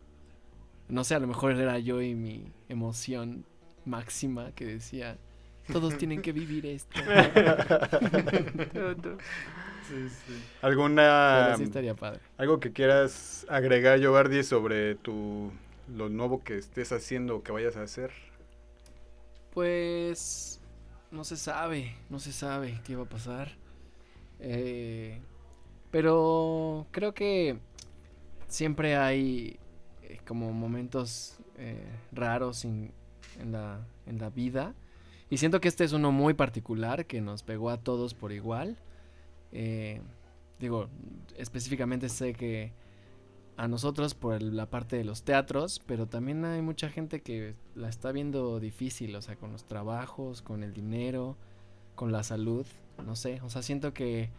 no 0.88 1.02
sé, 1.04 1.14
a 1.14 1.18
lo 1.18 1.26
mejor 1.26 1.52
era 1.52 1.78
yo 1.78 2.00
y 2.02 2.14
mi 2.14 2.52
emoción 2.68 3.44
máxima 3.84 4.52
que 4.52 4.64
decía, 4.66 5.18
todos 5.72 5.96
tienen 5.96 6.22
que 6.22 6.32
vivir 6.32 6.66
esto. 6.66 7.00
Sí, 9.88 10.08
sí. 10.08 10.42
¿Alguna 10.62 11.42
Pero 11.44 11.56
sí 11.58 11.62
estaría 11.64 11.94
padre. 11.94 12.20
algo 12.38 12.58
que 12.58 12.72
quieras 12.72 13.44
agregar, 13.50 13.98
Giovanni, 14.00 14.42
sobre 14.42 14.94
tu 14.94 15.52
lo 15.94 16.08
nuevo 16.08 16.42
que 16.42 16.56
estés 16.56 16.90
haciendo 16.92 17.36
o 17.36 17.42
que 17.42 17.52
vayas 17.52 17.76
a 17.76 17.82
hacer? 17.82 18.10
Pues 19.52 20.60
no 21.14 21.24
se 21.24 21.36
sabe, 21.36 21.94
no 22.10 22.18
se 22.18 22.32
sabe 22.32 22.80
qué 22.84 22.96
va 22.96 23.04
a 23.04 23.08
pasar. 23.08 23.52
Eh, 24.40 25.20
pero 25.90 26.86
creo 26.90 27.14
que 27.14 27.56
siempre 28.48 28.96
hay 28.96 29.58
eh, 30.02 30.18
como 30.26 30.52
momentos 30.52 31.38
eh, 31.56 31.86
raros 32.12 32.64
en, 32.64 32.92
la, 33.50 33.86
en 34.06 34.18
la 34.18 34.30
vida. 34.30 34.74
Y 35.30 35.38
siento 35.38 35.60
que 35.60 35.68
este 35.68 35.84
es 35.84 35.92
uno 35.92 36.12
muy 36.12 36.34
particular 36.34 37.06
que 37.06 37.20
nos 37.20 37.42
pegó 37.42 37.70
a 37.70 37.78
todos 37.78 38.12
por 38.14 38.32
igual. 38.32 38.76
Eh, 39.52 40.00
digo, 40.58 40.88
específicamente 41.36 42.08
sé 42.08 42.34
que 42.34 42.72
a 43.56 43.68
nosotros 43.68 44.14
por 44.14 44.34
el- 44.34 44.56
la 44.56 44.66
parte 44.66 44.96
de 44.96 45.04
los 45.04 45.22
teatros, 45.22 45.80
pero 45.86 46.06
también 46.06 46.44
hay 46.44 46.60
mucha 46.62 46.88
gente 46.90 47.20
que 47.22 47.54
la 47.74 47.88
está 47.88 48.10
viendo 48.12 48.58
difícil, 48.60 49.14
o 49.16 49.22
sea, 49.22 49.36
con 49.36 49.52
los 49.52 49.64
trabajos, 49.64 50.42
con 50.42 50.62
el 50.62 50.72
dinero, 50.72 51.36
con 51.94 52.10
la 52.10 52.22
salud, 52.24 52.66
no 53.04 53.14
sé, 53.16 53.40
o 53.42 53.50
sea, 53.50 53.62
siento 53.62 53.94
que 53.94 54.30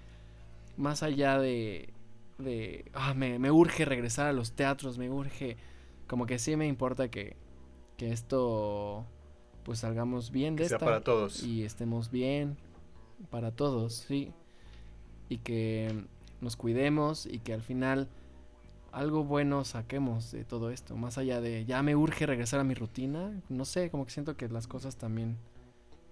más 0.78 1.04
allá 1.04 1.40
de, 1.40 1.94
de 2.38 2.86
ah, 2.94 3.14
me, 3.14 3.40
me 3.40 3.52
urge 3.52 3.86
regresar 3.86 4.28
a 4.28 4.34
los 4.34 4.52
teatros, 4.52 4.98
me 4.98 5.10
urge, 5.10 5.56
como 6.08 6.26
que 6.26 6.38
sí 6.38 6.58
me 6.58 6.68
importa 6.68 7.10
que, 7.10 7.38
que 7.96 8.12
esto, 8.12 9.06
pues 9.64 9.80
salgamos 9.80 10.32
bien 10.32 10.58
de 10.58 10.64
Que 10.64 10.68
sea 10.70 10.76
esta 10.76 10.86
para 10.86 11.02
todos. 11.02 11.42
y 11.44 11.64
estemos 11.64 12.12
bien 12.12 12.58
para 13.30 13.52
todos, 13.52 13.94
sí. 13.94 14.34
Y 15.30 15.38
que 15.38 16.04
nos 16.42 16.58
cuidemos 16.58 17.26
y 17.26 17.40
que 17.40 17.54
al 17.54 17.62
final 17.62 18.10
algo 18.96 19.24
bueno 19.24 19.64
saquemos 19.66 20.32
de 20.32 20.44
todo 20.46 20.72
esto. 20.72 20.96
Más 20.96 21.18
allá 21.18 21.42
de 21.42 21.66
ya 21.66 21.84
me 21.84 21.96
urge 21.96 22.26
regresar 22.26 22.60
a 22.60 22.64
mi 22.64 22.74
rutina, 22.74 23.32
no 23.50 23.66
sé, 23.66 23.90
como 23.90 24.06
que 24.06 24.12
siento 24.12 24.36
que 24.38 24.48
las 24.50 24.68
cosas 24.68 24.96
también 24.96 25.38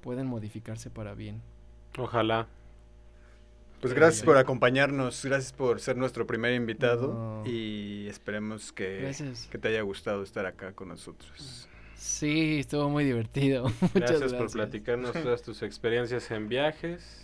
pueden 0.02 0.28
modificarse 0.28 0.90
para 0.90 1.14
bien. 1.16 1.42
Ojalá. 1.98 2.48
Pues 3.82 3.94
gracias 3.94 4.24
por 4.24 4.38
acompañarnos, 4.38 5.26
gracias 5.26 5.52
por 5.52 5.82
ser 5.82 5.98
nuestro 5.98 6.26
primer 6.26 6.54
invitado 6.54 7.14
No. 7.14 7.44
y 7.50 8.08
esperemos 8.08 8.72
que, 8.72 9.12
que 9.52 9.58
te 9.58 9.68
haya 9.68 9.82
gustado 9.82 10.24
estar 10.24 10.46
acá 10.46 10.72
con 10.72 10.88
nosotros. 10.88 11.68
Sí, 11.96 12.60
estuvo 12.60 12.90
muy 12.90 13.04
divertido. 13.04 13.64
Muchas 13.82 13.94
Gracias, 13.94 14.20
gracias. 14.20 14.42
por 14.42 14.52
platicarnos 14.52 15.12
todas 15.14 15.42
tus 15.42 15.62
experiencias 15.64 16.32
en 16.32 16.48
viajes. 16.50 17.23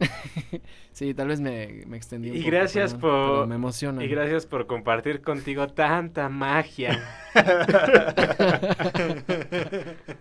Sí, 0.92 1.12
tal 1.12 1.26
vez 1.28 1.40
me, 1.40 1.82
me 1.88 1.96
extendí 1.96 2.30
un 2.30 2.36
Y 2.36 2.38
poco, 2.40 2.50
gracias 2.52 2.94
por- 2.94 3.10
pero 3.10 3.46
me 3.48 3.56
emociona. 3.56 4.04
Y 4.04 4.08
gracias 4.08 4.46
por 4.46 4.66
compartir 4.68 5.22
contigo 5.22 5.66
tanta 5.66 6.28
magia. 6.28 7.02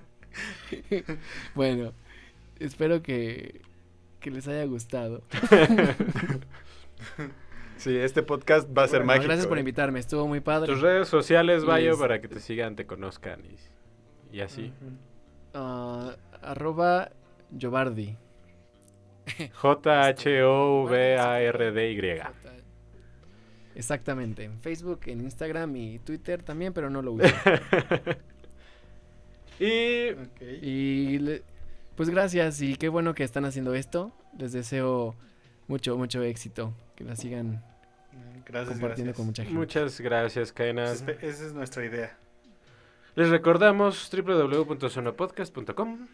bueno, 1.55 1.93
espero 2.59 3.01
que, 3.03 3.61
que 4.19 4.31
les 4.31 4.47
haya 4.47 4.65
gustado. 4.65 5.21
Sí, 7.75 7.97
este 7.97 8.23
podcast 8.23 8.69
va 8.69 8.83
a 8.83 8.87
ser 8.87 8.99
Bueno, 8.99 9.07
mágico. 9.07 9.25
Gracias 9.25 9.47
por 9.47 9.57
¿eh? 9.57 9.61
invitarme, 9.61 9.99
estuvo 9.99 10.25
muy 10.25 10.39
padre. 10.39 10.71
Tus 10.71 10.79
redes 10.79 11.09
sociales, 11.09 11.65
Bayo, 11.65 11.93
es- 11.93 11.99
para 11.99 12.21
que 12.21 12.29
te 12.29 12.39
sigan, 12.39 12.77
te 12.77 12.85
conozcan 12.85 13.41
y, 14.31 14.37
y 14.37 14.39
así. 14.39 14.71
Ah, 15.53 16.15
arroba 16.41 17.11
Jobardi. 17.59 18.15
J-H-O-V-A-R-D-Y. 19.53 22.21
Exactamente, 23.75 24.43
en 24.43 24.59
Facebook, 24.61 25.01
en 25.07 25.21
Instagram 25.21 25.75
y 25.75 25.99
Twitter 25.99 26.43
también, 26.43 26.73
pero 26.73 26.89
no 26.89 27.01
lo 27.01 27.13
uso. 27.13 27.27
Y 29.59 30.09
Ok. 30.09 30.41
y 30.63 31.19
le- 31.19 31.43
pues 31.95 32.09
gracias 32.09 32.59
y 32.61 32.75
qué 32.75 32.89
bueno 32.89 33.13
que 33.13 33.23
están 33.23 33.45
haciendo 33.45 33.75
esto. 33.75 34.11
Les 34.37 34.51
deseo 34.51 35.15
mucho, 35.67 35.95
mucho 35.95 36.23
éxito. 36.23 36.73
Que 36.95 37.03
la 37.03 37.15
sigan 37.15 37.63
Gracias, 38.45 38.69
compartiendo 38.73 39.11
gracias. 39.11 39.15
con 39.15 39.25
mucha 39.27 39.43
gente. 39.43 39.57
muchas 39.57 40.01
gracias, 40.01 40.51
Kainas. 40.51 41.01
Esa 41.03 41.11
es- 41.11 41.23
Esa 41.23 41.45
es 41.45 41.53
nuestra 41.53 41.85
idea. 41.85 42.17
Les 43.15 43.29
recordamos 43.29 44.09
www.sonopodcast.com. 44.11 46.07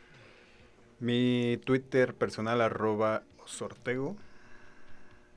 Mi 1.00 1.60
Twitter 1.66 2.14
personal 2.14 2.62
arroba 2.62 3.24
sortego. 3.46 4.16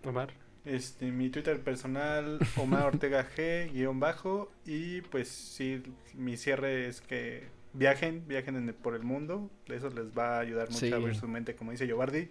Omar. 0.05 0.31
Este, 0.65 1.11
mi 1.11 1.29
Twitter 1.31 1.61
personal, 1.61 2.39
Omar 2.57 2.87
Ortega 2.87 3.27
G, 3.37 3.71
guion 3.73 4.01
bajo. 4.01 4.51
Y 4.67 5.01
pues 5.03 5.29
sí, 5.29 5.83
mi 6.15 6.37
cierre 6.37 6.89
es 6.89 7.01
que 7.01 7.47
viajen, 7.73 8.27
viajen 8.29 8.57
en 8.57 8.69
el- 8.69 8.75
por 8.75 8.95
el 8.95 9.03
mundo. 9.03 9.51
Eso 9.67 9.89
les 9.91 10.17
va 10.17 10.37
a 10.37 10.41
ayudar 10.41 10.69
mucho 10.69 10.81
Sí. 10.87 10.93
a 10.93 10.99
ver 10.99 11.15
su 11.17 11.27
mente, 11.29 11.55
como 11.55 11.71
dice 11.71 11.87
Yobardi. 11.87 12.29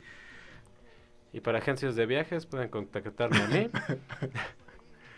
Y 1.33 1.39
para 1.39 1.59
agencias 1.59 1.95
de 1.95 2.05
viajes 2.05 2.45
pueden 2.45 2.67
contactarme 2.69 3.37
a 3.41 3.47
mí. 3.47 3.69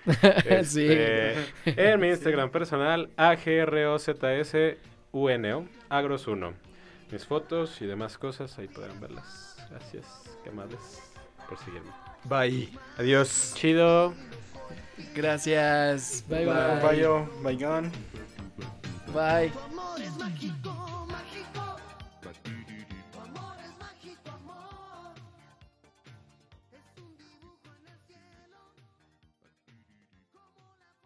sí. 0.64 0.86
Este, 0.88 1.36
En 1.66 2.00
mi 2.00 2.10
Instagram 2.10 2.52
personal, 2.52 3.10
AGROZSUNO, 3.18 4.78
Agros1. 5.90 6.54
Mis 7.14 7.28
fotos 7.28 7.80
y 7.80 7.86
demás 7.86 8.18
cosas, 8.18 8.58
ahí 8.58 8.68
podrán 8.68 9.00
verlas. 9.00 9.56
Gracias, 9.70 10.04
qué 10.44 10.50
amables 10.50 10.80
por 11.48 11.60
seguirme. 11.60 11.92
Bye. 12.24 12.76
Adiós. 12.98 13.54
Chido. 13.56 14.16
Gracias. 15.14 16.24
Bye 16.28 16.48
bye. 16.48 16.82
Bayo, 16.82 17.30
Bayón. 17.44 17.92
Bye. 19.14 19.52